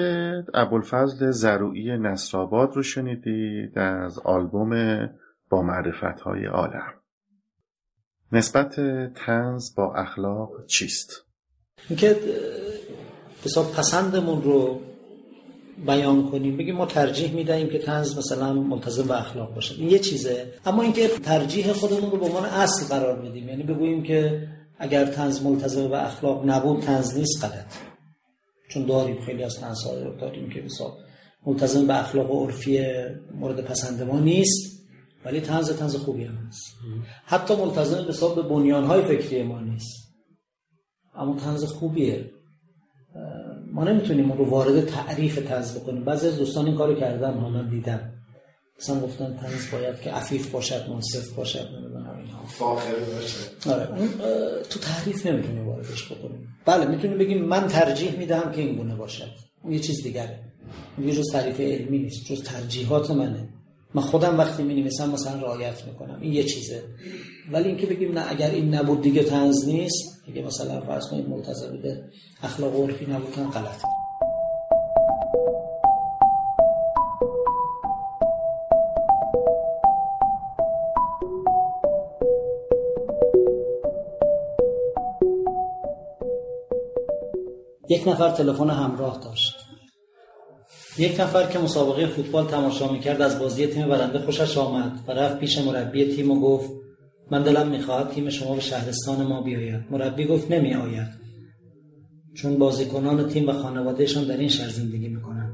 ابوالفضل 0.54 1.32
زروعی 1.32 1.98
نصرآباد 1.98 2.76
رو 2.76 2.84
شنیدید 2.84 3.80
از 3.80 4.20
آلبوم 4.20 5.00
با 5.50 5.62
معرفت 5.62 6.22
های 6.22 6.46
عالم. 6.46 6.94
نسبت 8.32 8.76
تنز 9.16 9.76
با 9.76 9.96
اخلاق 9.96 10.66
چیست؟ 10.66 11.26
اینکه 11.90 12.16
حساب 13.46 13.72
پسندمون 13.72 14.42
رو 14.42 14.82
بیان 15.86 16.32
کنیم 16.32 16.58
بگیم 16.58 16.76
ما 16.76 16.86
ترجیح 16.86 17.34
می‌دهیم 17.36 17.70
که 17.70 17.80
تنز 17.80 18.18
مثلا 18.18 18.54
ملتزم 18.54 19.08
به 19.08 19.20
اخلاق 19.20 19.56
باشه. 19.56 19.76
این 19.76 19.90
یه 19.90 20.00
چیزه. 20.00 20.54
اما 20.66 20.82
اینکه 20.82 21.08
ترجیح 21.08 21.74
خودمون 21.74 22.12
رو 22.12 22.18
به 22.18 22.26
عنوان 22.26 22.46
اصل 22.46 22.96
قرار 22.96 23.20
بدیم 23.20 23.50
یعنی 23.50 23.64
بگوییم 23.64 24.04
که 24.04 24.48
اگر 24.80 25.06
تنز 25.06 25.42
ملتزم 25.44 25.88
به 25.88 26.06
اخلاق 26.06 26.50
نبود 26.50 26.82
تنز 26.82 27.18
نیست 27.18 27.46
غلط. 27.46 27.91
چون 28.74 28.86
داریم 28.86 29.22
خیلی 29.22 29.44
از 29.44 29.60
تنز 29.60 29.88
رو 29.88 30.16
داریم 30.18 30.50
که 30.50 30.62
مثلا 30.62 30.88
ملتزم 31.46 31.88
به 31.88 32.00
اخلاق 32.00 32.32
و 32.32 32.46
عرفی 32.46 32.86
مورد 33.34 33.62
پسند 33.62 34.04
ما 34.04 34.20
نیست 34.20 34.82
ولی 35.26 35.42
تنز 35.42 35.72
تنز 35.72 35.96
خوبی 35.96 36.24
هم 36.24 36.36
هست. 36.36 36.76
حتی 37.26 37.56
ملتزم 37.56 38.04
به 38.04 38.10
حساب 38.10 38.50
بنیانهای 38.50 39.02
فکری 39.02 39.44
ما 39.44 39.60
نیست. 39.60 40.14
اما 41.16 41.40
تنز 41.40 41.64
خوبیه. 41.64 42.32
ما 43.74 43.84
نمی‌تونیم 43.84 44.32
اون 44.32 44.38
رو 44.38 44.50
وارد 44.50 44.86
تعریف 44.86 45.36
تنز 45.36 45.78
بکنیم. 45.78 46.04
بعضی 46.04 46.28
از 46.28 46.38
دوستان 46.38 46.66
این 46.66 46.76
کارو 46.76 47.00
کردن 47.00 47.34
من 47.34 47.70
دیدم 47.70 48.14
مثلا 48.80 49.00
گفتن 49.00 49.38
تنز 49.38 49.72
باید 49.72 50.02
که 50.02 50.12
عفیف 50.12 50.52
باشد 50.52 50.90
منصف 50.90 51.36
باشد 51.36 51.68
آره. 53.70 54.00
اون 54.00 54.10
تو 54.70 54.80
تعریف 54.80 55.26
نمی‌تونیم 55.26 55.68
واردش 55.68 56.12
بکنیم 56.12 56.48
بله 56.66 56.86
می‌تونیم 56.86 57.18
بگیم 57.18 57.46
من 57.46 57.68
ترجیح 57.68 58.18
میدم 58.18 58.52
که 58.52 58.62
این 58.62 58.76
گونه 58.76 58.96
باشد 58.96 59.32
اون 59.64 59.74
یه 59.74 59.80
چیز 59.80 60.04
دیگره. 60.04 60.40
یه 61.06 61.14
جز 61.14 61.32
تعریف 61.32 61.60
علمی 61.60 61.98
نیست 62.00 62.26
جز 62.26 62.44
ترجیحات 62.44 63.12
منه. 63.12 63.50
من 63.94 64.02
خودم 64.02 64.38
وقتی 64.38 64.64
می 64.64 64.74
نویسم 64.74 65.10
مثلا 65.10 65.42
رعایت 65.42 65.86
می‌کنم. 65.88 66.18
این 66.22 66.34
یه 66.34 66.44
چیزه. 66.44 66.84
ولی 67.52 67.68
اینکه 67.68 67.86
بگیم 67.86 68.12
نه 68.12 68.32
اگر 68.32 68.50
این 68.50 68.76
نبود 68.76 69.02
دیگه 69.02 69.24
تنز 69.24 69.68
نیست. 69.68 70.22
اگه 70.28 70.42
مثلا 70.42 70.82
فرض 70.82 71.08
کنید 71.08 71.30
ملتزم 71.30 71.82
به 71.82 72.04
اخلاق 72.44 72.76
عرفی 72.76 73.06
نبودن 73.06 73.50
غلط 73.50 73.82
یک 87.92 88.08
نفر 88.08 88.30
تلفن 88.30 88.70
همراه 88.70 89.20
داشت. 89.24 89.56
یک 90.98 91.20
نفر 91.20 91.48
که 91.48 91.60
مسابقه 91.60 92.08
فوتبال 92.08 92.48
تماشا 92.48 92.92
می‌کرد 92.92 93.22
از 93.22 93.40
بازی 93.40 93.68
تیم 93.68 93.88
برنده 93.88 94.20
خوشش 94.20 94.58
آمد 94.58 94.92
و 95.08 95.12
رفت 95.12 95.40
پیش 95.40 95.58
مربی 95.58 96.16
تیم 96.16 96.32
و 96.32 96.40
گفت 96.40 96.70
من 97.32 97.44
دلم 97.44 97.68
می‌خواهد 97.68 98.10
تیم 98.10 98.30
شما 98.30 98.56
به 98.56 98.62
شهرستان 98.62 99.28
ما 99.28 99.42
بیاید. 99.42 99.82
مربی 99.92 100.26
گفت 100.26 100.52
نمی 100.52 100.74
آید 100.74 101.08
چون 102.34 102.58
بازیکنان 102.58 103.28
تیم 103.30 103.50
و 103.50 103.54
خانوادهشان 103.54 104.24
در 104.24 104.38
این 104.38 104.50
شهر 104.50 104.70
زندگی 104.70 105.08
می‌کنن 105.08 105.54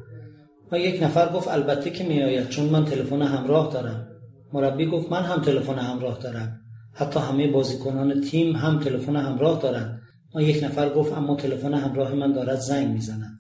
و 0.71 0.79
یک 0.79 1.03
نفر 1.03 1.33
گفت 1.33 1.47
البته 1.47 1.89
که 1.89 2.03
میآید 2.03 2.49
چون 2.49 2.65
من 2.65 2.85
تلفن 2.85 3.21
همراه 3.21 3.73
دارم. 3.73 4.07
مربی 4.53 4.85
گفت 4.85 5.11
من 5.11 5.23
هم 5.23 5.41
تلفن 5.41 5.79
همراه 5.79 6.19
دارم. 6.19 6.61
حتی 6.93 7.19
همه 7.19 7.51
بازیکنان 7.51 8.21
تیم 8.21 8.55
هم 8.55 8.79
تلفن 8.79 9.15
همراه 9.15 9.61
دارند. 9.61 10.01
ما 10.35 10.41
یک 10.41 10.63
نفر 10.63 10.89
گفت 10.89 11.13
اما 11.13 11.35
تلفن 11.35 11.73
همراه 11.73 12.13
من 12.13 12.33
دارد 12.33 12.59
زنگ 12.59 12.87
می‌زند. 12.87 13.39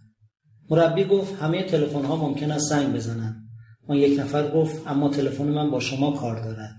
مربی 0.69 1.03
گفت 1.03 1.35
همه 1.41 1.63
تلفن 1.63 2.05
ها 2.05 2.15
ممکن 2.15 2.51
است 2.51 2.69
زنگ 2.69 2.93
بزنند. 2.93 3.35
ما 3.89 3.95
یک 3.95 4.19
نفر 4.19 4.51
گفت 4.51 4.87
اما 4.87 5.09
تلفن 5.09 5.43
من 5.43 5.71
با 5.71 5.79
شما 5.79 6.11
کار 6.11 6.43
دارد. 6.43 6.75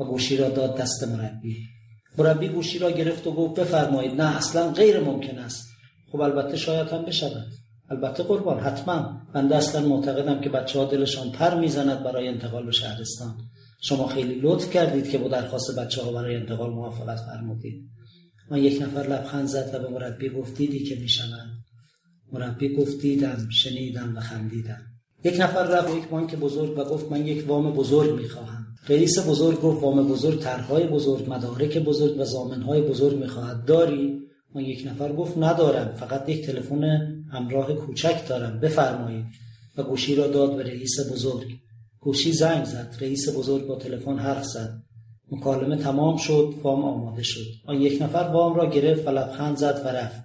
و 0.00 0.04
گوشی 0.04 0.36
را 0.36 0.48
داد 0.48 0.76
دست 0.76 1.08
مربی. 1.08 1.56
مربی 2.18 2.48
گوشی 2.48 2.78
را 2.78 2.90
گرفت 2.90 3.26
و 3.26 3.32
گفت 3.32 3.60
بفرمایید 3.60 4.20
نه 4.20 4.36
اصلا 4.36 4.72
غیر 4.72 5.00
ممکن 5.00 5.38
است. 5.38 5.66
خب 6.12 6.20
البته 6.20 6.56
شاید 6.56 6.88
هم 6.88 7.04
بشود. 7.04 7.46
البته 7.90 8.22
قربان 8.22 8.60
حتما. 8.60 9.20
بنده 9.34 9.56
اصلا 9.56 9.88
معتقدم 9.88 10.40
که 10.40 10.50
بچه 10.50 10.78
ها 10.78 10.84
دلشان 10.84 11.30
پر 11.32 11.54
می‌زند 11.54 12.02
برای 12.02 12.28
انتقال 12.28 12.66
به 12.66 12.72
شهرستان. 12.72 13.34
شما 13.82 14.06
خیلی 14.06 14.40
لطف 14.42 14.70
کردید 14.70 15.10
که 15.10 15.18
با 15.18 15.28
درخواست 15.28 15.78
بچه 15.78 16.02
ها 16.02 16.12
برای 16.12 16.36
انتقال 16.36 16.70
موافقت 16.70 17.20
فرمودید. 17.20 17.93
ما 18.50 18.58
یک 18.58 18.82
نفر 18.82 19.02
لبخند 19.08 19.46
زد 19.46 19.70
و 19.74 19.78
به 19.78 19.88
مربی 19.88 20.28
گفت 20.28 20.54
دیدی 20.54 20.84
که 20.84 20.96
می‌شود 20.96 21.50
مربی 22.32 22.74
گفت 22.74 23.00
دیدم 23.00 23.48
شنیدم 23.50 24.16
و 24.16 24.20
خندیدم. 24.20 24.82
یک 25.24 25.40
نفر 25.40 25.62
رفت 25.62 25.96
یک 25.96 26.08
بانک 26.08 26.34
بزرگ 26.34 26.78
و 26.78 26.84
گفت 26.84 27.12
من 27.12 27.26
یک 27.26 27.48
وام 27.48 27.72
بزرگ 27.72 28.20
می‌خواهم. 28.20 28.66
رئیس 28.88 29.28
بزرگ 29.28 29.60
گفت 29.60 29.82
وام 29.82 30.08
بزرگ 30.08 30.40
طرحهای 30.40 30.86
بزرگ 30.86 31.30
مدارک 31.30 31.78
بزرگ 31.78 32.20
و 32.20 32.24
زامنهای 32.24 32.82
بزرگ 32.82 33.18
می‌خواهد. 33.18 33.64
داری؟ 33.64 34.20
ما 34.54 34.62
یک 34.62 34.86
نفر 34.86 35.12
گفت 35.12 35.38
ندارم. 35.38 35.94
فقط 35.94 36.28
یک 36.28 36.46
تلفن 36.46 36.84
همراه 37.32 37.74
کوچک 37.74 38.28
دارم. 38.28 38.60
بفرمایید. 38.60 39.24
و 39.76 39.82
گوشی 39.82 40.14
را 40.14 40.26
داد 40.26 40.56
به 40.56 40.62
رئیس 40.62 41.12
بزرگ. 41.12 41.48
گوشی 42.00 42.32
زنگ 42.32 42.64
زد. 42.64 42.96
رئیس 43.00 43.36
بزرگ 43.36 43.66
با 43.66 43.78
تلفن 43.78 44.18
حرف 44.18 44.44
زد. 44.44 44.82
مکالمه 45.30 45.76
تمام 45.76 46.16
شد 46.16 46.54
وام 46.62 46.84
آماده 46.84 47.22
شد. 47.22 47.46
آن 47.66 47.80
یک 47.80 48.02
نفر 48.02 48.18
وام 48.18 48.54
را 48.54 48.70
گرفت 48.70 49.06
و 49.06 49.10
لبخند 49.10 49.56
زد 49.56 49.82
و 49.84 49.88
رفت. 49.88 50.24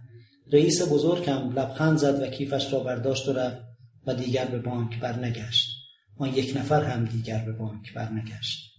رئیس 0.54 0.92
بزرگ 0.92 1.30
هم 1.30 1.54
لبخند 1.56 1.98
زد 1.98 2.22
و 2.22 2.28
کیفش 2.28 2.74
را 2.74 2.80
برداشت 2.80 3.28
و 3.28 3.34
رفت 3.34 3.62
و 4.08 4.14
دیگر 4.14 4.46
به 4.46 4.60
بانک 4.60 5.00
برنگشت. 5.00 5.70
آن 6.18 6.34
یک 6.34 6.58
نفر 6.58 6.84
هم 6.84 7.06
دیگر 7.06 7.44
به 7.46 7.52
بانک 7.52 7.94
برنگشت. 7.94 8.70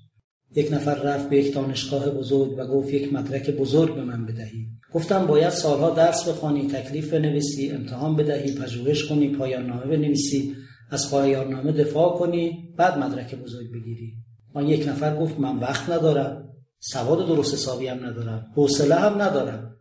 یک 0.56 0.72
نفر 0.72 0.94
رفت 0.94 1.28
به 1.28 1.36
یک 1.36 1.54
دانشگاه 1.54 2.10
بزرگ 2.10 2.58
و 2.58 2.66
گفت 2.66 2.94
یک 2.94 3.12
مدرک 3.12 3.50
بزرگ 3.50 3.94
به 3.94 4.04
من 4.04 4.26
بدهید. 4.26 4.68
گفتم 4.92 5.26
باید 5.26 5.50
سالها 5.50 5.90
درس 5.90 6.28
بخوانی 6.28 6.68
تکلیف 6.68 7.12
بنویسی 7.12 7.70
امتحان 7.70 8.16
بدهی 8.16 8.54
پژوهش 8.54 9.04
کنی 9.04 9.28
پایان 9.28 9.66
نامه 9.66 9.86
بنویسی 9.86 10.56
از 10.90 11.10
پایان 11.10 11.48
نامه 11.48 11.72
دفاع 11.72 12.18
کنی 12.18 12.74
بعد 12.76 12.98
مدرک 12.98 13.34
بزرگ 13.34 13.72
بگیری. 13.72 14.12
آن 14.54 14.68
یک 14.68 14.88
نفر 14.88 15.16
گفت 15.16 15.40
من 15.40 15.58
وقت 15.58 15.90
ندارم 15.90 16.50
سواد 16.80 17.26
درست 17.26 17.54
حسابی 17.54 17.86
هم 17.86 18.06
ندارم 18.06 18.52
حوصله 18.56 18.94
هم 18.94 19.22
ندارم. 19.22 19.76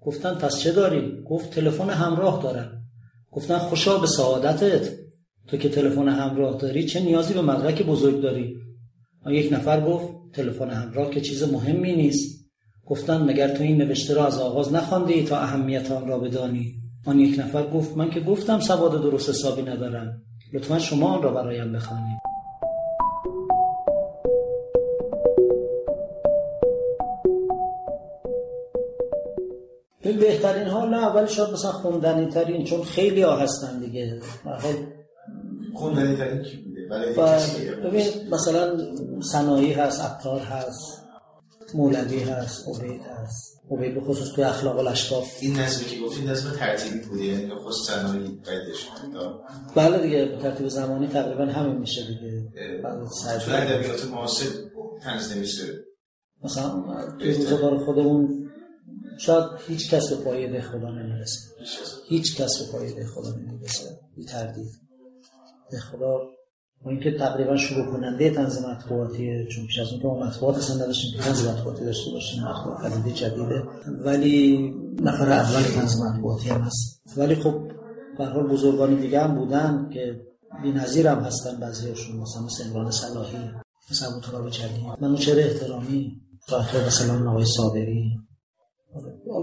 گفتن 0.00 0.34
پس 0.34 0.58
چه 0.58 0.72
داری؟ 0.72 1.22
گفت 1.30 1.50
تلفن 1.50 1.90
همراه 1.90 2.42
دارم. 2.42 2.82
گفتن 3.30 3.58
خوشا 3.58 3.98
به 3.98 4.06
سعادتت. 4.06 4.88
تو 5.46 5.56
که 5.56 5.68
تلفن 5.68 6.08
همراه 6.08 6.58
داری 6.58 6.86
چه 6.86 7.00
نیازی 7.00 7.34
به 7.34 7.42
مدرک 7.42 7.82
بزرگ 7.82 8.20
داری؟ 8.20 8.56
آن 9.24 9.34
یک 9.34 9.52
نفر 9.52 9.80
گفت 9.80 10.08
تلفن 10.32 10.70
همراه 10.70 11.10
که 11.10 11.20
چیز 11.20 11.52
مهمی 11.52 11.96
نیست. 11.96 12.44
گفتن 12.86 13.22
مگر 13.22 13.48
تو 13.48 13.62
این 13.62 13.76
نوشته 13.76 14.14
را 14.14 14.26
از 14.26 14.38
آغاز 14.38 14.72
نخواندی 14.72 15.24
تا 15.24 15.38
اهمیت 15.38 15.90
آن 15.90 16.08
را 16.08 16.18
بدانی؟ 16.18 16.74
آن 17.06 17.20
یک 17.20 17.38
نفر 17.38 17.66
گفت 17.66 17.96
من 17.96 18.10
که 18.10 18.20
گفتم 18.20 18.60
سواد 18.60 19.02
درست 19.02 19.28
حسابی 19.28 19.62
ندارم. 19.62 20.22
لطفا 20.52 20.78
شما 20.78 21.08
آن 21.08 21.22
را 21.22 21.32
برایم 21.32 21.72
بخوانید. 21.72 22.33
این 30.04 30.18
بهترین 30.18 30.66
ها 30.68 30.84
نه 30.86 31.06
ولی 31.06 31.28
شاید 31.28 31.50
مثلا 31.50 31.72
خوندنی 31.72 32.26
ترین 32.26 32.64
چون 32.64 32.82
خیلی 32.82 33.22
ها 33.22 33.36
هستن 33.36 33.80
دیگه. 33.80 34.20
خوندنی 35.74 36.16
ترین 36.16 36.42
کی 36.42 36.56
بوده؟ 36.56 37.14
ببین 37.84 38.06
مثلا 38.30 38.78
سنایی 39.32 39.72
هست 39.72 40.00
عطار 40.00 40.40
هست 40.40 41.04
مولوی 41.74 42.20
هست 42.20 42.68
عبید 42.68 43.02
هست. 43.02 43.60
عبید 43.70 43.94
به 43.94 44.00
خصوص 44.00 44.28
توی 44.34 44.44
اخلاق 44.44 44.78
الاشراف 44.78 45.38
این 45.40 45.56
نظمی 45.60 45.84
که 45.86 46.00
گفتی 46.00 46.24
نظم 46.24 46.50
ترتیبی 46.50 46.98
بوده 47.08 47.24
یعنی 47.24 47.54
خصوص 47.54 47.86
سنایی 47.90 48.40
قیدش 48.44 48.88
بله 49.76 49.98
دیگه 49.98 50.24
به 50.24 50.38
ترتیب 50.42 50.68
زمانی 50.68 51.06
تقریبا 51.08 51.44
همین 51.44 51.76
میشه 51.78 52.00
دیگه. 52.06 52.48
تو 53.44 53.52
ادبیات 53.52 54.04
معاصر 54.04 54.46
تنز 55.02 55.36
نمیشه 55.36 55.64
مثلا 56.44 56.82
توی 57.18 57.34
روزگار 57.34 57.78
خودمون 57.84 58.43
شاید 59.18 59.44
هیچ 59.68 59.94
کس 59.94 60.12
به 60.12 60.16
پایه 60.16 60.60
خدا 60.60 60.90
نمی‌رسه. 60.90 61.40
هیچ 62.08 62.36
کس 62.40 62.58
به 62.58 62.72
پایه 62.72 63.06
خدا 63.06 63.30
نمی‌رسه. 63.30 63.98
بی 64.16 64.24
تردید. 64.24 64.72
ده 65.70 65.80
خدا. 65.80 66.18
و 66.84 66.88
اینکه 66.88 67.18
تقریبا 67.18 67.56
شروع 67.56 67.92
کننده 67.92 68.30
تنظیم 68.30 68.70
مطبوعاتیه 68.70 69.46
چون 69.46 69.66
پیش 69.66 69.78
از 69.78 69.88
اون 69.90 70.00
که 70.00 70.06
ما 70.06 70.26
مطبوعات 70.26 70.56
اصلا 70.56 70.84
نداشتیم 70.84 71.12
که 71.12 71.18
تنظیم 71.18 71.50
مطبوعاتی 71.50 71.84
داشته 71.84 72.10
باشیم 72.10 72.42
مطبوعات 72.42 72.78
خریده 72.78 73.12
جدیده. 73.12 73.62
ولی 74.04 74.58
نفر 75.02 75.32
اول 75.32 75.62
تنظیم 75.62 76.06
مطبوعاتی 76.06 76.48
هم 76.48 76.60
هست. 76.60 77.02
ولی 77.16 77.34
خب 77.34 77.70
به 78.18 78.26
حال 78.26 78.46
بزرگان 78.46 79.00
دیگه 79.00 79.20
هم 79.20 79.34
بودن 79.34 79.90
که 79.92 80.20
بی‌نظیر 80.62 81.08
هم 81.08 81.18
هستن 81.18 81.56
بعضیاشون 81.60 82.16
مثلا 82.16 82.42
مثل 82.42 82.70
عمران 82.70 82.90
صلاحی 82.90 83.50
مثلا 83.90 84.08
ابو 84.08 84.20
تراب 84.20 84.50
چلی 84.50 84.86
منوچهر 85.00 85.38
احترامی 85.38 86.20
تا 86.48 86.64
مثلا 86.86 87.18
نوای 87.18 87.44
صابری. 87.44 88.18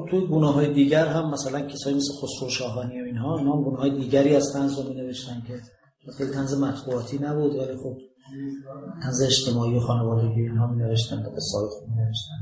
توی 0.10 0.28
گناه 0.28 0.54
های 0.54 0.74
دیگر 0.74 1.08
هم 1.08 1.32
مثلا 1.32 1.62
کسایی 1.62 1.96
مثل 1.96 2.14
خسرو 2.22 2.50
شاهانی 2.50 3.02
و 3.02 3.06
اینها 3.06 3.38
اینا 3.38 3.62
گناه 3.62 3.80
های 3.80 4.00
دیگری 4.00 4.36
از 4.36 4.44
تنز 4.54 4.80
رو 4.80 4.90
می 4.90 4.96
نوشتن 4.96 5.42
که 5.48 5.60
خیلی 6.18 6.32
تنز 6.32 6.62
مطبوعاتی 6.62 7.18
نبود 7.18 7.56
ولی 7.56 7.78
خب 7.78 7.98
از 9.02 9.22
اجتماعی 9.22 9.78
و 9.78 9.80
خانوادگی 9.80 10.42
اینها 10.42 10.68
می 10.68 10.84
نوشتن 10.84 11.24
های 11.24 11.70
خوب 11.70 11.90
می 11.90 11.96
نوشتن 11.96 12.41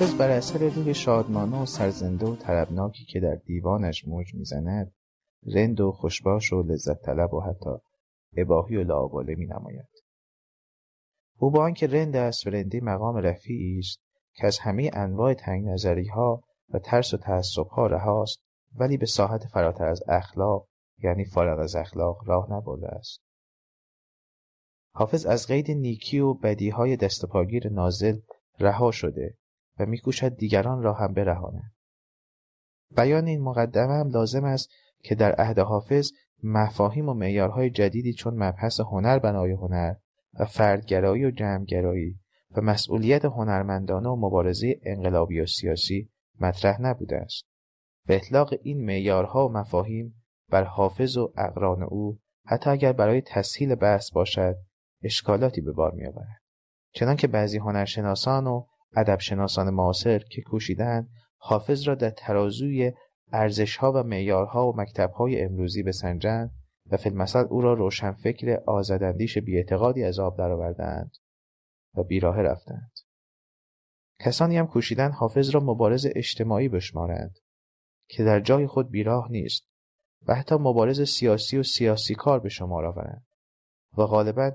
حافظ 0.00 0.14
بر 0.14 0.30
اثر 0.30 0.58
روح 0.68 0.92
شادمانه 0.92 1.62
و 1.62 1.66
سرزنده 1.66 2.26
و 2.26 2.36
طربناکی 2.36 3.04
که 3.04 3.20
در 3.20 3.34
دیوانش 3.34 4.08
موج 4.08 4.34
می‌زند 4.34 4.94
رند 5.54 5.80
و 5.80 5.92
خوشباش 5.92 6.52
و 6.52 6.62
لذت 6.62 7.02
طلب 7.02 7.34
و 7.34 7.40
حتی 7.40 7.70
اباهی 8.36 8.76
و 8.76 8.84
لاواله 8.84 9.34
می 9.34 9.46
نماید. 9.46 9.88
او 11.38 11.50
با 11.50 11.64
آنکه 11.64 11.86
رند 11.86 12.16
است 12.16 12.46
و 12.46 12.50
رندی 12.50 12.80
مقام 12.80 13.16
رفیعی 13.16 13.78
است 13.78 14.00
که 14.34 14.46
از 14.46 14.58
همه 14.58 14.90
انواع 14.92 15.34
تنگ 15.34 15.68
نظری 15.68 16.06
ها 16.08 16.42
و 16.68 16.78
ترس 16.78 17.14
و 17.14 17.16
تعصب 17.16 17.66
ها 17.66 17.86
رهاست 17.86 18.42
ولی 18.74 18.96
به 18.96 19.06
ساحت 19.06 19.46
فراتر 19.46 19.84
از 19.84 20.02
اخلاق 20.08 20.68
یعنی 21.02 21.24
فارغ 21.24 21.58
از 21.58 21.76
اخلاق 21.76 22.28
راه 22.28 22.52
نبرده 22.52 22.88
است. 22.88 23.20
حافظ 24.94 25.26
از 25.26 25.46
قید 25.46 25.70
نیکی 25.70 26.18
و 26.18 26.34
بدی 26.34 26.70
های 26.70 26.96
دست 26.96 27.24
پاگیر 27.24 27.72
نازل 27.72 28.18
رها 28.60 28.90
شده 28.90 29.39
و 29.80 29.86
میکوشد 29.86 30.36
دیگران 30.36 30.82
را 30.82 30.92
هم 30.92 31.12
برهاند. 31.12 31.72
بیان 32.96 33.26
این 33.26 33.42
مقدمه 33.42 33.92
هم 33.92 34.08
لازم 34.08 34.44
است 34.44 34.70
که 35.02 35.14
در 35.14 35.32
عهد 35.32 35.58
حافظ 35.58 36.12
مفاهیم 36.42 37.08
و 37.08 37.14
معیارهای 37.14 37.70
جدیدی 37.70 38.12
چون 38.12 38.34
مبحث 38.34 38.80
هنر 38.80 39.18
بنای 39.18 39.52
هنر 39.52 39.94
و 40.40 40.44
فردگرایی 40.44 41.24
و 41.24 41.30
جمعگرایی 41.30 42.20
و 42.56 42.60
مسئولیت 42.60 43.24
هنرمندانه 43.24 44.08
و 44.08 44.16
مبارزه 44.16 44.80
انقلابی 44.82 45.40
و 45.40 45.46
سیاسی 45.46 46.10
مطرح 46.40 46.80
نبوده 46.80 47.16
است. 47.16 47.44
و 48.08 48.12
اطلاق 48.12 48.54
این 48.62 48.84
معیارها 48.84 49.48
و 49.48 49.52
مفاهیم 49.52 50.22
بر 50.48 50.64
حافظ 50.64 51.16
و 51.16 51.32
اقران 51.36 51.82
او 51.82 52.18
حتی 52.44 52.70
اگر 52.70 52.92
برای 52.92 53.20
تسهیل 53.20 53.74
بحث 53.74 54.12
باشد 54.12 54.56
اشکالاتی 55.02 55.60
به 55.60 55.72
بار 55.72 55.92
میآورد. 55.92 56.40
چنانکه 56.92 57.26
بعضی 57.26 57.58
هنرشناسان 57.58 58.46
و 58.46 58.64
ادبشناسان 58.96 59.70
معاصر 59.70 60.18
که 60.18 60.42
کوشیدند 60.42 61.08
حافظ 61.36 61.88
را 61.88 61.94
در 61.94 62.10
ترازوی 62.10 62.92
ارزشها 63.32 63.92
و 63.92 64.02
معیارها 64.02 64.68
و 64.68 64.76
مکتبهای 64.76 65.42
امروزی 65.42 65.82
بسنجند 65.82 66.50
و 66.90 66.96
فیلمسل 66.96 67.44
او 67.50 67.60
را 67.60 67.74
روشنفکر 67.74 68.60
آزداندیش 68.66 69.38
بیاعتقادی 69.38 70.04
از 70.04 70.18
آب 70.18 70.38
درآوردند 70.38 71.16
و 71.94 72.02
بیراه 72.02 72.42
رفتند. 72.42 72.92
کسانی 74.20 74.56
هم 74.56 74.66
کوشیدن 74.66 75.10
حافظ 75.10 75.50
را 75.50 75.60
مبارز 75.60 76.06
اجتماعی 76.14 76.68
بشمارند 76.68 77.38
که 78.08 78.24
در 78.24 78.40
جای 78.40 78.66
خود 78.66 78.90
بیراه 78.90 79.30
نیست 79.30 79.62
و 80.26 80.34
حتی 80.34 80.54
مبارز 80.54 81.02
سیاسی 81.02 81.58
و 81.58 81.62
سیاسی 81.62 82.14
کار 82.14 82.40
به 82.40 82.48
شمار 82.48 82.84
آورند 82.84 83.26
و 83.98 84.06
غالبا 84.06 84.52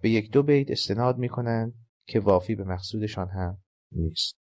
به 0.00 0.10
یک 0.10 0.30
دو 0.30 0.42
بیت 0.42 0.70
استناد 0.70 1.18
می 1.18 1.28
کنند 1.28 1.74
که 2.10 2.20
وافی 2.20 2.54
به 2.54 2.64
مقصودشان 2.64 3.28
هم 3.28 3.58
نیست. 3.92 4.36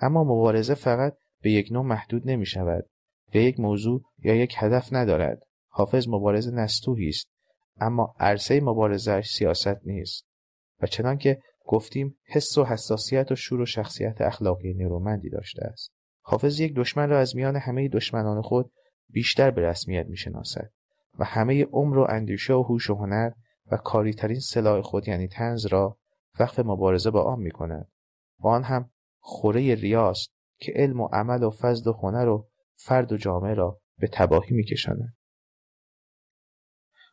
اما 0.00 0.24
مبارزه 0.24 0.74
فقط 0.74 1.16
به 1.42 1.50
یک 1.50 1.72
نوع 1.72 1.84
محدود 1.84 2.30
نمی 2.30 2.46
شود. 2.46 2.86
و 3.34 3.36
یک 3.36 3.60
موضوع 3.60 4.02
یا 4.18 4.34
یک 4.34 4.54
هدف 4.58 4.92
ندارد. 4.92 5.42
حافظ 5.68 6.08
مبارزه 6.08 6.50
نستوهی 6.50 7.08
است. 7.08 7.28
اما 7.80 8.14
عرصه 8.18 8.60
مبارزهش 8.60 9.30
سیاست 9.30 9.86
نیست. 9.86 10.26
و 10.80 10.86
چنانکه 10.86 11.40
گفتیم 11.66 12.18
حس 12.24 12.58
و 12.58 12.64
حساسیت 12.64 13.32
و 13.32 13.34
شور 13.34 13.60
و 13.60 13.66
شخصیت 13.66 14.20
اخلاقی 14.20 14.74
نیرومندی 14.74 15.30
داشته 15.30 15.64
است. 15.64 15.92
حافظ 16.22 16.60
یک 16.60 16.74
دشمن 16.74 17.08
را 17.08 17.20
از 17.20 17.36
میان 17.36 17.56
همه 17.56 17.88
دشمنان 17.88 18.42
خود 18.42 18.72
بیشتر 19.08 19.50
به 19.50 19.62
رسمیت 19.62 20.06
می‌شناسد 20.06 20.70
و 21.18 21.24
همه 21.24 21.64
عمر 21.64 21.98
و 21.98 22.06
اندیشه 22.08 22.54
و 22.54 22.62
هوش 22.62 22.90
و 22.90 22.94
هنر 22.94 23.30
و 23.72 23.76
کاریترین 23.76 24.40
سلاح 24.40 24.80
خود 24.80 25.08
یعنی 25.08 25.28
تنز 25.28 25.66
را 25.66 25.99
وقف 26.38 26.58
مبارزه 26.58 27.10
با 27.10 27.22
آن 27.22 27.38
می 27.38 27.50
کند 27.50 27.88
و 28.38 28.48
آن 28.48 28.64
هم 28.64 28.90
خوره 29.18 29.74
ریاست 29.74 30.32
که 30.58 30.72
علم 30.76 31.00
و 31.00 31.08
عمل 31.12 31.42
و 31.42 31.50
فضل 31.50 31.90
و 31.90 31.92
هنر 31.92 32.28
و 32.28 32.48
فرد 32.76 33.12
و 33.12 33.16
جامعه 33.16 33.54
را 33.54 33.80
به 33.98 34.08
تباهی 34.12 34.54
می 34.56 34.64
کشند. 34.64 35.16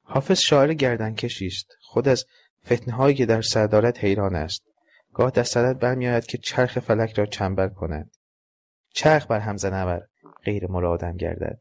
حافظ 0.03 0.39
شاعر 0.39 0.73
گردنکشی 0.73 1.47
است 1.47 1.67
خود 1.81 2.07
از 2.07 2.25
فتنه 2.65 2.93
هایی 2.93 3.15
که 3.15 3.25
در 3.25 3.41
سردارت 3.41 4.03
حیران 4.03 4.35
است. 4.35 4.63
گاه 5.13 5.31
در 5.31 5.43
صدت 5.43 5.79
برمیآید 5.79 6.25
که 6.25 6.37
چرخ 6.37 6.79
فلک 6.79 7.13
را 7.13 7.25
چنبر 7.25 7.67
کند. 7.67 8.11
چرخ 8.89 9.27
بر 9.27 9.39
هم 9.39 9.57
زنور 9.57 10.07
غیر 10.43 10.67
مرادم 10.67 11.17
گردد. 11.17 11.59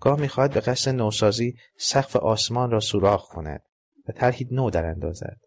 گاه 0.00 0.20
می‌خواهد 0.20 0.54
به 0.54 0.60
قصد 0.60 0.94
نوسازی 0.94 1.56
سقف 1.78 2.16
آسمان 2.16 2.70
را 2.70 2.80
سوراخ 2.80 3.28
کند 3.28 3.62
و 4.08 4.12
طرحی 4.12 4.48
نو 4.50 4.70
در 4.70 4.86
اندازد. 4.86 5.40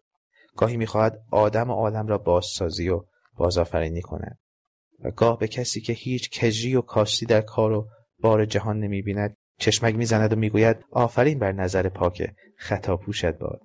گاهی 0.56 0.76
می‌خواهد 0.76 1.22
آدم 1.30 1.70
و 1.70 1.72
عالم 1.72 2.06
را 2.06 2.18
بازسازی 2.18 2.88
و 2.88 3.04
بازآفرینی 3.36 4.02
کند. 4.02 4.38
و 5.04 5.10
گاه 5.10 5.38
به 5.38 5.48
کسی 5.48 5.80
که 5.80 5.92
هیچ 5.92 6.40
کجی 6.40 6.74
و 6.74 6.80
کاستی 6.80 7.26
در 7.26 7.40
کار 7.40 7.72
و 7.72 7.88
بار 8.18 8.44
جهان 8.44 8.78
نمی‌بیند 8.78 9.36
چشمک 9.58 9.94
می‌زند 9.94 10.32
و 10.32 10.36
می‌گوید 10.36 10.76
آفرین 10.90 11.38
بر 11.38 11.52
نظر 11.52 11.88
پاک 11.88 12.30
خطا 12.56 12.96
پوشد 12.96 13.38
باد. 13.38 13.60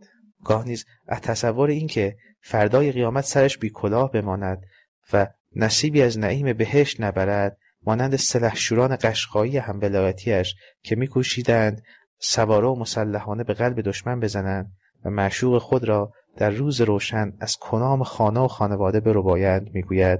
گاه 0.45 0.65
نیز 0.65 0.85
از 1.07 1.21
تصور 1.21 1.69
اینکه 1.69 2.15
فردای 2.41 2.91
قیامت 2.91 3.23
سرش 3.23 3.57
بی 3.57 3.69
کلاه 3.69 4.11
بماند 4.11 4.65
و 5.13 5.27
نصیبی 5.55 6.01
از 6.01 6.19
نعیم 6.19 6.53
بهشت 6.53 7.01
نبرد 7.01 7.57
مانند 7.83 8.15
سلحشوران 8.15 8.97
قشقایی 9.01 9.57
هم 9.57 9.79
ولایتیش 9.81 10.55
که 10.83 10.95
میکوشیدند 10.95 11.81
سواره 12.19 12.67
و 12.67 12.75
مسلحانه 12.75 13.43
به 13.43 13.53
قلب 13.53 13.81
دشمن 13.81 14.19
بزنند 14.19 14.71
و 15.05 15.09
معشوق 15.09 15.57
خود 15.57 15.83
را 15.83 16.11
در 16.37 16.49
روز 16.49 16.81
روشن 16.81 17.33
از 17.39 17.57
کنام 17.57 18.03
خانه 18.03 18.39
و 18.39 18.47
خانواده 18.47 18.99
بربایند 18.99 19.69
می‌گوید 19.73 20.19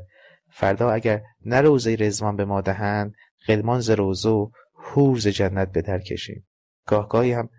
فردا 0.50 0.92
اگر 0.92 1.24
نه 1.46 1.62
روزه 1.62 1.96
رزوان 2.00 2.36
به 2.36 2.46
ما 2.46 2.62
دهند 2.62 3.14
غلمان 3.48 3.80
ز 3.80 3.90
روزه 3.90 4.30
و 4.30 4.50
حور 4.74 5.20
ز 5.20 5.28
جنت 5.28 5.72
به 5.72 5.82
در 5.82 6.00
کشیم. 6.00 6.48
گاهگاهی 6.88 7.32
هم 7.32 7.50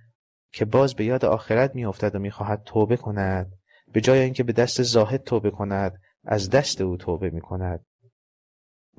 که 0.53 0.65
باز 0.65 0.95
به 0.95 1.05
یاد 1.05 1.25
آخرت 1.25 1.75
میافتد 1.75 2.15
و 2.15 2.19
می‌خواهد 2.19 2.63
توبه 2.65 2.97
کند 2.97 3.53
به 3.93 4.01
جای 4.01 4.21
اینکه 4.21 4.43
به 4.43 4.53
دست 4.53 4.83
زاهد 4.83 5.23
توبه 5.23 5.51
کند 5.51 6.01
از 6.25 6.51
دست 6.51 6.81
او 6.81 6.97
توبه 6.97 7.31
می‌کند. 7.31 7.87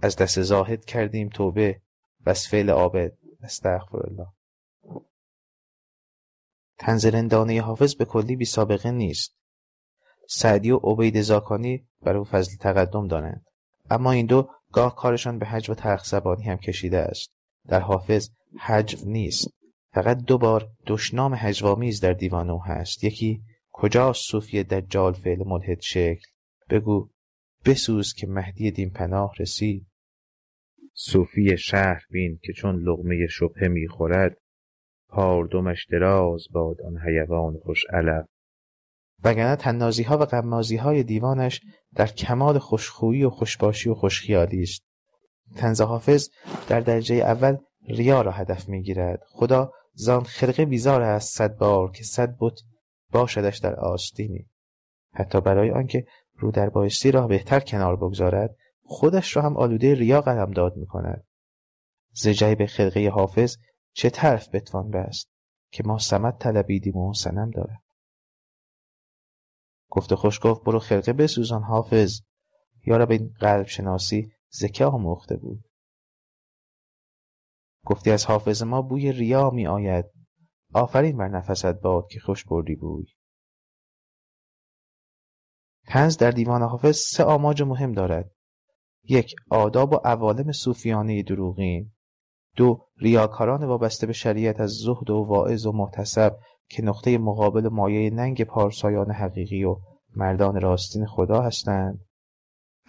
از 0.01 0.16
دست 0.16 0.41
زاهد 0.41 0.86
کردیم 0.86 1.30
توبه 1.30 1.82
و 2.26 2.30
از 2.30 2.47
فعل 2.47 2.70
عابد. 2.70 3.14
استغفر 3.43 3.97
الله 3.97 4.28
تنزلندانه 6.78 7.62
حافظ 7.62 7.95
به 7.95 8.05
کلی 8.05 8.36
بی 8.36 8.45
سابقه 8.45 8.91
نیست. 8.91 9.36
سعدی 10.32 10.71
و 10.71 10.77
عبید 10.77 11.21
زاکانی 11.21 11.88
بر 12.01 12.17
او 12.17 12.23
فضل 12.23 12.57
تقدم 12.57 13.07
دارند. 13.07 13.45
اما 13.89 14.11
این 14.11 14.25
دو 14.25 14.49
گاه 14.71 14.95
کارشان 14.95 15.39
به 15.39 15.45
حج 15.45 15.69
و 15.69 15.73
ترخ 15.73 16.05
زبانی 16.05 16.43
هم 16.43 16.57
کشیده 16.57 16.97
است. 16.97 17.32
در 17.67 17.80
حافظ 17.80 18.30
حج 18.59 19.05
نیست. 19.05 19.53
فقط 19.93 20.17
دو 20.17 20.38
بار 20.38 20.69
دشنام 20.88 21.34
حجوامیز 21.34 22.01
در 22.01 22.13
دیوان 22.13 22.49
او 22.49 22.63
هست. 22.63 23.03
یکی 23.03 23.41
کجاست 23.71 24.21
صوفی 24.21 24.63
دجال 24.63 25.13
فعل 25.13 25.43
ملحد 25.45 25.82
شکل؟ 25.82 26.25
بگو 26.69 27.09
بسوز 27.65 28.13
که 28.13 28.27
مهدی 28.27 28.71
دین 28.71 28.89
پناه 28.89 29.34
رسید. 29.39 29.88
صوفی 30.93 31.57
شهر 31.57 32.01
بین 32.09 32.39
که 32.43 32.53
چون 32.53 32.75
لغمه 32.75 33.27
شبهه 33.27 33.67
می‌خورد 33.67 34.38
پاردمش 35.07 35.86
دراز 35.91 36.47
باد 36.51 36.82
آن 36.82 36.97
حیوان 36.97 37.57
خوش 37.57 37.86
علف. 37.93 38.25
وگرنه 39.24 40.03
ها 40.07 40.17
و 40.17 40.63
های 40.80 41.03
دیوانش 41.03 41.61
در 41.95 42.07
کمال 42.07 42.59
خوشخویی 42.59 43.24
و 43.24 43.30
خوشباشی 43.30 43.89
و 43.89 43.93
خوشخیالی 43.93 44.61
است. 44.61 44.84
تنز 45.55 45.82
حافظ 45.82 46.30
در 46.67 46.80
درجه 46.80 47.15
اول 47.15 47.57
ریا 47.88 48.22
را 48.22 48.32
هدف 48.32 48.70
می‌گیرد. 48.70 49.20
خدا 49.28 49.72
زان 49.93 50.24
خرقه 50.24 50.65
بیزار 50.65 51.01
است 51.01 51.38
صد 51.38 51.57
بار 51.57 51.91
که 51.91 52.03
صد 52.03 52.36
بت 52.39 52.59
باشدش 53.11 53.57
در 53.57 53.76
آستینی. 53.76 54.47
حتی 55.13 55.41
برای 55.41 55.72
آنکه 55.72 56.05
رو 56.39 56.51
در 56.51 56.70
بایستی 56.70 57.11
را 57.11 57.28
بهتر 57.28 57.59
کنار 57.59 57.95
بگذارد 57.95 58.55
خودش 58.84 59.36
را 59.36 59.41
هم 59.41 59.57
آلوده 59.57 59.95
ریا 59.95 60.22
قلم 60.22 60.51
داد 60.51 60.78
می 60.78 60.86
کند 60.86 61.24
ز 62.13 62.28
جیب 62.28 62.65
خرقه 62.65 63.09
حافظ 63.09 63.57
چه 63.93 64.09
طرف 64.09 64.49
بتوان 64.55 64.89
بست 64.89 65.30
که 65.72 65.84
ما 65.86 65.97
سمت 65.97 66.39
طلبیدیم 66.39 66.97
و 66.97 67.13
سنم 67.13 67.49
دارد؟ 67.49 67.82
گفته 69.89 70.15
خوش 70.15 70.39
گفت 70.43 70.63
برو 70.63 70.79
خرقه 70.79 71.13
بسوزان 71.13 71.63
حافظ. 71.63 72.21
یارب 72.85 73.11
این 73.11 73.33
قلب 73.39 73.67
شناسی 73.67 74.31
زکه 74.49 74.85
آموخته 74.85 75.37
بود. 75.37 75.63
گفتی 77.85 78.11
از 78.11 78.25
حافظ 78.25 78.63
ما 78.63 78.81
بوی 78.81 79.11
ریا 79.11 79.49
می 79.49 79.67
آید. 79.67 80.05
آفرین 80.73 81.17
بر 81.17 81.27
نفست 81.27 81.65
باد 81.65 82.07
که 82.11 82.19
خوش 82.19 82.45
بردی 82.45 82.75
بوی. 82.75 83.05
تنز 85.87 86.17
در 86.17 86.31
دیوان 86.31 86.61
حافظ 86.61 86.97
سه 86.97 87.23
آماج 87.23 87.61
مهم 87.61 87.91
دارد. 87.91 88.31
یک 89.03 89.35
آداب 89.51 89.93
و 89.93 89.95
عوالم 89.95 90.51
صوفیانه 90.51 91.23
دروغین. 91.23 91.91
دو 92.55 92.87
ریاکاران 92.97 93.63
وابسته 93.63 94.07
به 94.07 94.13
شریعت 94.13 94.59
از 94.59 94.71
زهد 94.71 95.09
و 95.09 95.15
واعظ 95.15 95.65
و 95.65 95.71
محتسب 95.71 96.39
که 96.70 96.84
نقطه 96.84 97.17
مقابل 97.17 97.67
مایه 97.67 98.09
ننگ 98.09 98.43
پارسایان 98.43 99.11
حقیقی 99.11 99.63
و 99.63 99.78
مردان 100.15 100.61
راستین 100.61 101.05
خدا 101.05 101.41
هستند. 101.41 102.05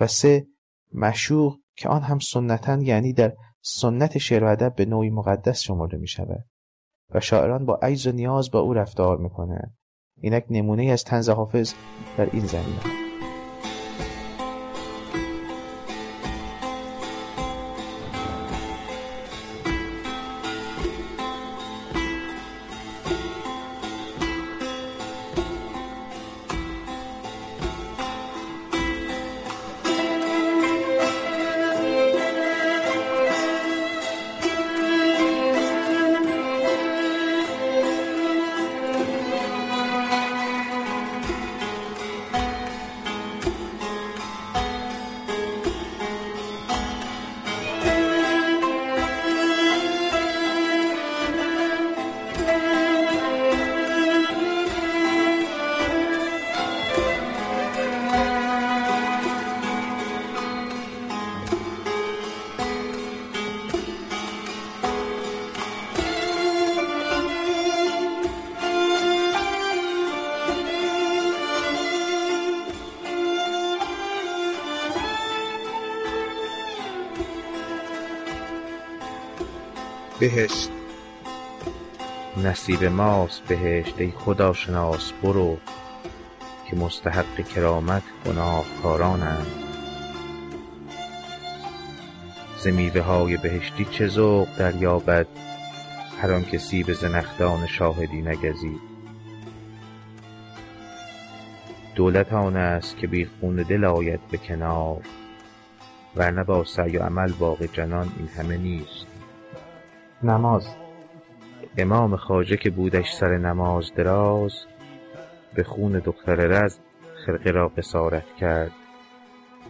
و 0.01 0.07
سه 0.07 0.47
مشوق 0.95 1.57
که 1.77 1.89
آن 1.89 2.03
هم 2.03 2.19
سنتا 2.19 2.79
یعنی 2.83 3.13
در 3.13 3.37
سنت 3.63 4.19
شعر 4.19 4.45
و 4.45 4.49
ادب 4.49 4.75
به 4.75 4.85
نوعی 4.85 5.11
مقدس 5.11 5.61
شمرده 5.61 5.97
می 5.97 6.09
شود 6.09 6.45
و 7.11 7.21
شاعران 7.21 7.67
با 7.67 7.75
عجز 7.75 8.07
و 8.07 8.13
نیاز 8.13 8.51
با 8.51 8.61
او 8.61 8.75
رفتار 8.75 9.19
می 9.19 9.31
کنند 9.31 9.77
اینک 10.17 10.45
نمونه 10.51 10.85
از 10.85 11.05
تنز 11.05 11.29
حافظ 11.29 11.75
در 12.19 12.31
این 12.33 12.47
زمینه. 12.47 13.10
نصیب 82.71 82.85
ماست 82.85 83.43
بهشت 83.45 84.01
ای 84.01 84.11
خدا 84.11 84.53
شناس 84.53 85.13
برو 85.13 85.57
که 86.67 86.77
مستحق 86.77 87.49
کرامت 87.55 88.03
گناهکارانند. 88.27 89.47
ز 92.59 92.67
میوه 92.67 93.01
های 93.01 93.37
بهشتی 93.37 93.85
چه 93.85 94.07
ذوق 94.07 94.49
دریابد؟ 94.59 95.27
هر 96.21 96.33
آن 96.33 96.45
که 96.45 96.59
سیب 96.59 96.93
زنخدان 96.93 97.67
شاهدی 97.67 98.23
نگزید. 98.23 98.81
دولت 101.95 102.33
آن 102.33 102.57
است 102.57 102.97
که 102.97 103.07
بی 103.07 103.25
خون 103.41 103.57
دل 103.57 103.85
آید 103.85 104.21
به 104.31 104.39
کنار 104.39 105.01
ورنه 106.17 106.45
با 106.45 106.65
سعی 106.65 106.97
و 106.97 107.03
عمل 107.03 107.33
باغ 107.33 107.65
جنان 107.65 108.13
این 108.19 108.29
همه 108.29 108.57
نیست. 108.57 109.07
نماز 110.23 110.80
امام 111.79 112.17
خواجه 112.17 112.57
که 112.57 112.71
بودش 112.71 113.13
سر 113.13 113.39
نماز 113.39 113.95
دراز 113.95 114.53
به 115.55 115.63
خون 115.63 115.93
دختر 115.93 116.35
رز 116.35 116.79
خرقه 117.27 117.51
را 117.51 117.69
قصارت 117.69 118.37
کرد. 118.41 118.73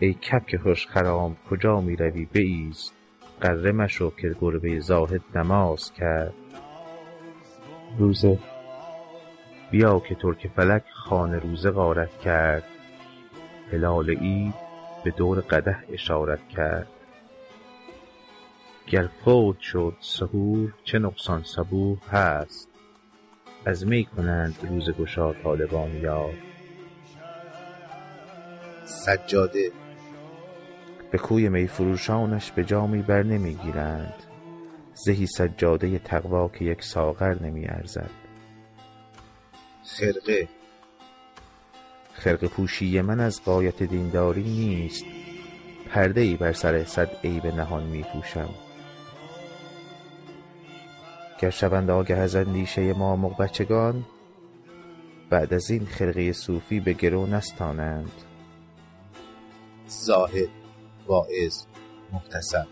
ای 0.01 0.14
کبک 0.14 0.57
خوش 0.57 0.86
خرام 0.86 1.36
کجا 1.51 1.80
می 1.80 1.96
روی 1.96 2.28
بایست 2.34 2.94
غره 3.42 3.72
مشو 3.72 4.11
که 4.16 4.36
گربه 4.40 4.80
زاهد 4.80 5.22
نماز 5.34 5.92
کرد. 5.92 6.34
روزه 7.98 8.38
بیا 9.70 10.01
که 10.01 10.14
ترک 10.14 10.51
فلک 10.57 10.84
خوان 10.94 11.34
روزه 11.34 11.70
غارت 11.70 12.18
کرد. 12.18 12.64
هلال 13.72 14.11
عید 14.11 14.55
به 15.05 15.11
دور 15.11 15.40
قدح 15.40 15.78
اشارت 15.92 16.48
کرد. 16.48 16.88
گر 18.91 19.07
فوت 19.24 19.61
شد 19.61 19.97
سحور 20.01 20.74
چه 20.84 20.99
نقصان 20.99 21.43
صبوح 21.43 21.99
هست؟ 22.11 22.68
از 23.66 23.86
می 23.86 24.05
کنند 24.05 24.57
روزه 24.70 24.93
گشا 24.93 25.32
طالبان 25.32 25.97
یار. 25.97 26.34
سجاده. 28.84 29.72
به 31.11 31.18
کوی 31.18 31.49
می 31.49 31.66
فروشانش 31.66 32.53
به 32.53 32.64
جامی 32.64 33.03
بر 33.03 33.22
نمی 33.22 33.55
گیرند. 33.55 34.14
زهی 34.95 35.26
سجاده 35.26 35.99
تقوا 35.99 36.49
که 36.49 36.64
یک 36.64 36.82
ساغر 36.82 37.43
نمی 37.43 37.66
ارزد. 37.66 38.11
خرقه. 39.84 40.49
خرقه 42.12 42.49
پوشی 42.49 43.01
من 43.01 43.20
از 43.20 43.45
غایت 43.45 43.82
دینداری 43.82 44.43
نیست. 44.43 45.05
پرده 45.91 46.20
ای 46.20 46.36
بر 46.36 46.53
سر 46.53 46.84
صد 46.84 47.11
عیب 47.24 47.47
نهان 47.47 47.82
می 47.82 48.03
پوشم. 48.03 48.69
گر 51.41 51.51
شوند 51.51 51.91
آگه 51.91 52.16
از 52.16 52.36
اندیشه 52.36 52.93
ما 52.93 53.16
بچگان 53.16 54.05
بعد 55.30 55.55
از 55.55 55.70
این 55.70 55.86
خرقه 55.86 56.32
صوفی 56.32 56.80
به 56.80 56.93
گرو 56.93 57.26
نستانند. 57.26 58.12
زاهد 59.86 60.49
واعظ 61.07 61.64
محتسب 62.12 62.66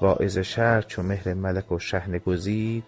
واعظ 0.00 0.38
شهر 0.38 0.82
چو 0.82 1.02
مهر 1.02 1.34
ملک 1.34 1.72
و 1.72 1.78
شحنه 1.78 2.18
گزید 2.18 2.84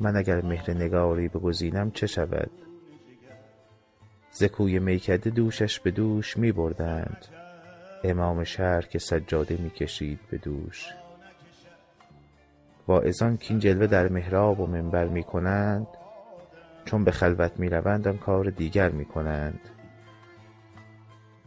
من 0.00 0.16
اگر 0.16 0.42
مهر 0.42 0.70
نگاری 0.70 1.28
بگزینم 1.28 1.90
چه 1.90 2.06
شود؟ 2.06 2.50
ز 4.30 4.44
کوی 4.44 4.78
میکده 4.78 5.30
دوشش 5.30 5.80
به 5.80 5.90
دوش 5.90 6.36
می 6.36 6.52
بردند 6.52 7.26
امام 8.04 8.44
شهر 8.44 8.80
که 8.80 8.98
سجاده 8.98 9.56
می 9.56 9.70
کشید 9.70 10.20
به 10.30 10.38
دوش. 10.38 10.86
واعظان 12.88 13.36
کاین 13.36 13.58
جلوه 13.58 13.86
در 13.86 14.08
محراب 14.08 14.60
و 14.60 14.66
منبر 14.66 15.08
می 15.08 15.24
کنند 15.24 15.86
چون 16.84 17.04
به 17.04 17.10
خلوت 17.10 17.58
می 17.58 17.68
روند 17.68 18.08
آن 18.08 18.18
کار 18.18 18.50
دیگر 18.50 18.88
می 18.88 19.04
کنند 19.04 19.60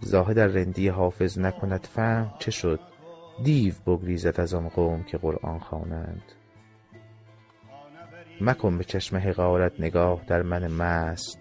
زاهد 0.01 0.39
ار 0.39 0.47
رندی 0.47 0.87
حافظ 0.87 1.39
نکند 1.39 1.85
فهم 1.85 2.33
چه 2.39 2.51
شد. 2.51 2.79
دیو 3.43 3.73
بگریزد 3.87 4.39
از 4.39 4.53
آن 4.53 4.69
قوم 4.69 5.03
که 5.03 5.17
قرآن 5.17 5.59
خوانند. 5.59 6.21
مکن 8.41 8.77
به 8.77 8.83
چشم 8.83 9.17
حقارت 9.17 9.79
نگاه 9.79 10.21
در 10.27 10.41
من 10.41 10.67
مست 10.67 11.39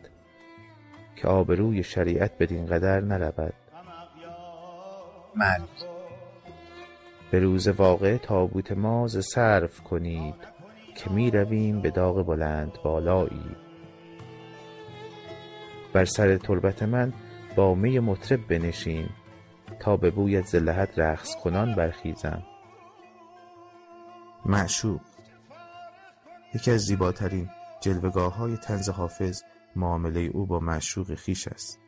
که 1.16 1.28
آبروی 1.28 1.82
شریعت 1.82 2.32
بدین 2.38 2.66
قدر 2.66 3.00
نرود. 3.00 3.54
مرگ 5.34 5.97
به 7.30 7.38
روز 7.38 7.68
واقعه 7.68 8.18
تابوت 8.18 8.72
ما 8.72 9.06
ز 9.06 9.18
صرف 9.18 9.80
کنید 9.80 10.34
که 10.96 11.10
می 11.10 11.30
رویم 11.30 11.80
به 11.80 11.90
داغ 11.90 12.26
بلند 12.26 12.78
بالایی. 12.84 13.56
بر 15.92 16.04
سر 16.04 16.36
تربت 16.36 16.82
من 16.82 17.12
با 17.56 17.74
می 17.74 17.98
مطرب 17.98 18.46
بنشین 18.48 19.08
تا 19.80 19.96
به 19.96 20.10
بویت 20.10 20.46
ز 20.46 20.54
لحد 20.54 21.00
رقص 21.00 21.36
کنان 21.36 21.74
برخیزم. 21.74 22.42
معشوق 24.46 25.00
یکی 26.54 26.70
از 26.70 26.80
زیباترین 26.80 27.50
جلوگاه 27.80 28.36
های 28.36 28.56
طنز 28.56 28.88
حافظ 28.88 29.42
معامله 29.76 30.20
او 30.20 30.46
با 30.46 30.60
معشوق 30.60 31.14
خویش 31.14 31.48
است. 31.48 31.78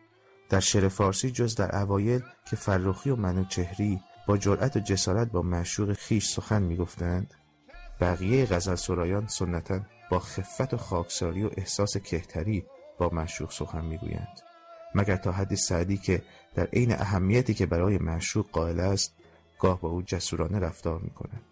در 0.48 0.60
شعر 0.60 0.88
فارسی 0.88 1.30
جز 1.30 1.54
در 1.54 1.76
اوایل 1.76 2.20
که 2.44 2.56
فرخی 2.56 3.10
و 3.10 3.16
منوچهری 3.16 4.00
با 4.30 4.36
جرأت 4.36 4.76
و 4.76 4.80
جسارت 4.80 5.30
با 5.30 5.42
معشوق 5.42 5.92
خیش 5.92 6.28
سخن 6.28 6.62
می‌گفتند. 6.62 7.34
بقیه 8.00 8.46
غزل 8.46 8.74
سرایان 8.74 9.26
سنتا 9.26 9.80
با 10.10 10.18
خفت 10.18 10.74
و 10.74 10.76
خاکساری 10.76 11.44
و 11.44 11.50
احساس 11.56 11.96
کهتری 11.96 12.66
با 12.98 13.08
معشوق 13.12 13.50
سخن 13.50 13.84
می‌گویند. 13.84 14.40
مگر 14.94 15.16
تا 15.16 15.32
حدی 15.32 15.56
سعدی 15.56 15.96
که 15.96 16.22
در 16.54 16.64
عین 16.64 16.92
اهمیتی 16.92 17.54
که 17.54 17.66
برای 17.66 17.98
معشوق 17.98 18.50
قائل 18.50 18.80
است 18.80 19.16
گاه 19.60 19.80
با 19.80 19.88
او 19.88 20.02
جسورانه 20.02 20.58
رفتار 20.58 21.00
می 21.00 21.10
کند. 21.10 21.42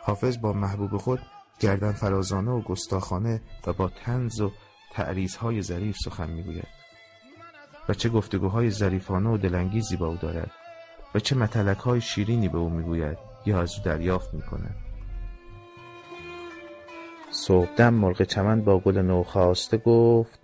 حافظ 0.00 0.38
با 0.38 0.52
محبوب 0.52 0.96
خود 0.96 1.20
گردن 1.60 1.92
فرازانه 1.92 2.50
و 2.50 2.62
گستاخانه 2.62 3.42
و 3.66 3.72
با 3.72 3.88
تنز 3.88 4.40
و 4.40 4.52
های 5.40 5.62
ظریف 5.62 5.96
سخن 6.04 6.30
می‌گوید. 6.30 6.68
و 7.88 7.94
چه 7.94 8.08
گفتگوهای 8.08 8.70
ظریفانه 8.70 9.30
و 9.30 9.36
دلانگیزی 9.36 9.96
با 9.96 10.06
او 10.06 10.16
دارد. 10.16 10.50
و 11.14 11.18
چه 11.18 11.36
متلک 11.36 11.78
های 11.78 12.00
شیرینی 12.00 12.48
به 12.48 12.58
او 12.58 12.68
می‌گوید 12.68 13.18
یا 13.46 13.60
از 13.60 13.74
او 13.76 13.84
دریافت 13.84 14.34
می‌کند. 14.34 14.74
صبحدم 17.30 17.94
مرغ 17.94 18.22
چمن 18.22 18.60
با 18.60 18.78
گل 18.78 18.98
نو 18.98 19.22
خواسته 19.22 19.76
گفت 19.76 20.40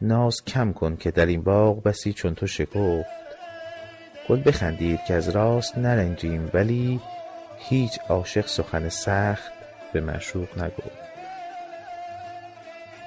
ناز 0.00 0.44
کم 0.44 0.72
کن 0.72 0.96
که 0.96 1.10
در 1.10 1.26
این 1.26 1.42
باغ 1.42 1.82
بسی 1.82 2.12
چون 2.12 2.34
تو 2.34 2.46
شکفت. 2.46 3.06
گل 4.28 4.42
بخندید 4.46 5.00
که 5.08 5.14
از 5.14 5.28
راست 5.28 5.78
نرنجیم 5.78 6.50
ولی 6.54 7.00
هیچ 7.58 7.98
عاشق 8.08 8.46
سخن 8.46 8.88
سخت 8.88 9.52
به 9.92 10.00
معشوق 10.00 10.62
نگفت. 10.62 11.06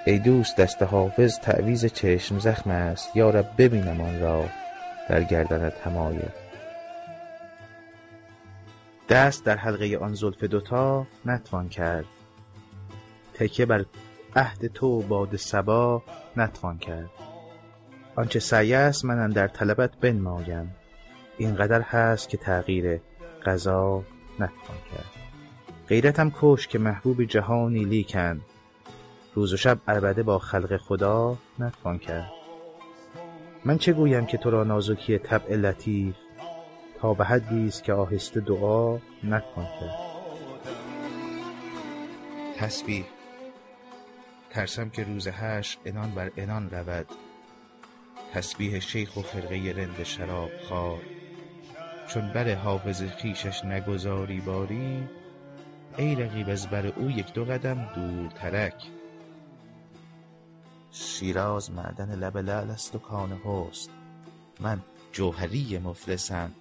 ای 0.06 0.20
دوست 0.20 0.56
دست 0.56 0.84
حافظ 0.84 1.40
تعویز 1.40 1.86
چشم 1.86 2.40
زخم 2.40 2.70
است. 2.70 3.16
یارب 3.16 3.50
ببینم 3.58 4.02
آن 4.02 4.20
را 4.20 4.46
در 5.10 5.24
گردنت 5.24 5.74
همایه 5.86 6.30
دست 9.10 9.46
در 9.46 9.58
حلقه 9.58 9.98
آن 9.98 10.14
زلف 10.14 10.44
دوتا 10.44 11.08
نتوان 11.26 11.70
کرد. 11.70 12.06
تکه 13.34 13.66
بر 13.66 13.86
عهد 14.36 14.68
تو 14.68 15.02
باد 15.02 15.36
سبا 15.36 16.04
نتوان 16.38 16.78
کرد. 16.78 17.10
آنچه 18.16 18.40
سعی 18.40 18.74
است 18.74 19.06
من 19.06 19.30
در 19.30 19.48
طلبت 19.48 19.96
بنمایم. 19.96 20.76
اینقدر 21.38 21.82
هست 21.82 22.30
که 22.30 22.38
تغییر 22.38 23.02
قضا 23.46 24.04
نتوان 24.34 24.78
کرد. 24.92 25.10
غیرتم 25.88 26.32
کش 26.42 26.68
که 26.68 26.80
محبوب 26.80 27.24
جهانی 27.24 27.86
لیکن. 27.86 28.42
روز 29.36 29.54
و 29.54 29.58
شب 29.58 29.80
عربده 29.88 30.24
با 30.24 30.40
خلق 30.40 30.78
خدا 30.78 31.38
نتوان 31.60 31.98
کرد. 31.98 32.32
من 33.66 33.78
چه 33.78 33.94
گویم 33.94 34.26
که 34.26 34.38
تو 34.38 34.50
را 34.50 34.64
نازکی 34.64 35.18
طبع 35.18 35.56
لطیف 35.56 36.16
تا 37.02 37.14
به 37.14 37.26
حدی 37.26 37.68
است 37.68 37.84
که 37.84 37.94
آهسته 37.94 38.40
دعا 38.40 38.98
نتوان 39.24 39.66
کرد 39.80 40.10
تسبیح. 42.58 43.06
ترسم 44.50 44.90
که 44.90 45.04
روز 45.04 45.28
هش 45.28 45.78
انان 45.86 46.12
بر 46.12 46.32
انان 46.38 46.70
رود. 46.70 47.08
تسبیح 48.34 48.80
شیخ 48.80 49.18
و 49.18 49.22
خرقه 49.22 49.74
رند 49.78 50.04
شراب 50.04 50.50
خار 50.70 51.02
چون 52.08 52.34
بر 52.34 52.54
حافظ 52.56 53.04
خیشش 53.04 53.66
نگذاری 53.66 54.42
باری 54.42 55.08
ای 55.98 56.16
رقیب 56.16 56.50
از 56.50 56.68
بر 56.68 56.88
او 56.88 57.12
یک 57.12 57.34
دو 57.34 57.46
قدم 57.46 57.90
دور 57.96 58.30
ترک. 58.30 58.84
شیراز 60.92 61.72
معدن 61.72 62.16
لب 62.16 62.38
لعل 62.38 62.70
است 62.70 62.96
و 62.96 63.00
کان 63.00 63.42
حسن. 63.44 63.92
من 64.60 64.80
جوهری 65.12 65.78
مفلسم. 65.78 66.52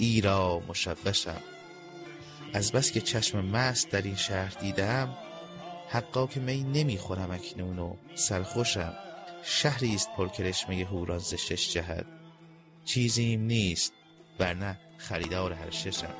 ایرا 0.00 0.62
مشوشم. 0.68 1.42
از 2.54 2.72
بس 2.72 2.92
که 2.92 3.00
چشم 3.00 3.44
مست 3.44 3.90
در 3.90 4.02
این 4.02 4.16
شهر 4.16 4.60
دیدم 4.60 5.16
حقا 5.88 6.26
که 6.26 6.40
می 6.40 6.62
نمی‌خورم 6.62 7.30
اکنون 7.30 7.78
و 7.78 7.94
سرخوشم. 8.14 8.94
شهری 9.42 9.94
است 9.94 10.08
پرکرشمه 10.16 10.84
هوران 10.84 11.18
ز 11.18 11.34
شش 11.34 11.72
جهت. 11.72 12.06
چیزیم 12.84 13.40
نیست 13.40 13.92
ورنه 14.38 14.78
خریدار 14.98 15.52
هر 15.52 15.70
ششم. 15.70 16.14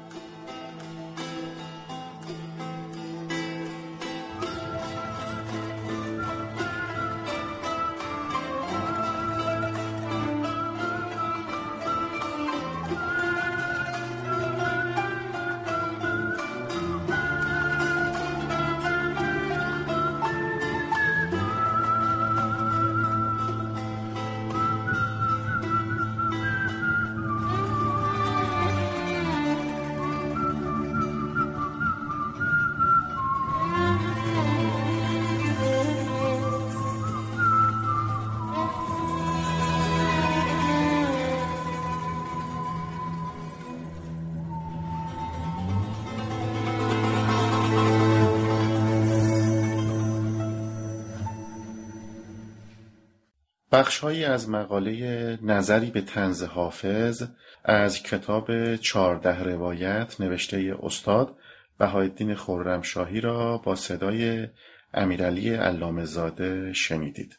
بخشهایی 53.81 54.25
از 54.25 54.49
مقاله 54.49 55.39
نظری 55.43 55.91
به 55.91 56.01
طنز 56.01 56.43
حافظ 56.43 57.23
از 57.65 58.03
کتاب 58.03 58.77
چهارده 58.77 59.43
روایت 59.43 60.21
نوشته 60.21 60.77
استاد 60.83 61.37
بهایالدین 61.79 62.35
خرمشاهی 62.35 63.21
را 63.21 63.59
با 63.59 63.75
صدای 63.75 64.49
امیرعلی 64.95 65.55
علامه 65.55 66.05
زاده 66.05 66.73
شنیدید. 66.73 67.39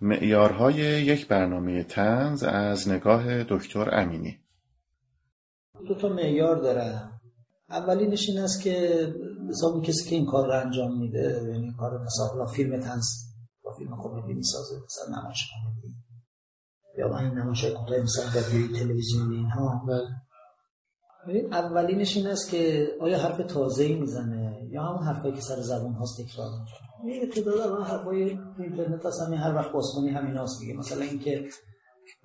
معیارهای 0.00 0.74
یک 1.02 1.28
برنامه 1.28 1.82
طنز 1.82 2.42
از 2.42 2.88
نگاه 2.88 3.44
دکتر 3.44 3.88
امینی. 3.92 4.38
دو 5.88 5.94
تا 5.94 6.08
معیار 6.08 6.56
داره. 6.56 7.08
اولینش 7.70 8.28
این 8.28 8.38
است 8.38 8.62
که 8.62 9.06
مثلا 9.48 9.80
کسی 9.80 10.10
که 10.10 10.16
این 10.16 10.26
کار 10.26 10.46
رو 10.46 10.52
انجام 10.52 10.98
میده 10.98 11.40
یعنی 11.52 11.74
کار 11.78 12.02
مثلا 12.02 12.46
فیلم 12.46 12.80
طنز. 12.80 13.27
با 13.68 13.74
فیلم 13.74 14.02
کمدی 14.02 14.34
می‌سازه 14.34 14.74
مثلا 14.84 15.20
نمایش 15.20 15.48
کمدی 15.52 15.94
یا 16.98 17.08
من 17.08 17.30
نمایش 17.30 17.64
کوتاه 17.64 17.98
مثلا 17.98 18.24
در 18.24 18.48
تلویزیونی 18.78 19.36
اینها. 19.36 19.84
بله. 19.88 20.08
اولینش 21.52 22.16
این 22.16 22.26
است 22.26 22.50
که 22.50 22.88
آیا 23.00 23.18
حرف 23.18 23.52
تازه 23.52 23.94
می‌زنه 23.94 24.68
یا 24.70 24.82
همون 24.82 25.02
حرفایی 25.02 25.34
که 25.34 25.40
سر 25.40 25.60
زبان 25.60 25.92
هاست 25.92 26.20
تکرار 26.20 26.48
می‌کنه؟ 26.50 27.16
یه 27.16 27.26
تعداد 27.26 27.60
الان 27.60 27.84
حرفای 27.84 28.38
اینترنت 28.58 29.06
هست 29.06 29.22
همین 29.22 29.38
هر 29.38 29.54
وقت 29.54 29.72
بازخونی 29.72 30.08
همین 30.08 30.36
هاست 30.36 30.60
میگه 30.60 30.74
مثلا 30.74 31.04
اینکه 31.04 31.48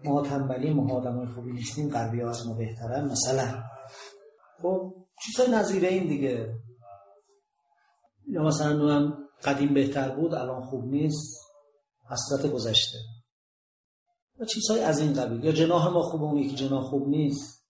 ما 0.06 0.22
تنبلی 0.22 0.74
ما 0.74 0.96
آدمای 0.96 1.28
خوبی 1.28 1.52
نیستیم 1.52 1.90
غربی 1.90 2.22
ها 2.22 2.30
از 2.30 2.48
ما 2.48 2.54
بهترن 2.54 3.06
مثلا. 3.06 3.64
خب 4.62 4.94
چیزای 5.24 5.52
نظیره 5.56 5.88
این 5.88 6.08
دیگه. 6.08 6.54
یا 8.28 8.44
مثلا 8.44 8.90
هم 8.90 9.23
قدیم 9.46 9.74
بهتر 9.74 10.10
بود 10.16 10.34
الان 10.34 10.64
خوب 10.64 10.86
نیست. 10.86 11.40
حسرت 12.12 12.52
گذشته. 12.52 12.98
و 14.40 14.46
چیزهای 14.46 14.82
از 14.82 15.00
این 15.00 15.14
قبیل. 15.14 15.44
یا 15.44 15.52
جناح 15.52 15.88
ما 15.88 16.02
خوبه 16.02 16.24
اون 16.24 16.38
یکی 16.38 16.56
جناح 16.56 16.84
خوب 16.84 17.08
نیست. 17.08 17.64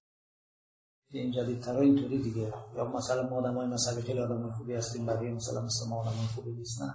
این 1.09 1.31
جدیدتر 1.31 1.77
اینطوری 1.77 2.21
دیگه. 2.21 2.53
یا 2.75 2.85
مثلا 2.85 3.29
ما 3.29 3.37
آدم 3.37 3.57
های 3.57 3.67
مذهبی 3.67 4.01
خیلی 4.01 4.19
آدم 4.19 4.51
خوبی 4.51 4.73
هستیم 4.73 5.05
بقیه 5.05 5.31
مثلا 5.31 5.61
مثل 5.61 5.89
ما 5.89 6.01
آدم 6.01 6.11
خوبی 6.35 6.51
نیست 6.51 6.81
نه. 6.81 6.93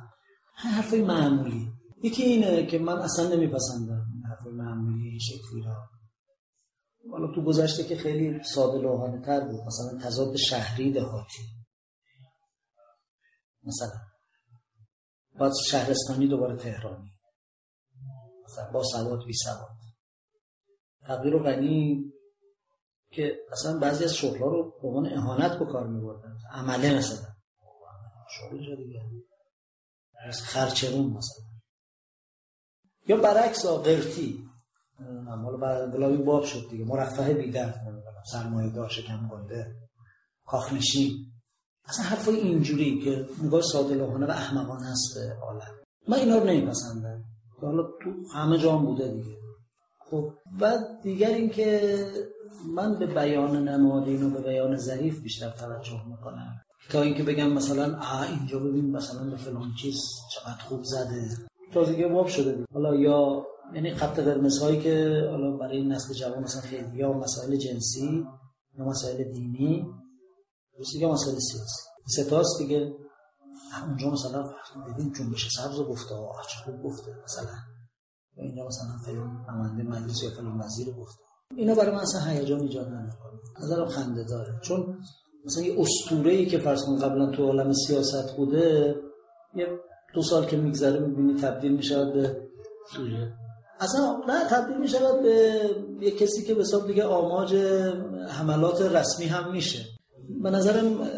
حرفای 0.55 1.03
معمولی. 1.03 1.73
یکی 2.03 2.23
اینه 2.23 2.67
که 2.67 2.79
من 2.79 2.99
اصلا 2.99 3.29
نمیپسندم 3.29 4.07
این 4.15 4.23
حرفای 4.29 4.53
معمولی 4.53 5.09
این 5.09 5.19
شکلی 5.19 5.63
را 5.63 5.77
حالا 7.11 7.35
تو 7.35 7.45
گذشته 7.45 7.85
که 7.85 7.97
خیلی 7.97 8.43
ساده 8.43 8.79
لوحانه 8.79 9.21
تر 9.27 9.41
بود. 9.41 9.61
مثلا 9.67 9.99
تضاد 10.03 10.37
شهری 10.37 10.93
دهاتی. 10.93 11.43
مثلا 13.63 13.91
باید 15.39 15.53
شهرستانی 15.67 16.29
دوباره 16.29 16.57
تهرانی. 16.57 17.13
مثلا 18.45 18.71
با 18.71 18.83
سواد 18.83 19.25
بی 19.27 19.33
سواد. 19.33 19.79
تغییر 21.03 21.35
و 21.35 21.43
غنی 21.43 22.13
که 23.11 23.39
اصلا 23.53 23.79
بعضی 23.79 24.05
از 24.05 24.15
شغل 24.15 24.39
رو 24.39 24.73
به 24.83 24.89
عنوان 24.89 25.13
اهانت 25.13 25.59
به 25.59 25.67
کار 25.67 25.87
می 25.87 26.01
بردن 26.01 26.37
عمله 26.53 26.99
مثلا. 26.99 27.29
شغل 28.39 28.77
دیگه. 28.77 29.01
از 30.25 30.43
خرچرون 30.43 31.07
مثلا. 31.07 31.45
یا 33.07 33.17
برعکس 33.17 33.67
قرتی 33.67 34.49
حالا 35.27 35.57
بعد 35.57 36.25
باب 36.25 36.45
شد 36.45 36.71
دیگه. 36.71 36.85
مرفه 36.85 37.35
بیدر 37.35 37.75
سرمایه 38.33 38.71
دار 38.71 38.89
شکم 38.89 39.29
گنده 39.29 39.77
کاخنشین. 40.47 41.33
اصلا 41.89 42.05
حرفای 42.05 42.37
اینجوری 42.37 43.01
که 43.05 43.27
نگاه 43.43 43.63
ساده 43.63 44.05
و 44.05 44.31
احمقانه 44.31 44.87
است 44.87 45.15
به 45.15 45.35
عالم. 45.47 45.79
من 46.09 46.19
اینا 46.19 46.39
رو 46.39 46.45
نمیپسندم. 46.45 47.25
حالا 47.63 47.83
تو 47.83 48.11
همه 48.35 48.59
جام 48.59 48.87
بوده 48.87 49.09
دیگه. 49.09 49.37
خب 50.11 50.33
بعد 50.61 51.03
دیگر 51.03 51.29
اینکه 51.29 51.97
من 52.75 52.99
به 52.99 53.07
بیان 53.07 53.69
نمادین 53.69 54.23
و 54.23 54.31
به 54.31 54.41
بیان 54.41 54.77
ظریف 54.77 55.23
بیشتر 55.23 55.51
توجه 55.51 56.09
می‌کنم. 56.09 56.61
تا 56.91 57.03
اینکه 57.03 57.23
بگم 57.23 57.53
مثلا 57.53 57.99
آ 57.99 58.23
اینجا 58.23 58.59
ببین 58.59 58.91
مثلا 58.91 59.31
به 59.31 59.37
فلان 59.37 59.75
چیز 59.83 60.01
چقدر 60.35 60.63
خوب 60.69 60.81
زده. 60.83 61.29
تازگی 61.75 62.05
باب 62.05 62.27
شده 62.27 62.53
دید. 62.53 62.67
حالا 62.73 62.95
یا 62.95 63.47
یعنی 63.75 63.95
خط 63.95 64.19
قرمز 64.19 64.59
هایی 64.59 64.81
که 64.81 65.27
حالا 65.31 65.57
برای 65.57 65.85
نسل 65.85 66.15
جوان 66.15 66.43
مثلا 66.43 66.63
خیلی 66.63 66.97
یا 66.97 67.13
مسائل 67.13 67.57
جنسی 67.57 68.27
یا 68.79 68.85
مسائل 68.85 69.25
دینی 69.33 69.87
یا 70.95 71.13
مسائل 71.13 71.39
سیاسی 71.39 71.83
ستاست 72.07 72.59
دیگه. 72.59 72.93
اونجا 73.87 74.11
مثلا 74.11 74.43
ببین 74.93 75.13
جنبش 75.13 75.49
سبز 75.57 75.81
گفته. 75.81 76.15
آه 76.15 76.43
چه 76.51 76.65
خوب 76.65 76.83
گفته. 76.83 77.11
مثلا 77.25 77.55
اینجا 78.37 78.67
مثلا 78.67 78.99
فلان 79.05 79.47
نماینده 79.51 79.83
مجلس 79.83 80.23
یا 80.23 80.31
فلان 80.31 80.61
وزیر 80.61 80.95
گفته. 80.95 81.23
اینا 81.57 81.75
برای 81.75 81.95
من 81.95 82.01
اصلا 82.01 82.21
هیجان 82.21 82.61
ایجاد 82.61 82.89
نمی‌کنه. 82.89 83.41
نظرم 83.63 83.89
خنده 83.89 84.25
داره. 84.25 84.61
چون 84.63 84.99
مثلا 85.45 85.63
یه 85.63 85.77
اسطوره 85.81 86.33
ای 86.33 86.47
که 86.47 86.59
فرض 86.59 86.83
قبلا 87.03 87.31
تو 87.31 87.47
عالم 87.47 87.73
سیاست 87.73 88.37
بوده 88.37 88.97
یه 89.55 89.67
دو 90.15 90.23
سال 90.23 90.47
که 90.47 90.57
میگذره 90.57 90.99
می‌بینی 91.01 91.41
تبدیل 91.41 91.73
می‌شود 91.73 92.13
به 92.13 92.49
سوژه. 92.93 93.33
اصلا 93.81 94.21
نه 94.29 94.49
تبدیل 94.51 94.79
می‌شود 94.79 95.23
به 95.23 95.61
یه 96.01 96.11
کسی 96.11 96.43
که 96.43 96.55
به 96.55 96.61
حساب 96.61 96.87
دیگه 96.87 97.05
آماج 97.05 97.55
حملات 98.29 98.83
رسمی 98.83 99.27
هم 99.27 99.53
میشه. 99.53 99.98
به 100.43 100.51
نظرم 100.51 101.09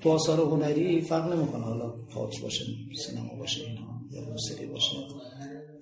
تو 0.00 0.10
آثار 0.10 0.40
هنری 0.40 1.00
فرق 1.00 1.32
نمی‌کنه 1.32 1.64
حالا 1.64 1.94
تئاتر 2.14 2.42
باشه 2.42 2.64
سینما 3.06 3.34
باشه 3.38 3.62
اینا 3.62 4.00
یا 4.10 4.30
موسیقی 4.30 4.66
باشه. 4.66 4.96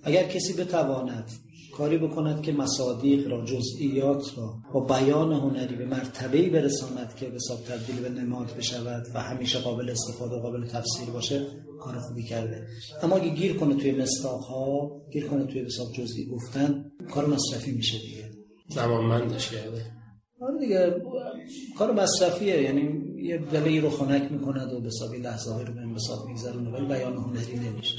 اگر 0.03 0.29
کسی 0.29 0.53
بتواند 0.53 1.31
کاری 1.77 1.99
بکند 1.99 2.43
که 2.43 2.53
مصادیق 2.53 3.29
را 3.29 3.45
جزئیات 3.45 4.39
را 4.39 4.55
با 4.73 4.81
بیان 4.81 5.33
هنری 5.33 5.77
به 5.77 5.87
مرتبه‌ای 5.87 6.51
برساند 6.51 7.15
که 7.17 7.27
به 7.27 7.35
حساب 7.35 7.59
تبدیل 7.61 8.01
به 8.01 8.09
نماد 8.09 8.57
بشود 8.57 9.07
و 9.15 9.21
همیشه 9.21 9.59
قابل 9.59 9.91
استفاده 9.91 10.37
و 10.37 10.41
قابل 10.41 10.67
تفسیر 10.67 11.11
باشه 11.11 11.47
کار 11.81 11.99
خوبی 11.99 12.25
کرده. 12.25 12.67
اما 13.03 13.17
اگه 13.17 13.29
گیر 13.29 13.57
کنه 13.57 13.75
توی 13.75 13.93
مستاق 13.93 14.41
ها 14.41 14.91
گیر 15.13 15.27
کنه 15.27 15.47
توی 15.47 15.65
حساب 15.65 15.93
جزئی 15.93 16.27
گفتن 16.27 16.93
کار 17.11 17.27
مصرفی 17.27 17.71
میشه 17.73 17.99
دیگه. 17.99 18.31
زمانمندش 18.69 19.51
کرده. 19.51 19.98
آره 20.41 20.59
دیگه 20.59 21.03
کار 21.79 21.93
مصرفیه. 21.93 22.63
یعنی 22.63 23.15
یه 23.17 23.39
دله 23.39 23.81
رو 23.81 23.91
خنک 23.91 24.33
می‌کند 24.33 24.73
و 24.73 24.81
به 24.81 24.87
حسابی 24.89 25.19
لحظه 25.19 25.65
رو 25.65 25.73
به 25.73 25.81
انبساط 25.81 26.27
میگذرونه 26.27 26.71
ولی 26.71 26.87
بیان 26.87 27.17
هنری 27.17 27.55
نمیشه. 27.55 27.97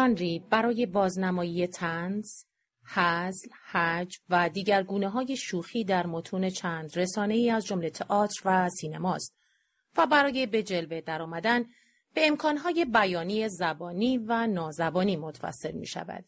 ژانری 0.00 0.44
برای 0.50 0.86
بازنمایی 0.86 1.66
تنز، 1.66 2.44
حزل، 2.94 3.48
حج 3.70 4.18
و 4.28 4.48
دیگر 4.48 4.82
گونه 4.82 5.08
های 5.08 5.36
شوخی 5.36 5.84
در 5.84 6.06
متون 6.06 6.50
چند 6.50 6.98
رسانه 6.98 7.34
ای 7.34 7.50
از 7.50 7.66
جمله 7.66 7.90
تئاتر 7.90 8.40
و 8.44 8.68
سینماست 8.68 9.34
و 9.96 10.06
برای 10.06 10.46
به 10.46 10.62
جلوه 10.62 11.00
درآمدن 11.00 11.64
به 12.14 12.26
امکانهای 12.26 12.84
بیانی 12.84 13.48
زبانی 13.48 14.18
و 14.18 14.46
نازبانی 14.46 15.16
متوسل 15.16 15.72
می 15.72 15.86
شود. 15.86 16.24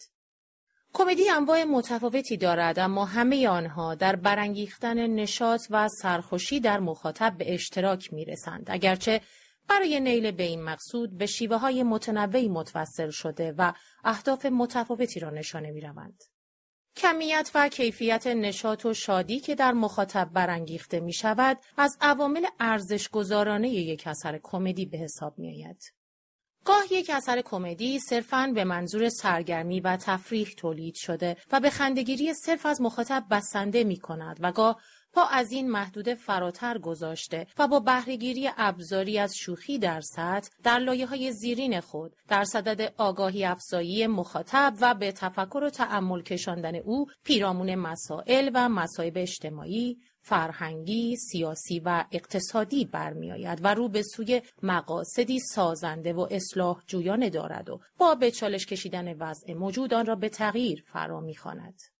کمدی 0.92 1.30
انواع 1.30 1.64
متفاوتی 1.64 2.36
دارد 2.36 2.78
اما 2.78 3.04
همه 3.04 3.48
آنها 3.48 3.94
در 3.94 4.16
برانگیختن 4.16 5.06
نشاط 5.06 5.60
و 5.70 5.88
سرخوشی 5.88 6.60
در 6.60 6.80
مخاطب 6.80 7.34
به 7.38 7.54
اشتراک 7.54 8.12
می 8.12 8.24
رسند 8.24 8.66
اگرچه 8.66 9.20
برای 9.68 10.00
نیل 10.00 10.30
به 10.30 10.42
این 10.42 10.62
مقصود 10.62 11.18
به 11.18 11.26
شیوه 11.26 11.56
های 11.56 11.82
متنوعی 11.82 12.48
متوسل 12.48 13.10
شده 13.10 13.54
و 13.58 13.72
اهداف 14.04 14.46
متفاوتی 14.46 15.20
را 15.20 15.30
نشانه 15.30 15.70
می 15.70 15.80
روند. 15.80 16.22
کمیت 16.96 17.50
و 17.54 17.68
کیفیت 17.68 18.26
نشاط 18.26 18.86
و 18.86 18.94
شادی 18.94 19.40
که 19.40 19.54
در 19.54 19.72
مخاطب 19.72 20.30
برانگیخته 20.32 21.00
می 21.00 21.12
شود 21.12 21.58
از 21.76 21.96
عوامل 22.00 22.46
ارزش 22.60 23.08
گذارانه 23.08 23.68
یک 23.68 24.06
اثر 24.06 24.40
کمدی 24.42 24.86
به 24.86 24.98
حساب 24.98 25.38
می 25.38 25.64
آید. 25.64 25.82
گاه 26.64 26.82
یک 26.90 27.10
اثر 27.14 27.40
کمدی 27.40 27.98
صرفاً 27.98 28.52
به 28.54 28.64
منظور 28.64 29.08
سرگرمی 29.08 29.80
و 29.80 29.96
تفریح 29.96 30.54
تولید 30.56 30.94
شده 30.94 31.36
و 31.52 31.60
به 31.60 31.70
خندگیری 31.70 32.34
صرف 32.34 32.66
از 32.66 32.80
مخاطب 32.80 33.24
بسنده 33.30 33.84
می 33.84 33.96
کند 33.96 34.36
و 34.40 34.52
گاه 34.52 34.80
پا 35.12 35.24
از 35.24 35.52
این 35.52 35.70
محدوده 35.70 36.14
فراتر 36.14 36.78
گذاشته 36.78 37.46
و 37.58 37.68
با 37.68 37.80
بهرهگیری 37.80 38.50
ابزاری 38.56 39.18
از 39.18 39.36
شوخی 39.36 39.78
در 39.78 40.00
سطح 40.00 40.50
در 40.62 40.78
لایه 40.78 41.06
های 41.06 41.32
زیرین 41.32 41.80
خود 41.80 42.16
در 42.28 42.44
صدد 42.44 42.94
آگاهی 42.98 43.44
افزایی 43.44 44.06
مخاطب 44.06 44.74
و 44.80 44.94
به 44.94 45.12
تفکر 45.12 45.64
و 45.64 45.70
تعمل 45.70 46.22
کشاندن 46.22 46.76
او 46.76 47.06
پیرامون 47.24 47.74
مسائل 47.74 48.50
و 48.54 48.68
مسایب 48.68 49.14
اجتماعی 49.16 49.98
فرهنگی، 50.22 51.16
سیاسی 51.16 51.80
و 51.84 52.04
اقتصادی 52.12 52.84
برمیآید 52.84 53.58
و 53.64 53.74
رو 53.74 53.88
به 53.88 54.02
سوی 54.02 54.42
مقاصدی 54.62 55.40
سازنده 55.40 56.12
و 56.12 56.26
اصلاح 56.30 56.82
جویانه 56.86 57.30
دارد 57.30 57.70
و 57.70 57.80
با 57.98 58.14
به 58.14 58.30
چالش 58.30 58.66
کشیدن 58.66 59.12
وضع 59.12 59.54
موجود 59.54 59.94
آن 59.94 60.06
را 60.06 60.14
به 60.14 60.28
تغییر 60.28 60.84
فرا 60.86 61.20
می‌خواند. 61.20 61.91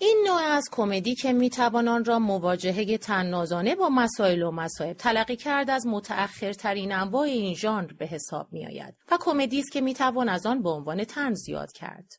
این 0.00 0.24
نوع 0.26 0.42
از 0.42 0.64
کمدی 0.72 1.14
که 1.14 1.32
می‌توان 1.32 1.88
آن 1.88 2.04
را 2.04 2.18
مواجهه 2.18 2.98
تنازانه 2.98 3.74
با 3.74 3.88
مسائل 3.88 4.42
و 4.42 4.50
مسائل 4.50 4.92
تلقی 4.92 5.36
کرد 5.36 5.70
از 5.70 5.86
متأخرترین 5.86 6.92
انواع 6.92 7.22
این 7.22 7.54
ژانر 7.54 7.92
به 7.92 8.06
حساب 8.06 8.52
میآید 8.52 8.94
و 9.10 9.18
کمدی 9.20 9.58
است 9.58 9.72
که 9.72 9.80
می‌توان 9.80 10.28
از 10.28 10.46
آن 10.46 10.62
به 10.62 10.70
عنوان 10.70 11.04
تنز 11.04 11.48
یاد 11.48 11.72
کرد. 11.72 12.12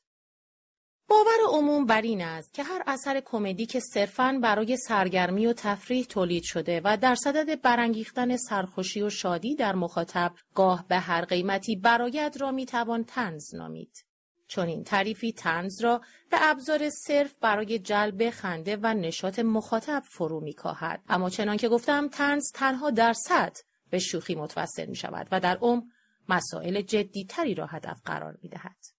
باور 1.09 1.57
عموم 1.57 1.85
بر 1.85 2.01
این 2.01 2.21
است 2.21 2.53
که 2.53 2.63
هر 2.63 2.83
اثر 2.87 3.21
کمدی 3.25 3.65
که 3.65 3.79
صرفاً 3.79 4.39
برای 4.43 4.77
سرگرمی 4.77 5.47
و 5.47 5.53
تفریح 5.53 6.05
تولید 6.05 6.43
شده 6.43 6.81
و 6.83 6.97
در 6.97 7.15
صدد 7.15 7.61
برانگیختن 7.61 8.37
سرخوشی 8.37 9.01
و 9.01 9.09
شادی 9.09 9.55
در 9.55 9.75
مخاطب 9.75 10.31
گاه 10.55 10.85
به 10.87 10.97
هر 10.97 11.25
قیمتی 11.25 11.75
برایت 11.75 12.37
را 12.39 12.51
می‌توان 12.51 13.03
تنز 13.03 13.55
نامید. 13.55 14.08
چون 14.49 14.67
این 14.67 14.83
تعریفی 14.83 15.31
تنز 15.31 15.81
را 15.81 16.01
به 16.31 16.37
ابزار 16.41 16.89
صرف 16.89 17.35
برای 17.41 17.79
جلب 17.79 18.29
خنده 18.29 18.77
و 18.81 18.93
نشاط 18.93 19.39
مخاطب 19.39 20.03
فرو 20.05 20.39
میکاهد 20.39 21.01
اما 21.09 21.29
چنان 21.29 21.57
که 21.57 21.69
گفتم 21.69 22.07
تنز 22.07 22.51
تنها 22.53 22.89
در 22.89 23.13
سطح 23.13 23.61
به 23.89 23.99
شوخی 23.99 24.35
متوسل 24.35 24.85
می 24.85 24.95
شود 24.95 25.27
و 25.31 25.39
در 25.39 25.57
عمق 25.57 25.83
مسائل 26.29 26.81
جدیتری 26.81 27.55
را 27.55 27.65
هدف 27.65 28.01
قرار 28.05 28.37
می 28.41 28.49
دهد. 28.49 28.98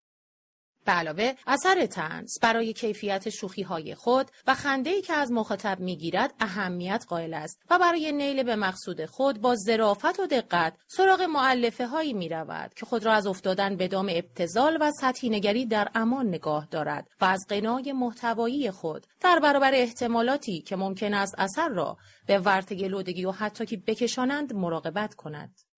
به 0.84 0.92
علاوه 0.92 1.34
اثر 1.46 1.86
تنز 1.86 2.38
برای 2.42 2.72
کیفیت 2.72 3.28
شوخی 3.30 3.62
های 3.62 3.94
خود 3.94 4.30
و 4.46 4.54
خنده 4.54 4.90
ای 4.90 5.02
که 5.02 5.12
از 5.12 5.32
مخاطب 5.32 5.80
می‌گیرد 5.80 6.34
اهمیت 6.40 7.04
قائل 7.08 7.34
است 7.34 7.62
و 7.70 7.78
برای 7.78 8.12
نیل 8.12 8.42
به 8.42 8.56
مقصود 8.56 9.04
خود 9.06 9.40
با 9.40 9.56
ظرافت 9.56 10.20
و 10.20 10.26
دقت 10.26 10.74
سراغ 10.88 11.22
معلفه 11.22 11.86
هایی 11.86 12.12
می 12.12 12.28
رود 12.28 12.74
که 12.74 12.86
خود 12.86 13.04
را 13.04 13.12
از 13.12 13.26
افتادن 13.26 13.76
به 13.76 13.88
دام 13.88 14.08
ابتزال 14.10 14.78
و 14.80 14.92
سطحی 15.00 15.28
نگری 15.28 15.66
در 15.66 15.88
امان 15.94 16.28
نگاه 16.28 16.66
دارد 16.70 17.08
و 17.20 17.24
از 17.24 17.46
قنای 17.48 17.92
محتوایی 17.92 18.70
خود 18.70 19.06
در 19.20 19.38
برابر 19.38 19.74
احتمالاتی 19.74 20.62
که 20.62 20.76
ممکن 20.76 21.14
است 21.14 21.34
اثر 21.38 21.68
را 21.68 21.96
به 22.26 22.38
ورتگی 22.38 22.88
لودگی 22.88 23.24
و 23.24 23.30
حتی 23.30 23.66
که 23.66 23.76
بکشانند 23.76 24.54
مراقبت 24.54 25.14
کند. 25.14 25.69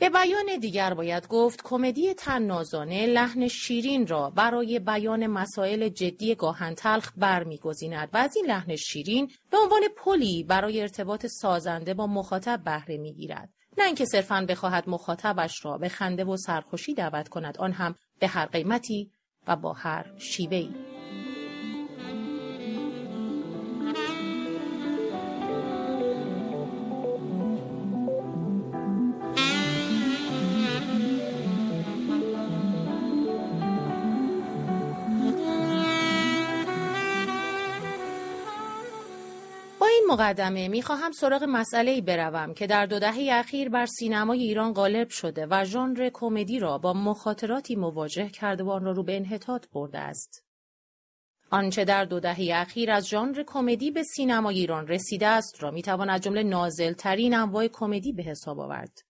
به 0.00 0.10
بیان 0.10 0.58
دیگر 0.60 0.94
باید 0.94 1.28
گفت 1.28 1.62
کمدی 1.64 2.14
تنازانه 2.14 3.06
لحن 3.06 3.48
شیرین 3.48 4.06
را 4.06 4.30
برای 4.30 4.78
بیان 4.78 5.26
مسائل 5.26 5.88
جدی 5.88 6.34
گاهن 6.34 6.74
تلخ 6.74 7.12
برمیگزیند 7.16 8.08
و 8.12 8.16
از 8.16 8.36
این 8.36 8.46
لحن 8.46 8.76
شیرین 8.76 9.30
به 9.50 9.58
عنوان 9.58 9.80
پلی 9.96 10.44
برای 10.44 10.80
ارتباط 10.80 11.26
سازنده 11.26 11.94
با 11.94 12.06
مخاطب 12.06 12.60
بهره 12.64 12.96
می‌گیرد. 12.98 13.48
نه 13.78 13.84
اینکه 13.84 14.04
صرفا 14.04 14.46
بخواهد 14.48 14.88
مخاطبش 14.88 15.64
را 15.64 15.78
به 15.78 15.88
خنده 15.88 16.24
و 16.24 16.36
سرخوشی 16.36 16.94
دعوت 16.94 17.28
کند 17.28 17.58
آن 17.58 17.72
هم 17.72 17.94
به 18.18 18.26
هر 18.26 18.46
قیمتی 18.46 19.10
و 19.46 19.56
با 19.56 19.72
هر 19.72 20.12
شیوهی 20.18 20.74
مقدمه 40.10 40.68
می‌خواهم 40.68 41.12
سراغ 41.12 41.42
مسئله 41.42 41.90
ای 41.90 42.00
بروم 42.00 42.54
که 42.54 42.66
در 42.66 42.86
دو 42.86 42.98
دهه 42.98 43.28
اخیر 43.32 43.68
بر 43.68 43.86
سینمای 43.86 44.42
ایران 44.42 44.72
غالب 44.72 45.08
شده 45.08 45.46
و 45.50 45.64
ژانر 45.64 46.10
کمدی 46.12 46.58
را 46.58 46.78
با 46.78 46.92
مخاطراتی 46.92 47.76
مواجه 47.76 48.28
کرده 48.28 48.64
و 48.64 48.70
آن 48.70 48.84
را 48.84 48.92
رو 48.92 49.02
به 49.02 49.16
انحطاط 49.16 49.66
برده 49.72 49.98
است. 49.98 50.44
آنچه 51.50 51.84
در 51.84 52.04
دو 52.04 52.20
دهه 52.20 52.50
اخیر 52.54 52.90
از 52.90 53.08
ژانر 53.08 53.42
کمدی 53.46 53.90
به 53.90 54.02
سینمای 54.02 54.58
ایران 54.58 54.88
رسیده 54.88 55.26
است 55.26 55.62
را 55.62 55.70
می‌توان 55.70 56.10
از 56.10 56.20
جمله 56.20 56.42
نازلترین 56.42 57.34
انواع 57.34 57.68
کمدی 57.68 58.12
به 58.12 58.22
حساب 58.22 58.60
آورد. 58.60 59.02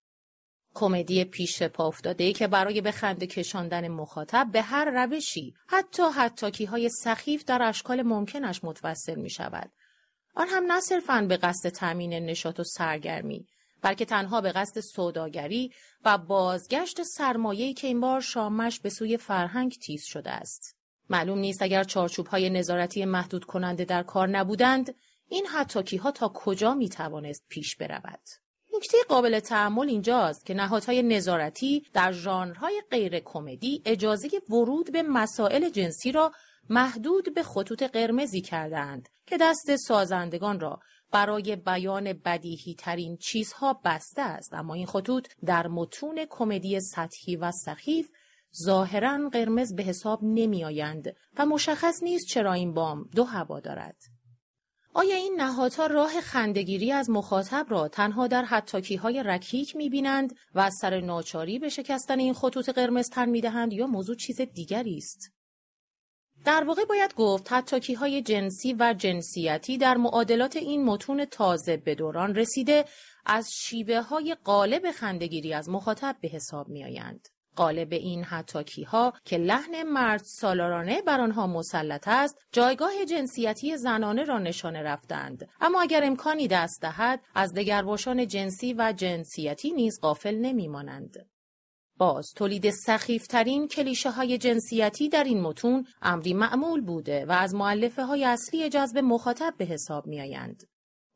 کمدی 0.75 1.25
پیش 1.25 1.63
پا 1.63 1.87
افتاده 1.87 2.33
که 2.33 2.47
برای 2.47 2.81
به 2.81 2.91
خنده 2.91 3.27
کشاندن 3.27 3.89
مخاطب 3.89 4.49
به 4.53 4.63
هر 4.63 5.05
روشی 5.05 5.55
حتی 5.67 6.03
حتاکی 6.17 6.65
های 6.65 6.89
سخیف 7.05 7.45
در 7.45 7.63
اشکال 7.63 8.03
ممکنش 8.03 8.65
متوسل 8.65 9.15
می 9.15 9.31
شود 9.31 9.71
آن 10.35 10.49
هم 10.49 10.73
نه 10.73 10.81
صرفا 10.81 11.27
به 11.29 11.37
قصد 11.37 11.69
تامین 11.69 12.13
نشاط 12.13 12.61
و 12.61 12.65
سرگرمی 12.65 13.47
بلکه 13.83 14.05
تنها 14.05 14.41
به 14.41 14.53
قصد 14.53 14.81
سوداگری 14.81 15.73
و 16.05 16.19
بازگشت 16.19 17.03
سرمایه‌ای 17.03 17.75
که 17.75 17.87
این 17.87 18.01
بار 18.01 18.21
شامش 18.21 18.81
به 18.81 18.91
سوی 18.91 19.17
فرهنگ 19.17 19.73
تیز 19.73 20.05
شده 20.05 20.31
است. 20.31 20.77
معلوم 21.11 21.39
نیست 21.39 21.63
اگر 21.63 21.85
چارچوب 21.85 22.27
های 22.27 22.51
نظارتی 22.51 23.05
محدود 23.05 23.45
کننده 23.45 23.85
در 23.85 24.03
کار 24.03 24.29
نبودند 24.29 24.95
این 25.29 25.47
حتاکی 25.47 25.97
ها 25.97 26.11
تا 26.11 26.29
کجا 26.35 26.75
می 26.75 26.89
توانست 26.89 27.45
پیش 27.49 27.77
برود؟ 27.77 28.21
نکته 28.77 28.99
قابل 29.09 29.41
تحمل 29.41 29.89
اینجاست 29.89 30.47
که 30.47 30.55
نهادهای 30.55 31.03
نظارتی 31.03 31.87
در 31.93 32.13
ژانرهای 32.13 32.83
غیر 32.91 33.21
کمدی 33.21 33.83
اجازه 33.85 34.29
ورود 34.51 34.93
به 34.93 35.03
مسائل 35.03 35.69
جنسی 35.69 36.13
را 36.13 36.33
محدود 36.69 37.35
به 37.35 37.43
خطوط 37.43 37.83
قرمزی 37.83 38.41
کردند 38.41 39.09
که 39.27 39.37
دست 39.37 39.77
سازندگان 39.77 40.61
را 40.61 40.81
برای 41.13 41.57
بیان 41.57 42.13
بدیهی 42.13 42.75
ترین 42.75 43.17
چیزها 43.17 43.81
بسته 43.85 44.23
است 44.23 44.55
اما 44.55 44.75
این 44.75 44.87
خطوط 44.87 45.29
در 45.47 45.67
متون 45.67 46.27
کمدی 46.31 46.81
سطحی 46.81 47.37
و 47.37 47.53
سخیف 47.65 48.11
ظاهرا 48.65 49.29
قرمز 49.33 49.75
به 49.75 49.83
حساب 49.83 50.21
نمی 50.23 50.65
آیند 50.65 51.17
و 51.37 51.47
مشخص 51.47 52.03
نیست 52.03 52.27
چرا 52.27 52.53
این 52.53 52.75
بام 52.75 53.09
دو 53.15 53.25
هوا 53.25 53.61
دارد. 53.61 53.97
آیا 54.95 55.17
این 55.17 55.35
نهادها 55.41 55.87
راه 55.87 56.21
خندگیری 56.21 56.93
از 56.93 57.11
مخاطب 57.11 57.67
را 57.69 57.89
تنها 57.89 58.27
در 58.27 58.45
حتاکی 58.45 58.97
های 58.97 59.23
رکیک 59.23 59.77
می 59.77 59.89
بینند 59.89 60.37
و 60.55 60.61
از 60.61 60.75
سر 60.81 61.01
ناچاری 61.01 61.59
به 61.59 61.69
شکستن 61.69 62.19
این 62.19 62.35
خطوط 62.35 62.69
قرمز 62.69 63.09
تن 63.09 63.29
می 63.29 63.41
دهند 63.41 63.73
یا 63.73 63.87
موضوع 63.87 64.17
چیز 64.17 64.41
دیگری 64.41 64.97
است؟ 64.97 65.33
در 66.45 66.65
واقع 66.65 66.85
باید 66.85 67.15
گفت 67.15 67.53
حتاکی 67.53 67.95
های 67.95 68.23
جنسی 68.23 68.77
و 68.79 68.95
جنسیتی 68.99 69.79
در 69.79 69.97
معادلات 69.97 70.57
این 70.57 70.85
متون 70.85 71.25
تازه 71.25 71.77
به 71.77 71.95
دوران 71.95 72.35
رسیده 72.35 72.85
از 73.27 73.51
شیوه 73.53 74.01
های 74.01 74.37
قالب 74.45 74.91
خندگیری 74.91 75.55
از 75.55 75.69
مخاطب 75.69 76.17
به 76.21 76.29
حساب 76.29 76.69
می 76.69 76.85
آیند. 76.85 77.29
قالب 77.57 77.93
این 77.93 78.25
حتاکی 78.25 78.83
ها 78.83 79.13
که 79.25 79.39
لحن 79.39 79.83
مرد 79.83 80.23
سالارانه 80.25 81.03
بر 81.03 81.21
آنها 81.21 81.47
مسلط 81.47 82.09
است 82.09 82.39
جایگاه 82.53 83.05
جنسیتی 83.05 83.77
زنانه 83.77 84.25
را 84.25 84.39
نشانه 84.39 84.83
رفتند 84.83 85.49
اما 85.61 85.81
اگر 85.81 86.05
امکانی 86.05 86.49
دست 86.49 86.83
دهد 86.83 87.21
از 87.35 87.55
دگرباشان 87.55 88.27
جنسی 88.27 88.75
و 88.75 88.93
جنسیتی 88.97 89.73
نیز 89.73 90.01
غافل 90.01 90.35
نمیمانند 90.35 91.27
باز 92.01 92.33
تولید 92.37 92.71
سخیفترین 92.71 93.69
کلیشه 93.69 94.11
های 94.11 94.39
جنسیتی 94.39 95.09
در 95.09 95.25
این 95.25 95.41
متون 95.41 95.87
امری 96.03 96.35
معمول 96.35 96.81
بوده 96.81 97.27
و 97.27 97.33
از 97.33 97.55
معلفه 97.55 98.05
های 98.05 98.25
اصلی 98.25 98.69
جذب 98.69 98.99
مخاطب 98.99 99.55
به 99.59 99.65
حساب 99.65 100.07
می 100.07 100.21
آیند. 100.21 100.63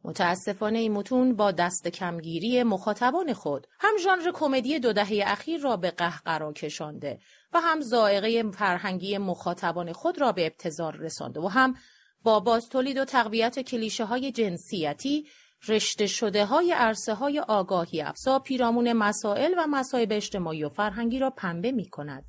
متاسفانه 0.05 0.79
این 0.79 0.93
متون 0.93 1.37
با 1.37 1.51
دست 1.51 1.89
کمگیری 1.89 2.63
مخاطبان 2.63 3.33
خود 3.33 3.67
هم 3.81 3.99
ژانر 4.05 4.33
کمدی 4.35 4.79
دو 4.79 4.93
دهه 4.93 5.23
اخیر 5.27 5.61
را 5.61 5.77
به 5.77 5.91
قهقرا 5.91 6.53
کشانده 6.53 7.19
و 7.53 7.61
هم 7.61 7.81
زائقه 7.81 8.51
فرهنگی 8.51 9.19
مخاطبان 9.19 9.93
خود 9.93 10.21
را 10.21 10.33
به 10.33 10.47
ابتزار 10.47 10.97
رسانده 10.97 11.41
و 11.41 11.47
هم 11.49 11.75
با 12.23 12.41
باز 12.41 12.69
تولید 12.69 12.99
و 12.99 13.05
تقویت 13.05 13.61
کلیشه 13.61 14.05
های 14.05 14.33
جنسیتی 14.33 15.27
رشته 15.69 16.07
شده 16.07 16.45
های 16.45 16.73
عرصه 16.73 17.15
های 17.15 17.41
آگاهی 17.41 18.03
افزا 18.03 18.39
پیرامون 18.39 18.93
مسائل 18.93 19.55
و 19.59 19.67
مسایب 19.67 20.13
اجتماعی 20.13 20.65
و 20.65 20.69
فرهنگی 20.69 21.19
را 21.19 21.31
پنبه 21.31 21.73
می 21.73 21.89
کند. 21.89 22.25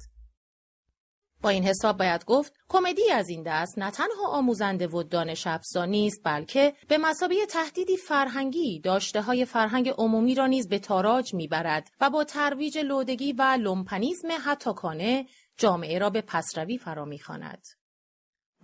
با 1.41 1.49
این 1.49 1.63
حساب 1.63 1.97
باید 1.97 2.25
گفت 2.25 2.53
کمدی 2.69 3.11
از 3.11 3.29
این 3.29 3.43
دست 3.43 3.79
نه 3.79 3.91
تنها 3.91 4.27
آموزنده 4.27 4.87
و 4.87 5.03
دانش 5.03 5.47
افزا 5.47 5.85
نیست 5.85 6.21
بلکه 6.23 6.73
به 6.87 6.97
مثابه 6.97 7.45
تهدیدی 7.45 7.97
فرهنگی 7.97 8.79
داشته 8.79 9.21
های 9.21 9.45
فرهنگ 9.45 9.89
عمومی 9.97 10.35
را 10.35 10.47
نیز 10.47 10.67
به 10.67 10.79
تاراج 10.79 11.33
می‌برد 11.33 11.89
و 12.01 12.09
با 12.09 12.23
ترویج 12.23 12.77
لودگی 12.77 13.33
و 13.33 13.57
لومپنیزم 13.61 14.27
هتاکانه 14.45 15.26
جامعه 15.57 15.99
را 15.99 16.09
به 16.09 16.21
پسروی 16.21 16.77
فرا 16.77 17.05
می‌خواند. 17.05 17.67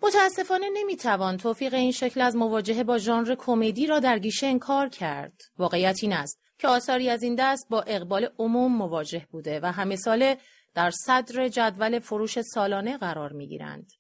متاسفانه 0.04 0.70
نمی‌توان 0.74 1.38
توفیق 1.38 1.74
این 1.74 1.92
شکل 1.92 2.22
از 2.22 2.36
مواجهه 2.36 2.84
با 2.84 2.98
ژانر 2.98 3.36
کمدی 3.36 3.88
را 3.88 4.00
در 4.00 4.20
گیشه 4.20 4.48
انکار 4.48 4.90
کرد. 4.90 5.34
واقعیت 5.58 6.00
این 6.02 6.14
است 6.14 6.40
که 6.58 6.68
آثاری 6.68 7.10
از 7.10 7.24
این 7.24 7.36
دست 7.36 7.68
با 7.70 7.82
اقبال 7.82 8.30
عموم 8.40 8.78
مواجه 8.78 9.28
بوده 9.32 9.60
و 9.64 9.72
همه 9.72 9.96
ساله 9.96 10.38
در 10.74 10.92
صدر 10.92 11.48
جدول 11.48 12.00
فروش 12.00 12.42
سالانه 12.42 12.98
قرار 12.98 13.34
می‌گیرند. 13.34 13.92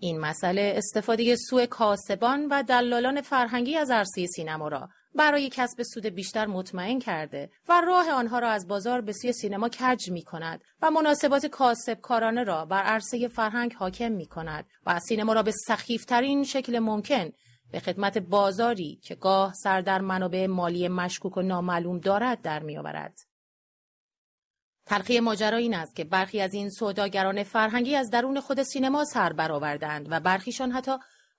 این 0.00 0.20
مسئله 0.20 0.74
استفاده 0.76 1.36
سوء 1.36 1.66
کاسبان 1.66 2.46
و 2.46 2.62
دلالان 2.62 3.20
فرهنگی 3.20 3.76
از 3.76 3.90
عرصه 3.90 4.26
سینما 4.26 4.68
را 4.68 4.88
برای 5.16 5.48
کسب 5.48 5.82
سود 5.82 6.06
بیشتر 6.06 6.46
مطمئن 6.46 6.98
کرده 6.98 7.50
و 7.68 7.80
راه 7.86 8.10
آنها 8.10 8.38
را 8.38 8.50
از 8.50 8.68
بازار 8.68 9.00
به 9.00 9.12
سوی 9.12 9.32
سینما 9.32 9.68
کج 9.68 10.10
می 10.10 10.22
کند 10.22 10.64
و 10.82 10.90
مناسبات 10.90 11.46
کاسب 11.46 12.00
کارانه 12.00 12.44
را 12.44 12.64
بر 12.64 12.82
عرصه 12.82 13.28
فرهنگ 13.28 13.72
حاکم 13.72 14.12
می 14.12 14.26
کند 14.26 14.66
و 14.86 15.00
سینما 15.00 15.32
را 15.32 15.42
به 15.42 15.52
سخیفترین 15.52 16.44
شکل 16.44 16.78
ممکن 16.78 17.32
به 17.72 17.80
خدمت 17.80 18.18
بازاری 18.18 19.00
که 19.02 19.14
گاه 19.14 19.52
سر 19.54 19.80
در 19.80 20.00
منابع 20.00 20.46
مالی 20.46 20.88
مشکوک 20.88 21.36
و 21.36 21.42
نامعلوم 21.42 21.98
دارد 21.98 22.42
در 22.42 22.62
می 22.62 22.78
آورد. 22.78 23.18
تلخی 24.86 25.20
ماجرا 25.20 25.56
این 25.56 25.74
است 25.74 25.96
که 25.96 26.04
برخی 26.04 26.40
از 26.40 26.54
این 26.54 26.70
سوداگران 26.70 27.42
فرهنگی 27.42 27.96
از 27.96 28.10
درون 28.10 28.40
خود 28.40 28.62
سینما 28.62 29.04
سر 29.04 29.32
برآوردند 29.32 30.06
و 30.10 30.20
برخیشان 30.20 30.72
حتی 30.72 30.92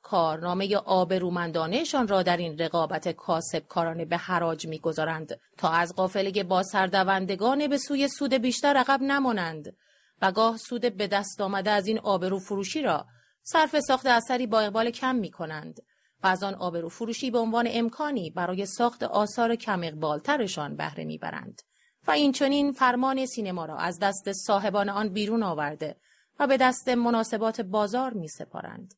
کارنامه 0.10 0.78
آبرومندانهشان 0.78 2.08
را 2.08 2.24
در 2.24 2.38
این 2.38 2.58
رقابت 2.58 3.08
کاسب 3.08 3.68
کارانه 3.68 4.06
به 4.06 4.18
حراج 4.18 4.68
می‌گذارند 4.68 5.40
تا 5.58 5.70
از 5.70 5.96
قافله 5.96 6.44
با 6.44 6.64
سردوندگان 6.64 7.68
به 7.68 7.78
سوی 7.78 8.08
سود 8.08 8.34
بیشتر 8.34 8.78
عقب 8.78 9.02
نمانند 9.02 9.76
و 10.22 10.32
گاه 10.32 10.58
سود 10.58 10.82
به 10.82 11.08
دست 11.08 11.42
آمده 11.42 11.72
از 11.72 11.88
این 11.88 12.00
آبرو 12.00 12.40
فروشی 12.40 12.82
را 12.82 13.06
صرف 13.44 13.80
ساخت 13.80 14.06
اثری 14.06 14.48
با 14.48 14.60
اقبال 14.60 14.90
کم 14.92 15.16
می 15.16 15.32
کنند 15.32 15.80
و 16.24 16.28
از 16.28 16.44
آن 16.44 16.56
آبرو 16.56 16.90
فروشی 16.90 17.32
به 17.32 17.40
عنوان 17.40 17.68
امکانی 17.72 18.30
برای 18.30 18.66
ساخت 18.66 19.04
آثار 19.04 19.56
کم 19.56 19.84
اقبالترشان 19.84 20.76
بهره 20.76 21.06
می‌برند 21.06 21.62
و 22.08 22.12
این 22.12 22.32
چنین 22.32 22.72
فرمان 22.72 23.26
سینما 23.26 23.66
را 23.66 23.78
از 23.78 24.00
دست 24.00 24.32
صاحبان 24.32 24.90
آن 24.90 25.10
بیرون 25.10 25.44
آورده 25.44 25.96
و 26.40 26.48
به 26.48 26.58
دست 26.58 26.90
مناسبات 26.90 27.62
بازار 27.62 28.14
می 28.14 28.28
سپارند. 28.28 28.94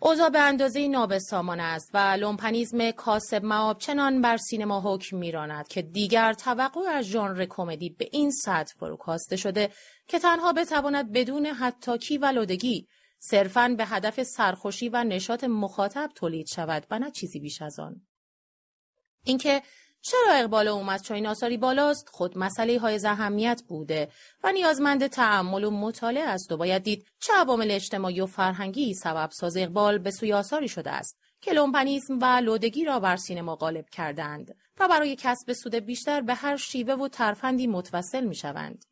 اوضاع 0.00 0.28
به 0.28 0.40
اندازه‌ای 0.40 0.88
نابسامان 0.88 1.60
است 1.60 1.90
و 1.94 1.98
لومپنیزم 1.98 2.90
کاسب‌مآب 2.90 3.78
چنان 3.78 4.22
بر 4.22 4.36
سینما 4.36 4.80
حکم 4.80 5.16
میراند 5.16 5.68
که 5.68 5.82
دیگر 5.82 6.32
توقع 6.32 6.80
از 6.80 7.04
ژانر 7.04 7.46
کمدی 7.48 7.90
به 7.90 8.08
این 8.12 8.30
سطح 8.30 8.74
فروکاسته 8.78 9.36
شده 9.36 9.70
که 10.08 10.18
تنها 10.18 10.52
بتواند 10.52 11.12
بدون 11.12 11.46
هتاکی 11.46 12.18
و 12.18 12.26
لودگی 12.26 12.86
صرفاً 13.18 13.68
به 13.78 13.86
هدف 13.86 14.22
سرخوشی 14.22 14.88
و 14.88 15.04
نشاط 15.04 15.44
مخاطب 15.44 16.10
تولید 16.14 16.46
شود 16.46 16.86
و 16.90 16.98
نه 16.98 17.10
چیزی 17.10 17.40
بیش 17.40 17.62
از 17.62 17.78
آن. 17.78 18.00
اینکه 19.24 19.62
چرا 20.00 20.32
اقبال 20.32 20.68
اومد 20.68 21.02
چون 21.02 21.14
این 21.14 21.26
آثاری 21.26 21.56
بالاست 21.56 22.08
خود 22.08 22.38
مسئله 22.38 22.78
های 22.78 23.06
اهمیت 23.06 23.62
بوده 23.68 24.08
و 24.44 24.52
نیازمند 24.52 25.06
تعمل 25.06 25.64
و 25.64 25.70
مطالعه 25.70 26.24
است 26.24 26.52
و 26.52 26.56
باید 26.56 26.82
دید 26.82 27.06
چه 27.20 27.32
عوامل 27.32 27.70
اجتماعی 27.70 28.20
و 28.20 28.26
فرهنگی 28.26 28.94
سبب 28.94 29.30
ساز 29.32 29.56
اقبال 29.56 29.98
به 29.98 30.10
سوی 30.10 30.32
آثاری 30.32 30.68
شده 30.68 30.90
است 30.90 31.18
که 31.40 31.52
لومپنیسم 31.52 32.18
و 32.20 32.24
لودگی 32.24 32.84
را 32.84 33.00
بر 33.00 33.16
سینما 33.16 33.56
غالب 33.56 33.88
کردند 33.90 34.56
و 34.80 34.88
برای 34.88 35.16
کسب 35.16 35.52
سود 35.52 35.74
بیشتر 35.74 36.20
به 36.20 36.34
هر 36.34 36.56
شیوه 36.56 36.94
و 36.94 37.08
ترفندی 37.08 37.66
متوسل 37.66 38.24
می 38.24 38.34
شوند. 38.34 38.84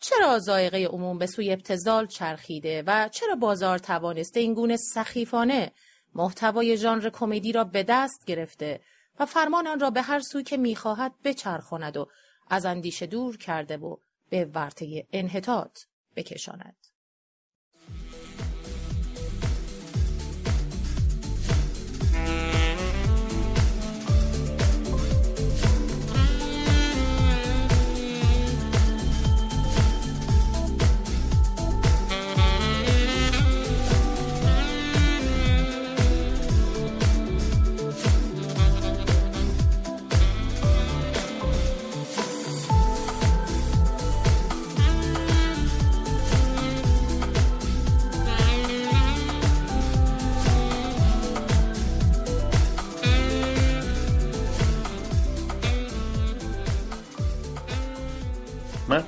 چرا 0.00 0.38
زائقه 0.38 0.86
عموم 0.86 1.18
به 1.18 1.26
سوی 1.26 1.52
ابتزال 1.52 2.06
چرخیده 2.06 2.82
و 2.86 3.08
چرا 3.08 3.34
بازار 3.34 3.78
توانسته 3.78 4.40
این 4.40 4.54
گونه 4.54 4.76
سخیفانه 4.76 5.72
محتوای 6.14 6.76
ژانر 6.76 7.10
کمدی 7.10 7.52
را 7.52 7.64
به 7.64 7.82
دست 7.82 8.24
گرفته 8.26 8.80
و 9.20 9.26
فرمان 9.26 9.66
آن 9.66 9.80
را 9.80 9.90
به 9.90 10.02
هر 10.02 10.20
سوی 10.20 10.42
که 10.42 10.56
می‌خواهد 10.56 11.14
بچرخاند 11.24 11.96
و 11.96 12.08
از 12.50 12.64
اندیشه 12.66 13.06
دور 13.06 13.36
کرده 13.36 13.76
و 13.76 13.96
به 14.28 14.44
ورطه 14.44 15.06
انحطاط 15.12 15.80
بکشاند. 16.16 16.79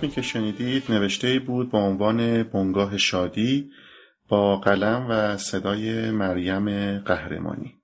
متنی 0.02 0.14
که 0.14 0.22
شنیدید 0.22 0.84
نوشته 0.88 1.38
بود 1.38 1.70
با 1.70 1.78
عنوان 1.78 2.42
بنگاه 2.42 2.96
شادی 2.96 3.70
با 4.28 4.56
قلم 4.56 5.06
و 5.10 5.36
صدای 5.36 6.10
مریم 6.10 6.98
قهرمانی. 6.98 7.74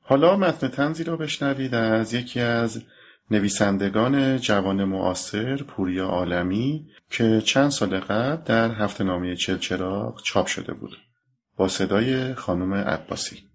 حالا 0.00 0.36
متن 0.36 0.68
تنزی 0.68 1.04
را 1.04 1.16
بشنوید 1.16 1.74
از 1.74 2.14
یکی 2.14 2.40
از 2.40 2.82
نویسندگان 3.30 4.38
جوان 4.38 4.84
معاصر 4.84 5.56
پوریا 5.56 6.06
عالمی 6.06 6.86
که 7.10 7.40
چند 7.40 7.70
سال 7.70 8.00
قبل 8.00 8.44
در 8.44 8.70
هفته 8.70 9.04
نامه 9.04 9.36
چلچراغ 9.36 10.22
چاپ 10.22 10.46
شده 10.46 10.74
بود 10.74 10.96
با 11.56 11.68
صدای 11.68 12.34
خانم 12.34 12.74
عباسی. 12.74 13.51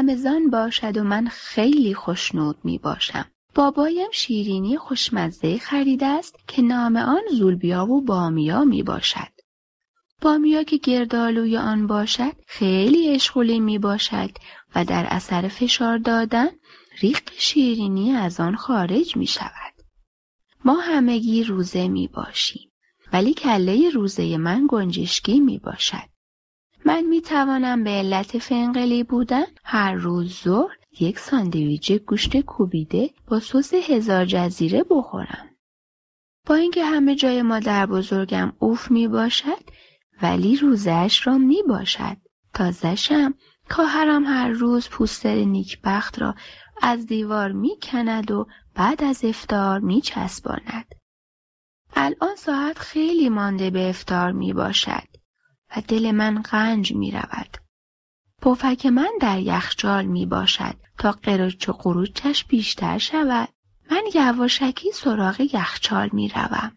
رمضان 0.00 0.50
باشد 0.50 0.96
و 0.96 1.04
من 1.04 1.28
خیلی 1.28 1.94
خوشنود 1.94 2.56
می 2.64 2.78
باشم. 2.78 3.24
بابایم 3.54 4.10
شیرینی 4.12 4.76
خوشمزه 4.76 5.58
خریده 5.58 6.06
است 6.06 6.36
که 6.48 6.62
نام 6.62 6.96
آن 6.96 7.22
زولبیا 7.32 7.86
و 7.86 8.04
بامیا 8.04 8.64
می 8.64 8.82
باشد. 8.82 9.32
بامیا 10.20 10.62
که 10.62 10.76
گردالوی 10.76 11.56
آن 11.56 11.86
باشد 11.86 12.32
خیلی 12.46 13.08
اشغولی 13.08 13.60
می 13.60 13.78
باشد 13.78 14.30
و 14.74 14.84
در 14.84 15.06
اثر 15.08 15.48
فشار 15.48 15.98
دادن 15.98 16.48
ریق 17.00 17.30
شیرینی 17.38 18.12
از 18.12 18.40
آن 18.40 18.56
خارج 18.56 19.16
می 19.16 19.26
شود. 19.26 19.74
ما 20.64 20.80
همگی 20.80 21.44
روزه 21.44 21.88
می 21.88 22.08
باشیم 22.08 22.70
ولی 23.12 23.34
کله 23.34 23.90
روزه 23.90 24.36
من 24.36 24.66
گنجشکی 24.70 25.40
می 25.40 25.58
باشد. 25.58 26.09
من 26.90 27.04
می 27.04 27.20
توانم 27.20 27.84
به 27.84 27.90
علت 27.90 28.38
فنقلی 28.38 29.04
بودن 29.04 29.44
هر 29.64 29.94
روز 29.94 30.42
ظهر 30.42 30.76
یک 31.00 31.18
ساندویچ 31.18 31.92
گوشت 31.92 32.40
کوبیده 32.40 33.10
با 33.28 33.40
سس 33.40 33.74
هزار 33.74 34.24
جزیره 34.24 34.84
بخورم. 34.90 35.48
با 36.46 36.54
اینکه 36.54 36.84
همه 36.84 37.14
جای 37.14 37.42
مادر 37.42 37.86
بزرگم 37.86 38.52
اوف 38.58 38.90
می 38.90 39.08
باشد 39.08 39.62
ولی 40.22 40.56
روزش 40.56 41.26
را 41.26 41.38
می 41.38 41.62
باشد. 41.68 42.16
تازشم 42.54 43.34
خواهرم 43.68 44.24
هر 44.24 44.48
روز 44.48 44.88
پوستر 44.88 45.34
نیکبخت 45.34 46.18
را 46.18 46.34
از 46.82 47.06
دیوار 47.06 47.52
می 47.52 47.76
کند 47.82 48.30
و 48.30 48.46
بعد 48.74 49.04
از 49.04 49.24
افتار 49.24 49.80
می 49.80 50.00
چسباند. 50.00 50.94
الان 51.96 52.36
ساعت 52.36 52.78
خیلی 52.78 53.28
مانده 53.28 53.70
به 53.70 53.88
افتار 53.88 54.32
می 54.32 54.52
باشد. 54.52 55.09
و 55.76 55.80
دل 55.88 56.10
من 56.10 56.42
غنج 56.42 56.92
می 56.92 57.10
رود. 57.10 57.56
پفک 58.42 58.86
من 58.86 59.10
در 59.20 59.38
یخچال 59.38 60.04
می 60.04 60.26
باشد 60.26 60.74
تا 60.98 61.12
قرچ 61.12 61.68
و 61.68 61.72
قروچش 61.72 62.44
بیشتر 62.44 62.98
شود. 62.98 63.48
من 63.90 64.02
یواشکی 64.14 64.92
سراغ 64.92 65.40
یخچال 65.40 66.10
می 66.12 66.28
روم. 66.28 66.76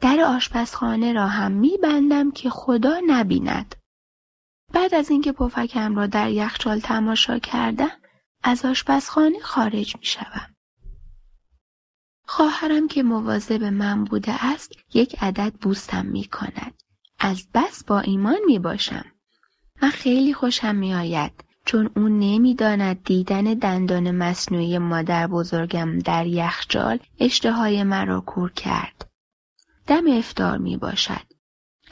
در 0.00 0.20
آشپزخانه 0.20 1.12
را 1.12 1.26
هم 1.26 1.52
می 1.52 1.78
بندم 1.82 2.30
که 2.30 2.50
خدا 2.50 3.00
نبیند. 3.06 3.74
بعد 4.72 4.94
از 4.94 5.10
اینکه 5.10 5.32
پفکم 5.32 5.96
را 5.96 6.06
در 6.06 6.30
یخچال 6.30 6.80
تماشا 6.80 7.38
کردم 7.38 7.90
از 8.42 8.64
آشپزخانه 8.64 9.38
خارج 9.40 9.96
می 9.96 10.04
شوم. 10.04 10.54
خواهرم 12.26 12.88
که 12.88 13.02
مواظب 13.02 13.64
من 13.64 14.04
بوده 14.04 14.44
است 14.44 14.72
یک 14.94 15.22
عدد 15.22 15.54
بوستم 15.54 16.06
می 16.06 16.24
کند. 16.24 16.81
از 17.24 17.48
بس 17.54 17.84
با 17.84 18.00
ایمان 18.00 18.38
می 18.46 18.58
باشم. 18.58 19.04
من 19.82 19.90
خیلی 19.90 20.34
خوشم 20.34 20.74
می 20.74 20.94
آید 20.94 21.44
چون 21.64 21.90
اون 21.96 22.18
نمی‌داند 22.18 23.04
دیدن 23.04 23.44
دندان 23.44 24.10
مصنوعی 24.10 24.78
مادر 24.78 25.26
بزرگم 25.26 25.98
در 25.98 26.26
یخچال 26.26 26.98
اشتهای 27.18 27.82
مرا 27.82 28.20
کور 28.20 28.52
کرد. 28.52 29.10
دم 29.86 30.04
افتار 30.08 30.58
می 30.58 30.76
باشد. 30.76 31.26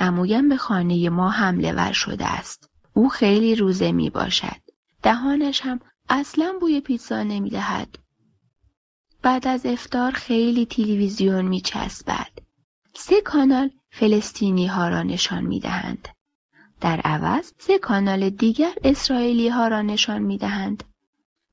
امویم 0.00 0.48
به 0.48 0.56
خانه 0.56 1.08
ما 1.08 1.30
حمله 1.30 1.72
ور 1.72 1.92
شده 1.92 2.26
است. 2.26 2.70
او 2.92 3.08
خیلی 3.08 3.54
روزه 3.54 3.92
می 3.92 4.10
باشد. 4.10 4.60
دهانش 5.02 5.60
هم 5.60 5.80
اصلا 6.08 6.54
بوی 6.60 6.80
پیتزا 6.80 7.22
نمی 7.22 7.50
دهد. 7.50 7.98
بعد 9.22 9.48
از 9.48 9.66
افتار 9.66 10.12
خیلی 10.12 10.66
تلویزیون 10.66 11.44
می 11.44 11.60
چسبد. 11.60 12.30
سه 12.94 13.20
کانال 13.20 13.70
فلسطینی 13.90 14.66
ها 14.66 14.88
را 14.88 15.02
نشان 15.02 15.44
می 15.44 15.60
دهند. 15.60 16.08
در 16.80 17.00
عوض 17.00 17.52
سه 17.58 17.78
کانال 17.78 18.30
دیگر 18.30 18.72
اسرائیلی 18.84 19.48
ها 19.48 19.68
را 19.68 19.82
نشان 19.82 20.22
می 20.22 20.38
دهند. 20.38 20.84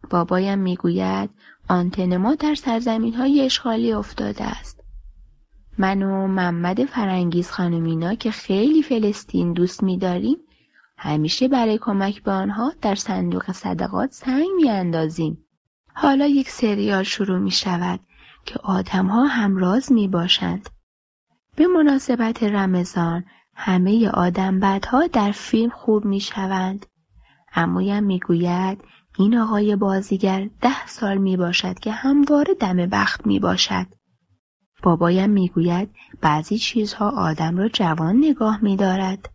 بابایم 0.10 0.60
می 0.60 0.76
گوید 0.76 1.30
آنتن 1.70 2.18
ما 2.18 2.36
در 2.36 2.56
سرزمین 2.56 3.14
های 3.14 3.42
اشغالی 3.42 3.94
افتاده 3.94 4.44
است. 4.44 4.84
من 5.78 6.04
و 6.04 6.28
محمد 6.28 6.86
فرنگیز 6.86 7.52
خانمینا 7.52 8.16
که 8.16 8.32
خیلی 8.32 8.84
فلسطین 8.84 9.54
دوست 9.54 9.84
می 9.84 9.98
داریم 9.98 10.38
همیشه 10.98 11.48
برای 11.48 11.78
کمک 11.78 12.24
به 12.24 12.32
آنها 12.32 12.74
در 12.82 12.96
صندوق 12.96 13.52
صدقات 13.52 14.12
سنگ 14.12 14.48
می 14.56 14.70
اندازیم. 14.70 15.46
حالا 15.94 16.26
یک 16.26 16.50
سریال 16.50 17.04
شروع 17.04 17.40
می 17.40 17.52
شود 17.52 18.00
که 18.46 18.60
آدمها 18.64 19.26
همراز 19.26 19.92
می 19.92 20.08
باشند. 20.08 20.70
به 21.58 21.68
مناسبت 21.68 22.44
رمضان 22.44 23.26
همه 23.56 24.10
آدم 24.10 24.60
بدها 24.60 25.08
در 25.08 25.32
فیلم 25.32 25.70
خوب 25.70 26.06
می 26.06 26.20
شوند. 26.20 26.86
امویم 27.54 28.04
می 28.04 28.20
گوید 28.20 28.84
این 29.18 29.38
آقای 29.38 29.76
بازیگر 29.76 30.50
ده 30.62 30.88
سال 30.88 31.18
می 31.18 31.38
باشد 31.38 31.80
که 31.80 31.92
همواره 31.92 32.54
دم 32.54 32.76
بخت 32.76 33.28
می 33.28 33.40
باشد. 33.40 33.86
بابایم 34.84 35.30
می 35.30 35.50
گوید 35.50 35.96
بعضی 36.22 36.58
چیزها 36.58 37.10
آدم 37.10 37.58
را 37.58 37.70
جوان 37.70 38.18
نگاه 38.18 38.64
می 38.64 38.76
دارد. 38.76 39.30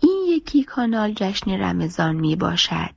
این 0.00 0.24
یکی 0.28 0.64
کانال 0.64 1.12
جشن 1.16 1.50
رمضان 1.50 2.16
می 2.16 2.36
باشد. 2.36 2.94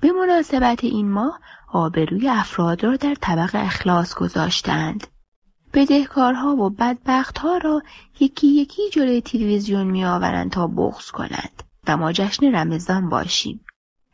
به 0.00 0.12
مناسبت 0.12 0.84
این 0.84 1.10
ماه 1.10 1.40
آبروی 1.72 2.28
افراد 2.28 2.84
را 2.84 2.96
در 2.96 3.14
طبق 3.14 3.50
اخلاص 3.54 4.14
گذاشتند. 4.14 5.06
بدهکارها 5.74 6.56
و 6.56 6.70
بدبختها 6.70 7.56
را 7.56 7.82
یکی 8.20 8.46
یکی 8.46 8.82
جلوی 8.92 9.20
تلویزیون 9.20 9.86
می 9.86 10.04
آورند 10.04 10.50
تا 10.50 10.66
بغض 10.66 11.10
کنند 11.10 11.62
و 11.88 11.96
ما 11.96 12.12
جشن 12.12 12.54
رمضان 12.54 13.08
باشیم. 13.08 13.60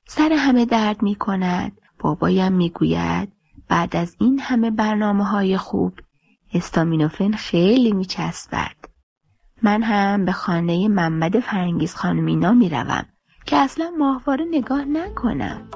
سر 0.06 0.32
همه 0.32 0.64
درد 0.64 1.02
می 1.02 1.14
کند. 1.14 1.72
بابایم 1.98 2.52
می 2.52 2.70
گوید 2.70 3.32
بعد 3.68 3.96
از 3.96 4.16
این 4.20 4.40
همه 4.40 4.70
برنامه 4.70 5.24
های 5.24 5.56
خوب 5.56 5.92
استامینوفن 6.54 7.32
خیلی 7.32 7.92
میچسبد. 7.92 8.76
من 9.62 9.82
هم 9.82 10.24
به 10.24 10.32
خانه 10.32 10.88
محمد 10.88 11.40
فرنگیز 11.40 11.94
خانمینا 11.94 12.52
می‌روم 12.52 13.06
که 13.46 13.56
اصلا 13.56 13.90
ماهواره 13.98 14.44
نگاه 14.50 14.84
نکنم. 14.84 15.68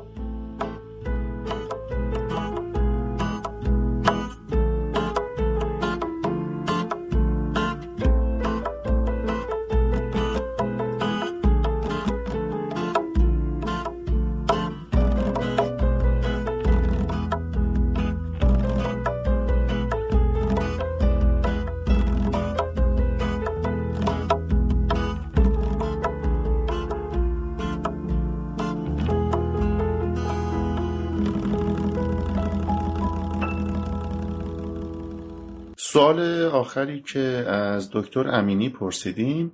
سوال 36.03 36.45
آخری 36.45 37.03
که 37.03 37.21
از 37.49 37.91
دکتر 37.93 38.29
امینی 38.29 38.69
پرسیدیم 38.69 39.53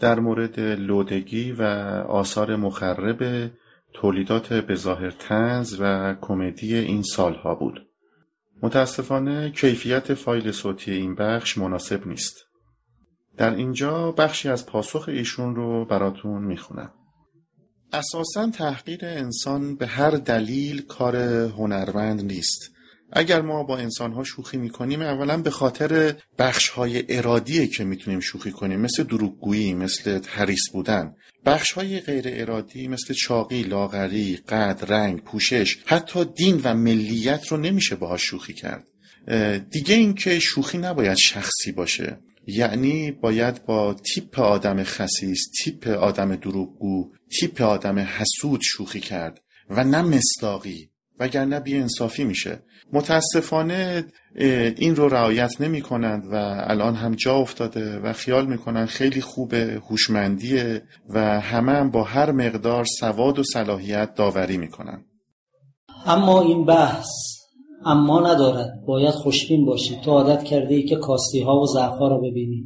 در 0.00 0.20
مورد 0.20 0.60
لودگی 0.60 1.52
و 1.52 1.62
آثار 2.08 2.56
مخرب 2.56 3.50
تولیدات 3.94 4.52
بظاهر 4.52 5.10
تنز 5.10 5.76
و 5.80 6.14
کمدی 6.20 6.74
این 6.74 7.02
سالها 7.02 7.54
بود. 7.54 7.86
متاسفانه 8.62 9.50
کیفیت 9.50 10.14
فایل 10.14 10.52
صوتی 10.52 10.92
این 10.92 11.14
بخش 11.14 11.58
مناسب 11.58 12.06
نیست. 12.06 12.36
در 13.36 13.54
اینجا 13.54 14.12
بخشی 14.12 14.48
از 14.48 14.66
پاسخ 14.66 15.08
ایشون 15.08 15.54
رو 15.54 15.84
براتون 15.84 16.42
می‌خونم. 16.42 16.90
اساسا 17.92 18.50
تحقیر 18.50 19.00
انسان 19.02 19.76
به 19.76 19.86
هر 19.86 20.10
دلیل 20.10 20.82
کار 20.82 21.16
هنرمند 21.46 22.24
نیست. 22.24 22.77
اگر 23.12 23.40
ما 23.40 23.62
با 23.62 23.78
انسانها 23.78 24.24
شوخی 24.24 24.56
می‌کنیم 24.56 25.02
اولا 25.02 25.36
به 25.36 25.50
خاطر 25.50 26.14
بخش 26.38 26.68
های 26.68 27.04
ارادیه 27.08 27.66
که 27.66 27.84
می‌تونیم 27.84 28.20
شوخی 28.20 28.50
کنیم 28.50 28.80
مثل 28.80 29.02
دروغگویی 29.02 29.74
مثل 29.74 30.20
حریص 30.26 30.70
بودن. 30.72 31.14
بخش 31.46 31.72
های 31.72 32.00
غیر 32.00 32.24
ارادی 32.26 32.88
مثل 32.88 33.14
چاقی، 33.14 33.62
لاغری، 33.62 34.36
قد، 34.36 34.84
رنگ، 34.88 35.20
پوشش 35.20 35.78
حتی 35.86 36.24
دین 36.24 36.60
و 36.64 36.74
ملیت 36.74 37.46
رو 37.48 37.56
نمیشه 37.56 37.96
باهاش 37.96 38.22
شوخی 38.22 38.52
کرد. 38.52 38.84
دیگه 39.70 39.94
اینکه 39.94 40.38
شوخی 40.38 40.78
نباید 40.78 41.16
شخصی 41.16 41.72
باشه. 41.72 42.18
یعنی 42.46 43.10
باید 43.10 43.64
با 43.64 43.94
تیپ 43.94 44.40
آدم 44.40 44.82
خسیس، 44.82 45.38
تیپ 45.58 45.88
آدم 45.88 46.36
دروغگو، 46.36 47.12
تیپ 47.40 47.62
آدم 47.62 47.98
حسود 47.98 48.60
شوخی 48.64 49.00
کرد 49.00 49.40
و 49.70 49.84
نه 49.84 50.02
مصداقی. 50.02 50.90
وگرنه 51.20 51.60
بی 51.60 51.76
انصافی 51.76 52.24
میشه. 52.24 52.58
متاسفانه 52.92 54.04
این 54.76 54.96
رو 54.96 55.08
رعایت 55.08 55.60
نمی 55.60 55.80
کنند 55.80 56.24
و 56.32 56.34
الان 56.66 56.94
هم 56.94 57.14
جا 57.14 57.34
افتاده 57.34 57.98
و 57.98 58.12
خیال 58.12 58.46
می‌کنن 58.46 58.86
خیلی 58.86 59.20
خوبه 59.20 59.82
هوشمندیه 59.90 60.82
و 61.08 61.40
همه 61.40 61.72
هم 61.72 61.90
با 61.90 62.02
هر 62.02 62.30
مقدار 62.30 62.84
سواد 63.00 63.38
و 63.38 63.42
صلاحیت 63.52 64.14
داوری 64.14 64.56
می‌کنن 64.56 65.04
اما 66.06 66.42
این 66.42 66.64
بحث 66.64 67.08
اما 67.84 68.20
ندارد. 68.20 68.70
باید 68.86 69.14
خوشبین 69.14 69.66
باشی. 69.66 69.96
تو 70.04 70.10
عادت 70.10 70.44
کرده 70.44 70.74
ای 70.74 70.82
که 70.82 70.96
کاستی 70.96 71.42
ها 71.42 71.60
و 71.60 71.66
ضعف 71.66 72.00
را 72.00 72.18
ببینی. 72.18 72.64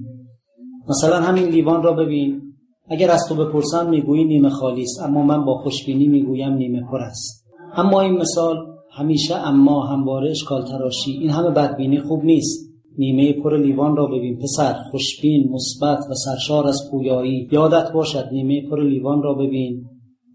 مثلا 0.88 1.20
همین 1.20 1.44
لیوان 1.44 1.82
را 1.82 1.92
ببین. 1.92 2.42
اگر 2.90 3.10
از 3.10 3.24
تو 3.28 3.34
بپرسم 3.34 3.90
می‌گویی 3.90 4.24
نیمه 4.24 4.50
خالی 4.50 4.82
است 4.82 5.00
اما 5.02 5.22
من 5.22 5.44
با 5.44 5.58
خوشبینی 5.58 6.08
می‌گویم 6.08 6.52
نیمه 6.52 6.80
پر 6.90 7.00
است. 7.00 7.41
اما 7.76 8.00
این 8.00 8.12
مثال 8.12 8.56
همیشه 8.90 9.36
اما 9.36 9.86
همواره 9.86 10.30
اشکال 10.30 10.64
تراشی 10.64 11.10
این 11.12 11.30
همه 11.30 11.50
بدبینی 11.50 12.00
خوب 12.00 12.24
نیست. 12.24 12.72
نیمه 12.98 13.32
پر 13.32 13.58
لیوان 13.58 13.96
را 13.96 14.06
ببین 14.06 14.38
پسر 14.38 14.76
خوشبین 14.90 15.48
مثبت 15.52 15.98
و 16.10 16.14
سرشار 16.14 16.66
از 16.66 16.88
پویایی. 16.90 17.48
یادت 17.52 17.92
باشد 17.92 18.28
نیمه 18.32 18.70
پر 18.70 18.84
لیوان 18.84 19.22
را 19.22 19.34
ببین. 19.34 19.84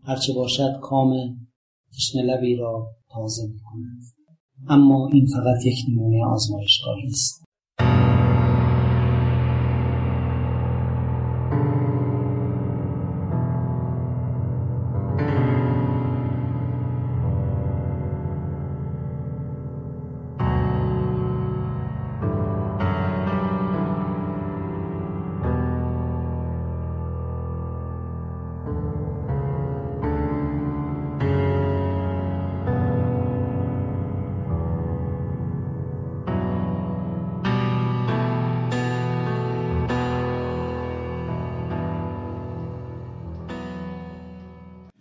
هرچه 0.03 0.33
باشد 0.33 0.79
کام 0.81 1.13
تشنه 1.93 2.21
لبی 2.21 2.55
را 2.55 2.87
تازه 3.11 3.43
می 3.47 3.59
کند 3.59 3.99
اما 4.69 5.09
این 5.13 5.25
فقط 5.25 5.65
یک 5.65 5.77
نمونه 5.89 6.25
آزمایشگاهی 6.25 7.07
است. 7.07 7.36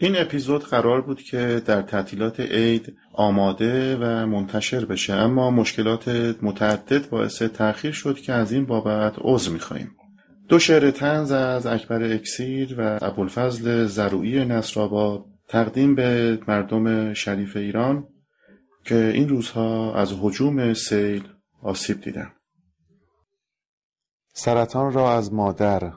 این 0.06 0.16
اپیزود 0.16 0.64
قرار 0.64 1.00
بود 1.00 1.22
که 1.22 1.62
در 1.66 1.82
تعطیلات 1.82 2.40
عید 2.40 2.96
آماده 3.12 3.96
و 3.96 4.26
منتشر 4.26 4.84
بشه 4.84 5.12
اما 5.12 5.50
مشکلات 5.50 6.08
متعدد 6.42 7.10
باعث 7.10 7.42
تأخیر 7.42 7.92
شد 7.92 8.16
که 8.16 8.32
از 8.32 8.52
این 8.52 8.66
بابت 8.66 9.14
عذر 9.18 9.50
می‌خواهیم. 9.50 9.96
دو 10.48 10.58
شعر 10.58 10.90
تنز 10.90 11.32
از 11.32 11.66
اکبر 11.66 12.02
اکسیر 12.02 12.74
و 12.78 12.98
ابوالفضل 13.02 13.86
زروعی 13.86 14.44
نصرآباد 14.44 15.24
تقدیم 15.48 15.94
به 15.94 16.38
مردم 16.48 17.14
شریف 17.14 17.56
ایران 17.56 18.08
که 18.84 19.10
این 19.14 19.28
روزها 19.28 19.94
از 19.94 20.12
حجوم 20.20 20.74
سیل 20.74 21.28
آسیب 21.62 22.00
دیدن. 22.00 22.32
سرطان 24.32 24.92
را 24.92 25.12
از 25.12 25.32
مادر 25.32 25.92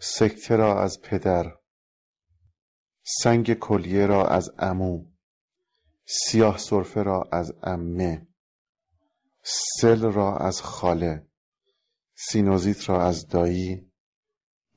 سکته 0.00 0.56
را 0.56 0.82
از 0.82 1.00
پدر. 1.02 1.61
سنگ 3.02 3.54
کلیه 3.54 4.06
را 4.06 4.26
از 4.26 4.50
عمو 4.58 5.04
سیاه 6.04 6.58
سرفه 6.58 7.02
را 7.02 7.28
از 7.32 7.52
عمه 7.62 8.26
سل 9.42 10.12
را 10.12 10.36
از 10.36 10.62
خاله 10.62 11.26
سینوزیت 12.14 12.88
را 12.88 13.04
از 13.04 13.26
دایی 13.28 13.92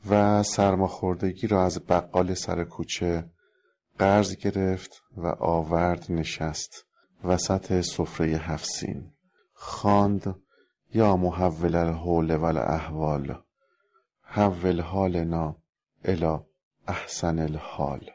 و 0.10 0.43
سرماخوردگی 0.43 1.47
را 1.47 1.65
از 1.65 1.85
بقال 1.85 2.34
سر 2.34 2.64
کوچه 2.64 3.30
قرض 3.99 4.35
گرفت 4.35 5.03
و 5.18 5.27
آورد 5.27 6.06
نشست 6.10 6.85
وسط 7.23 7.81
سفره 7.81 8.27
هفسین. 8.27 9.11
خواند 9.53 10.35
یا 10.93 11.15
محول 11.15 11.76
الحول 11.76 12.35
والاحوال 12.35 13.35
حول 14.22 14.81
حالنا 14.81 15.56
الی 16.06 16.38
احسن 16.88 17.39
الحال. 17.39 18.14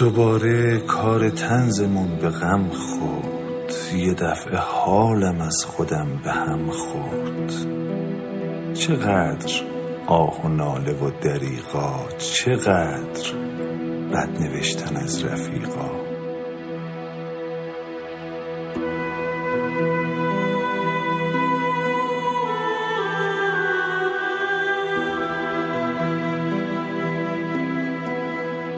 دوباره 0.00 0.78
کار 0.78 1.30
تنزمون 1.30 2.16
به 2.16 2.28
غم 2.28 2.68
خورد. 2.68 3.74
یه 3.96 4.14
دفعه 4.14 4.56
حالم 4.56 5.40
از 5.40 5.64
خودم 5.64 6.06
به 6.24 6.30
هم 6.32 6.70
خورد. 6.70 7.52
چقدر؟ 8.74 9.79
آه 10.10 10.44
و 10.44 10.48
ناله 10.48 10.92
و 10.92 11.10
دریغا 11.10 12.08
چقدر 12.18 13.32
بد 14.12 14.42
نوشتن 14.42 14.96
از 14.96 15.24
رفیقا. 15.24 15.90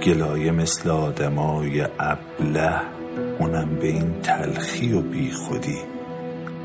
گلایه 0.06 0.52
مثل 0.52 0.90
آدمای 0.90 1.86
ابله 1.98 2.80
اونم 3.38 3.76
به 3.80 3.86
این 3.86 4.20
تلخی 4.20 4.92
و 4.92 5.00
بی 5.00 5.30
خودی 5.30 5.78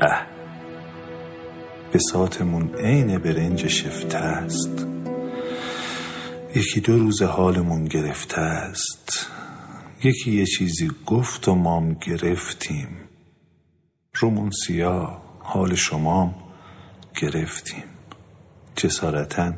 اه. 0.00 0.37
بساتمون 1.98 2.74
عین 2.74 3.18
برنج 3.18 3.66
شفته 3.66 4.18
است. 4.18 4.86
یکی 6.54 6.80
دو 6.80 6.98
روز 6.98 7.22
حالمون 7.22 7.84
گرفته 7.84 8.40
است. 8.40 9.26
یکی 10.04 10.30
یه 10.30 10.46
چیزی 10.46 10.90
گفت 11.06 11.48
و 11.48 11.54
مام 11.54 11.94
گرفتیم. 11.94 12.88
رومون 14.14 14.50
سیاه 14.66 15.22
حال 15.40 15.74
شمام 15.74 16.34
گرفتیم. 17.22 17.84
جسارتا 18.76 19.52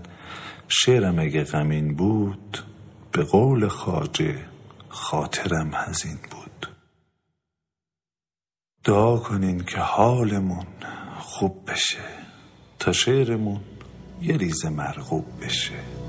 شعرم 0.68 1.18
اگه 1.18 1.44
غمین 1.44 1.94
بود 1.94 2.64
به 3.12 3.22
قول 3.22 3.68
خاجه 3.68 4.38
خاطرم 4.88 5.70
هزین 5.74 6.18
بود. 6.30 6.66
دعا 8.84 9.16
کنین 9.16 9.64
که 9.64 9.78
حالمون 9.78 10.66
خوب 11.18 11.70
بشه. 11.70 12.30
تا 12.81 12.93
شعرمون 12.93 13.61
یه 14.23 14.36
ریز 14.36 14.66
مرغوب 14.66 15.24
بشه. 15.43 15.99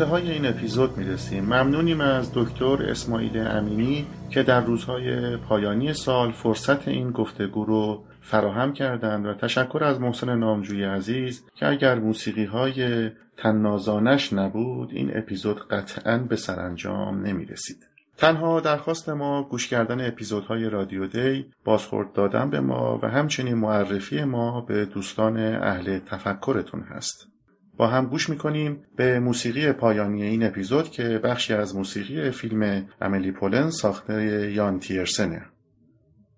انتهای 0.00 0.30
این 0.30 0.46
اپیزود 0.46 0.98
می‌رسیم 0.98 1.44
ممنونیم 1.44 2.00
از 2.00 2.30
دکتر 2.34 2.82
اسماعیل 2.82 3.38
امینی 3.38 4.06
که 4.30 4.42
در 4.42 4.60
روزهای 4.60 5.36
پایانی 5.36 5.92
سال 5.92 6.32
فرصت 6.32 6.88
این 6.88 7.10
گفتگو 7.10 7.64
رو 7.64 8.04
فراهم 8.20 8.72
کردند 8.72 9.26
و 9.26 9.34
تشکر 9.34 9.84
از 9.84 10.00
محسن 10.00 10.38
نامجوی 10.38 10.84
عزیز 10.84 11.44
که 11.54 11.68
اگر 11.68 11.98
موسیقی 11.98 12.44
های 12.44 13.10
تنازانش 13.36 14.32
نبود 14.32 14.90
این 14.92 15.16
اپیزود 15.16 15.68
قطعا 15.68 16.18
به 16.18 16.36
سرانجام 16.36 17.26
نمی 17.26 17.44
رسید. 17.44 17.86
تنها 18.16 18.60
درخواست 18.60 19.08
ما 19.08 19.42
گوش 19.42 19.68
کردن 19.68 20.06
اپیزودهای 20.06 20.70
رادیو 20.70 21.06
دی 21.06 21.46
بازخورد 21.64 22.12
دادن 22.12 22.50
به 22.50 22.60
ما 22.60 23.00
و 23.02 23.06
همچنین 23.06 23.54
معرفی 23.54 24.24
ما 24.24 24.60
به 24.60 24.84
دوستان 24.84 25.36
اهل 25.38 25.98
تفکرتون 25.98 26.80
هست. 26.80 27.37
با 27.78 27.86
هم 27.86 28.06
گوش 28.06 28.28
می‌کنیم 28.28 28.84
به 28.96 29.20
موسیقی 29.20 29.72
پایانی 29.72 30.22
این 30.22 30.42
اپیزود 30.46 30.90
که 30.90 31.02
بخشی 31.24 31.54
از 31.54 31.76
موسیقی 31.76 32.30
فیلم 32.30 32.88
امیلی 33.00 33.32
پولن 33.32 33.70
ساخته 33.70 34.52
یان 34.52 34.78
تیرسنه. 34.78 35.42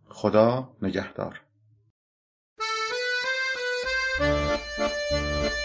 خدا 0.08 0.68
نگهدار. 0.82 1.40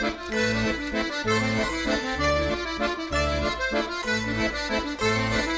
Thank 0.00 0.30
you. 5.02 5.57